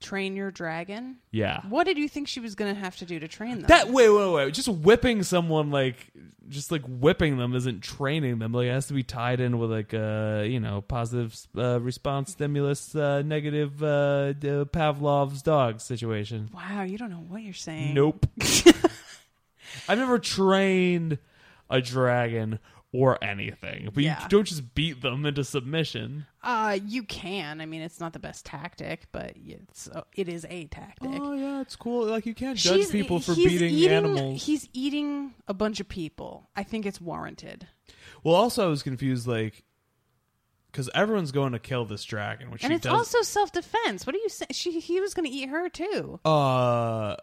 Train 0.01 0.35
your 0.35 0.51
dragon? 0.51 1.17
yeah 1.31 1.61
What 1.69 1.85
did 1.85 1.97
you 1.97 2.09
think 2.09 2.27
she 2.27 2.39
was 2.39 2.55
going 2.55 2.73
to 2.73 2.79
have 2.79 2.97
to 2.97 3.05
do 3.05 3.19
to 3.19 3.27
train 3.27 3.59
them? 3.59 3.67
That 3.67 3.89
wait, 3.89 4.09
wait, 4.09 4.31
wait. 4.33 4.53
Just 4.53 4.67
whipping 4.67 5.23
someone 5.23 5.71
like 5.71 6.11
just 6.49 6.71
like 6.71 6.81
whipping 6.85 7.37
them 7.37 7.55
isn't 7.55 7.81
training 7.81 8.39
them. 8.39 8.51
Like 8.51 8.67
it 8.67 8.71
has 8.71 8.87
to 8.87 8.93
be 8.93 9.03
tied 9.03 9.39
in 9.39 9.57
with 9.59 9.71
like 9.71 9.93
a 9.93 10.45
you 10.49 10.59
know 10.59 10.81
positive 10.81 11.35
uh, 11.57 11.79
response 11.79 12.31
stimulus, 12.31 12.93
uh, 12.95 13.21
negative 13.21 13.81
uh, 13.81 14.33
uh, 14.43 14.65
Pavlov's 14.65 15.41
dog 15.41 15.79
situation. 15.79 16.49
wow, 16.53 16.83
you 16.83 16.97
don't 16.97 17.09
know 17.11 17.23
what 17.27 17.41
you're 17.41 17.53
saying. 17.53 17.93
Nope. 17.93 18.25
I've 19.87 19.97
never 19.97 20.19
trained 20.19 21.17
a 21.69 21.79
dragon 21.81 22.59
or 22.93 23.23
anything, 23.23 23.89
but 23.93 24.03
Yeah. 24.03 24.21
you 24.23 24.27
don't 24.29 24.43
just 24.45 24.75
beat 24.75 25.01
them 25.01 25.25
into 25.25 25.43
submission. 25.45 26.25
Uh, 26.43 26.77
you 26.85 27.03
can. 27.03 27.61
I 27.61 27.65
mean, 27.65 27.81
it's 27.81 27.99
not 28.01 28.11
the 28.11 28.19
best 28.19 28.45
tactic, 28.45 29.07
but 29.13 29.33
it's 29.37 29.87
uh, 29.87 30.01
it 30.13 30.27
is 30.27 30.45
a 30.49 30.65
tactic. 30.65 31.09
Oh 31.13 31.33
yeah, 31.33 31.61
it's 31.61 31.75
cool. 31.77 32.05
Like 32.07 32.25
you 32.25 32.33
can't 32.33 32.57
judge 32.57 32.75
She's- 32.79 32.91
people 32.91 33.19
for 33.21 33.33
beating 33.33 33.69
eating, 33.73 33.89
animals. 33.95 34.43
He's 34.43 34.67
eating 34.73 35.33
a 35.47 35.53
bunch 35.53 35.79
of 35.79 35.87
people. 35.87 36.49
I 36.55 36.63
think 36.63 36.85
it's 36.85 36.99
warranted. 36.99 37.67
Well, 38.23 38.35
also 38.35 38.65
I 38.65 38.67
was 38.67 38.83
confused, 38.83 39.25
like, 39.25 39.63
because 40.71 40.89
everyone's 40.93 41.31
going 41.31 41.53
to 41.53 41.59
kill 41.59 41.85
this 41.85 42.03
dragon, 42.03 42.51
which 42.51 42.63
and 42.63 42.73
it's 42.73 42.83
does. 42.83 42.93
also 42.93 43.21
self 43.21 43.51
defense. 43.53 44.05
What 44.05 44.15
are 44.15 44.19
you 44.19 44.29
saying? 44.29 44.49
She 44.51 44.79
he 44.81 44.99
was 44.99 45.13
going 45.13 45.29
to 45.29 45.31
eat 45.35 45.47
her 45.49 45.69
too. 45.69 46.19
uh, 46.25 47.15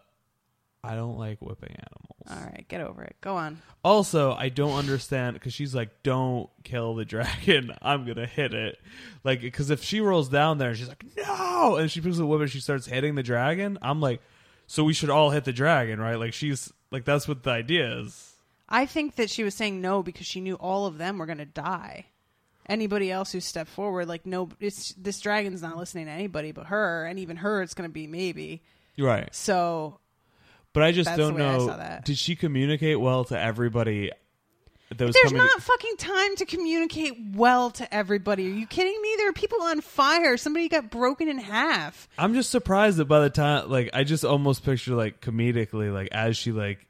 I 0.83 0.95
don't 0.95 1.17
like 1.17 1.41
whipping 1.41 1.75
animals. 1.75 2.05
All 2.29 2.51
right, 2.51 2.65
get 2.67 2.81
over 2.81 3.03
it. 3.03 3.15
Go 3.21 3.35
on. 3.35 3.61
Also, 3.83 4.33
I 4.33 4.49
don't 4.49 4.77
understand 4.77 5.33
because 5.33 5.53
she's 5.53 5.75
like, 5.75 6.03
"Don't 6.03 6.49
kill 6.63 6.95
the 6.95 7.05
dragon. 7.13 7.71
I'm 7.81 8.05
gonna 8.05 8.25
hit 8.25 8.53
it." 8.53 8.79
Like, 9.23 9.41
because 9.41 9.69
if 9.69 9.83
she 9.83 9.99
rolls 9.99 10.29
down 10.29 10.57
there 10.57 10.73
she's 10.75 10.87
like, 10.87 11.03
"No," 11.17 11.75
and 11.77 11.91
she 11.91 12.01
picks 12.01 12.17
the 12.17 12.25
whip 12.25 12.41
and 12.41 12.49
she 12.49 12.59
starts 12.59 12.85
hitting 12.85 13.15
the 13.15 13.23
dragon, 13.23 13.77
I'm 13.81 13.99
like, 13.99 14.21
"So 14.67 14.83
we 14.83 14.93
should 14.93 15.09
all 15.09 15.31
hit 15.31 15.43
the 15.43 15.53
dragon, 15.53 15.99
right?" 15.99 16.15
Like, 16.15 16.33
she's 16.33 16.71
like, 16.91 17.05
that's 17.05 17.27
what 17.27 17.43
the 17.43 17.51
idea 17.51 17.99
is. 17.99 18.33
I 18.67 18.85
think 18.85 19.15
that 19.15 19.29
she 19.29 19.43
was 19.43 19.55
saying 19.55 19.81
no 19.81 20.03
because 20.03 20.25
she 20.25 20.41
knew 20.41 20.55
all 20.55 20.85
of 20.85 20.97
them 20.97 21.17
were 21.17 21.25
going 21.25 21.39
to 21.39 21.45
die. 21.45 22.05
Anybody 22.67 23.11
else 23.11 23.31
who 23.31 23.39
stepped 23.39 23.69
forward, 23.69 24.07
like 24.07 24.27
no, 24.27 24.49
it's 24.59 24.93
this 24.93 25.19
dragon's 25.19 25.61
not 25.63 25.77
listening 25.77 26.05
to 26.05 26.11
anybody 26.11 26.51
but 26.51 26.67
her, 26.67 27.05
and 27.05 27.17
even 27.17 27.37
her, 27.37 27.63
it's 27.63 27.73
going 27.73 27.89
to 27.89 27.93
be 27.93 28.05
maybe. 28.05 28.61
Right. 28.97 29.33
So 29.33 29.99
But 30.73 30.83
I 30.83 30.91
just 30.91 31.05
That's 31.07 31.17
don't 31.17 31.35
way 31.35 31.45
I 31.45 31.57
know. 31.57 31.67
that. 31.67 32.05
Did 32.05 32.17
she 32.17 32.35
communicate 32.35 32.99
well 32.99 33.23
to 33.25 33.39
everybody 33.39 34.11
that 34.95 35.05
was 35.05 35.13
There's 35.15 35.31
coming. 35.31 35.37
not 35.45 35.61
fucking 35.61 35.97
time 35.97 36.35
to 36.37 36.45
communicate 36.45 37.13
well 37.35 37.69
to 37.71 37.93
everybody. 37.93 38.47
Are 38.47 38.53
you 38.53 38.65
kidding 38.67 38.99
me? 39.01 39.13
There 39.17 39.29
are 39.29 39.33
people 39.33 39.61
on 39.61 39.81
fire. 39.81 40.35
Somebody 40.37 40.67
got 40.69 40.89
broken 40.89 41.27
in 41.27 41.37
half. 41.37 42.07
I'm 42.17 42.33
just 42.33 42.49
surprised 42.49 42.97
that 42.97 43.05
by 43.05 43.19
the 43.19 43.29
time, 43.29 43.69
like, 43.69 43.91
I 43.93 44.03
just 44.03 44.25
almost 44.25 44.63
picture 44.63 44.95
like 44.95 45.21
comedically, 45.21 45.93
like 45.93 46.09
as 46.11 46.37
she 46.37 46.51
like, 46.51 46.85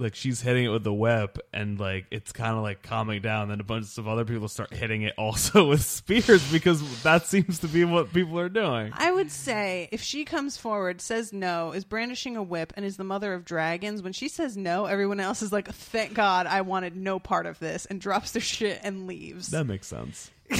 like 0.00 0.14
she's 0.14 0.40
hitting 0.40 0.64
it 0.64 0.68
with 0.68 0.84
the 0.84 0.92
whip, 0.92 1.38
and 1.52 1.78
like 1.78 2.06
it's 2.10 2.32
kind 2.32 2.56
of 2.56 2.62
like 2.62 2.82
calming 2.82 3.22
down. 3.22 3.48
Then 3.48 3.60
a 3.60 3.64
bunch 3.64 3.98
of 3.98 4.08
other 4.08 4.24
people 4.24 4.48
start 4.48 4.72
hitting 4.72 5.02
it 5.02 5.14
also 5.16 5.68
with 5.68 5.82
spears 5.82 6.50
because 6.50 7.02
that 7.02 7.26
seems 7.26 7.58
to 7.60 7.68
be 7.68 7.84
what 7.84 8.12
people 8.12 8.38
are 8.38 8.48
doing. 8.48 8.92
I 8.94 9.12
would 9.12 9.30
say 9.30 9.88
if 9.92 10.02
she 10.02 10.24
comes 10.24 10.56
forward, 10.56 11.00
says 11.00 11.32
no, 11.32 11.72
is 11.72 11.84
brandishing 11.84 12.36
a 12.36 12.42
whip, 12.42 12.72
and 12.76 12.84
is 12.84 12.96
the 12.96 13.04
mother 13.04 13.34
of 13.34 13.44
dragons, 13.44 14.02
when 14.02 14.12
she 14.12 14.28
says 14.28 14.56
no, 14.56 14.86
everyone 14.86 15.20
else 15.20 15.42
is 15.42 15.52
like, 15.52 15.68
thank 15.72 16.14
God 16.14 16.46
I 16.46 16.62
wanted 16.62 16.96
no 16.96 17.18
part 17.18 17.46
of 17.46 17.58
this, 17.58 17.86
and 17.86 18.00
drops 18.00 18.32
their 18.32 18.42
shit 18.42 18.80
and 18.82 19.06
leaves. 19.06 19.48
That 19.48 19.64
makes 19.64 19.86
sense. 19.86 20.30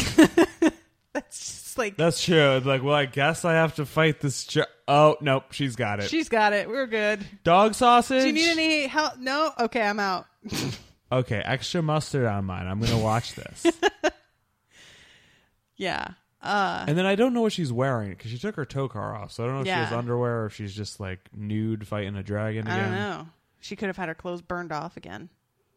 That's 1.13 1.39
just 1.39 1.60
like, 1.79 1.97
That's 1.97 2.23
true. 2.25 2.57
It's 2.57 2.67
like, 2.67 2.83
well, 2.83 2.95
I 2.95 3.07
guess 3.07 3.45
I 3.45 3.55
have 3.55 3.77
to 3.77 3.87
fight 3.87 4.21
this. 4.21 4.45
J- 4.45 4.65
oh 4.89 5.17
nope, 5.21 5.53
she's 5.53 5.77
got 5.77 6.01
it. 6.01 6.09
she's 6.11 6.29
got 6.29 6.53
it. 6.53 6.69
We're 6.69 6.87
good. 6.87 7.25
Dog 7.45 7.75
sausage. 7.75 8.23
Do 8.23 8.27
you 8.29 8.33
need 8.33 8.51
any 8.51 8.87
help? 8.87 9.19
No? 9.19 9.53
Okay, 9.59 9.83
I'm 9.83 10.01
out. 10.01 10.27
Okay, 11.13 11.43
extra 11.45 11.83
mustard 11.83 12.25
on 12.25 12.45
mine. 12.45 12.69
I'm 12.69 12.79
gonna 12.79 12.97
watch 12.97 13.35
this. 13.35 13.67
yeah. 15.77 16.09
Uh, 16.43 16.85
and 16.89 16.97
then 16.97 17.05
I 17.05 17.17
don't 17.17 17.35
know 17.35 17.43
what 17.43 17.53
she's 17.53 17.73
wearing 17.73 18.11
because 18.11 18.31
she 18.31 18.39
took 18.39 18.55
her 18.55 18.65
tokar 18.65 19.15
off, 19.21 19.33
so 19.33 19.43
I 19.43 19.47
don't 19.47 19.57
know 19.57 19.61
if 19.63 19.67
she 19.67 19.73
has 19.73 19.93
underwear 19.93 20.43
or 20.43 20.47
if 20.47 20.55
she's 20.55 20.75
just 20.75 21.01
like 21.01 21.29
nude 21.35 21.87
fighting 21.87 22.17
a 22.17 22.23
dragon 22.23 22.67
I 22.67 22.77
again. 22.77 22.91
don't 22.93 23.01
know. 23.01 23.29
She 23.61 23.77
could 23.77 23.89
have 23.89 23.97
had 23.97 24.09
her 24.09 24.15
clothes 24.15 24.41
burned 24.41 24.73
off 24.73 24.97
again. 24.97 25.29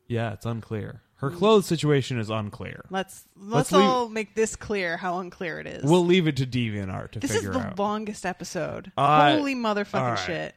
Yeah, 0.07 0.33
it's 0.33 0.45
unclear. 0.45 1.01
Her 1.23 1.31
clothes 1.31 1.65
situation 1.65 2.19
is 2.19 2.29
unclear. 2.29 2.85
Let's 2.89 3.25
let's, 3.37 3.53
Let's 3.53 3.71
leave- 3.71 3.81
all 3.83 4.09
make 4.09 4.35
this 4.35 4.55
clear 4.55 4.97
how 4.97 5.19
unclear 5.19 5.59
it 5.59 5.67
is. 5.67 5.83
We'll 5.83 6.05
leave 6.05 6.27
it 6.27 6.37
to 6.37 6.45
DeviantArt 6.45 7.11
to 7.11 7.19
this 7.19 7.31
is 7.31 7.37
figure 7.37 7.53
the 7.53 7.59
out. 7.59 7.79
longest 7.79 8.25
episode. 8.25 8.91
Uh, 8.97 9.35
Holy 9.37 9.55
motherfucking 9.55 9.93
all 10.01 10.09
right. 10.11 10.19
shit! 10.19 10.55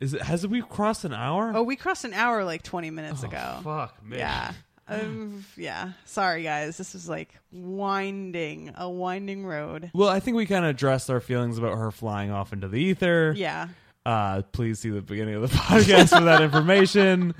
Is 0.00 0.14
it 0.14 0.22
has 0.22 0.46
we 0.46 0.62
crossed 0.62 1.04
an 1.04 1.14
hour? 1.14 1.52
Oh, 1.54 1.62
we 1.62 1.76
crossed 1.76 2.04
an 2.04 2.12
hour 2.14 2.44
like 2.44 2.62
20 2.62 2.90
minutes 2.90 3.22
Oh, 3.24 3.28
ago. 3.28 3.60
fuck 3.62 4.02
me. 4.04 4.18
Yeah. 4.18 4.52
Um, 4.88 5.44
yeah. 5.56 5.94
Sorry, 6.04 6.44
guys. 6.44 6.76
This 6.76 6.92
was 6.94 7.08
like 7.08 7.34
winding, 7.50 8.72
a 8.76 8.88
winding 8.88 9.44
road. 9.44 9.90
Well, 9.92 10.08
I 10.08 10.20
think 10.20 10.36
we 10.36 10.46
kind 10.46 10.64
of 10.64 10.70
addressed 10.70 11.10
our 11.10 11.18
feelings 11.20 11.58
about 11.58 11.76
her 11.76 11.90
flying 11.90 12.30
off 12.30 12.52
into 12.52 12.68
the 12.68 12.76
ether. 12.76 13.34
Yeah. 13.36 13.66
Uh, 14.04 14.42
please 14.52 14.78
see 14.78 14.90
the 14.90 15.02
beginning 15.02 15.34
of 15.34 15.42
the 15.42 15.48
podcast 15.56 16.16
for 16.16 16.24
that 16.26 16.40
information. 16.40 17.34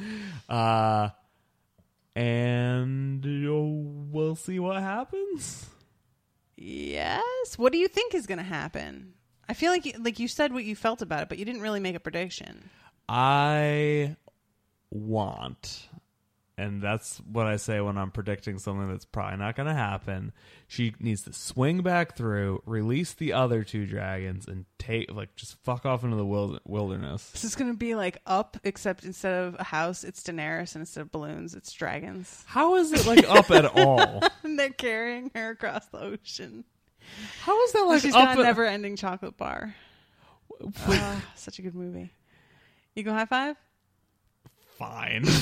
Uh, 0.48 1.10
and 2.16 3.22
we'll 4.10 4.34
see 4.34 4.58
what 4.58 4.80
happens. 4.80 5.66
Yes. 6.56 7.58
What 7.58 7.72
do 7.72 7.78
you 7.78 7.88
think 7.88 8.14
is 8.14 8.26
going 8.26 8.38
to 8.38 8.44
happen? 8.44 9.12
I 9.48 9.52
feel 9.52 9.70
like 9.70 9.84
you, 9.84 9.92
like 10.00 10.18
you 10.18 10.26
said 10.26 10.52
what 10.52 10.64
you 10.64 10.74
felt 10.74 11.02
about 11.02 11.22
it, 11.22 11.28
but 11.28 11.38
you 11.38 11.44
didn't 11.44 11.60
really 11.60 11.78
make 11.78 11.94
a 11.94 12.00
prediction. 12.00 12.70
I 13.06 14.16
want, 14.90 15.88
and 16.58 16.80
that's 16.80 17.18
what 17.30 17.46
I 17.46 17.56
say 17.56 17.80
when 17.80 17.98
I'm 17.98 18.10
predicting 18.10 18.58
something 18.58 18.88
that's 18.88 19.04
probably 19.04 19.36
not 19.38 19.56
going 19.56 19.66
to 19.68 19.74
happen. 19.74 20.32
She 20.68 20.94
needs 20.98 21.22
to 21.24 21.32
swing 21.32 21.82
back 21.82 22.16
through, 22.16 22.62
release 22.64 23.12
the 23.12 23.34
other 23.34 23.62
two 23.62 23.84
dragons, 23.86 24.46
and 24.46 24.64
take 24.78 25.12
like 25.12 25.36
just 25.36 25.62
fuck 25.64 25.84
off 25.84 26.02
into 26.02 26.16
the 26.16 26.24
wild- 26.24 26.60
wilderness. 26.64 27.30
This 27.32 27.44
is 27.44 27.54
going 27.56 27.70
to 27.70 27.76
be 27.76 27.94
like 27.94 28.18
up, 28.26 28.56
except 28.64 29.04
instead 29.04 29.34
of 29.34 29.56
a 29.58 29.64
house, 29.64 30.02
it's 30.02 30.22
Daenerys, 30.22 30.74
and 30.74 30.82
instead 30.82 31.02
of 31.02 31.12
balloons, 31.12 31.54
it's 31.54 31.72
dragons. 31.72 32.42
How 32.46 32.76
is 32.76 32.90
it 32.92 33.06
like 33.06 33.28
up 33.28 33.50
at 33.50 33.66
all? 33.76 34.22
and 34.42 34.58
they're 34.58 34.70
carrying 34.70 35.30
her 35.34 35.50
across 35.50 35.86
the 35.86 36.00
ocean. 36.00 36.64
How 37.42 37.62
is 37.64 37.72
that 37.72 37.82
like 37.86 38.00
she's 38.02 38.14
up 38.14 38.24
got 38.24 38.38
a 38.38 38.40
at- 38.40 38.44
never-ending 38.44 38.96
chocolate 38.96 39.36
bar. 39.36 39.74
Ah, 40.88 41.22
such 41.34 41.58
a 41.58 41.62
good 41.62 41.74
movie. 41.74 42.10
You 42.94 43.02
go 43.02 43.12
high 43.12 43.26
five. 43.26 43.56
Fine. 44.78 45.24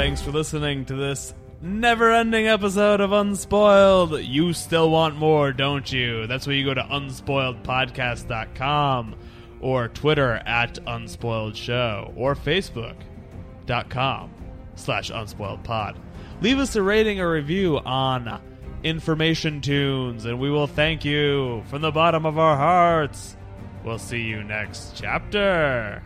Thanks 0.00 0.22
for 0.22 0.30
listening 0.30 0.86
to 0.86 0.96
this 0.96 1.34
never 1.60 2.10
ending 2.10 2.48
episode 2.48 3.02
of 3.02 3.12
Unspoiled. 3.12 4.22
You 4.22 4.54
still 4.54 4.88
want 4.88 5.16
more, 5.16 5.52
don't 5.52 5.92
you? 5.92 6.26
That's 6.26 6.46
where 6.46 6.56
you 6.56 6.64
go 6.64 6.72
to 6.72 6.80
unspoiledpodcast.com 6.80 9.14
or 9.60 9.88
Twitter 9.88 10.36
at 10.46 10.78
Unspoiled 10.86 11.54
Show 11.54 12.14
or 12.16 12.34
Facebook.com 12.34 14.30
slash 14.74 15.10
unspoiled 15.10 15.64
pod. 15.64 15.98
Leave 16.40 16.58
us 16.58 16.74
a 16.76 16.82
rating 16.82 17.20
or 17.20 17.30
review 17.30 17.76
on 17.76 18.40
Information 18.82 19.60
Tunes, 19.60 20.24
and 20.24 20.40
we 20.40 20.50
will 20.50 20.66
thank 20.66 21.04
you 21.04 21.62
from 21.68 21.82
the 21.82 21.90
bottom 21.90 22.24
of 22.24 22.38
our 22.38 22.56
hearts. 22.56 23.36
We'll 23.84 23.98
see 23.98 24.22
you 24.22 24.42
next 24.44 24.96
chapter. 24.96 26.02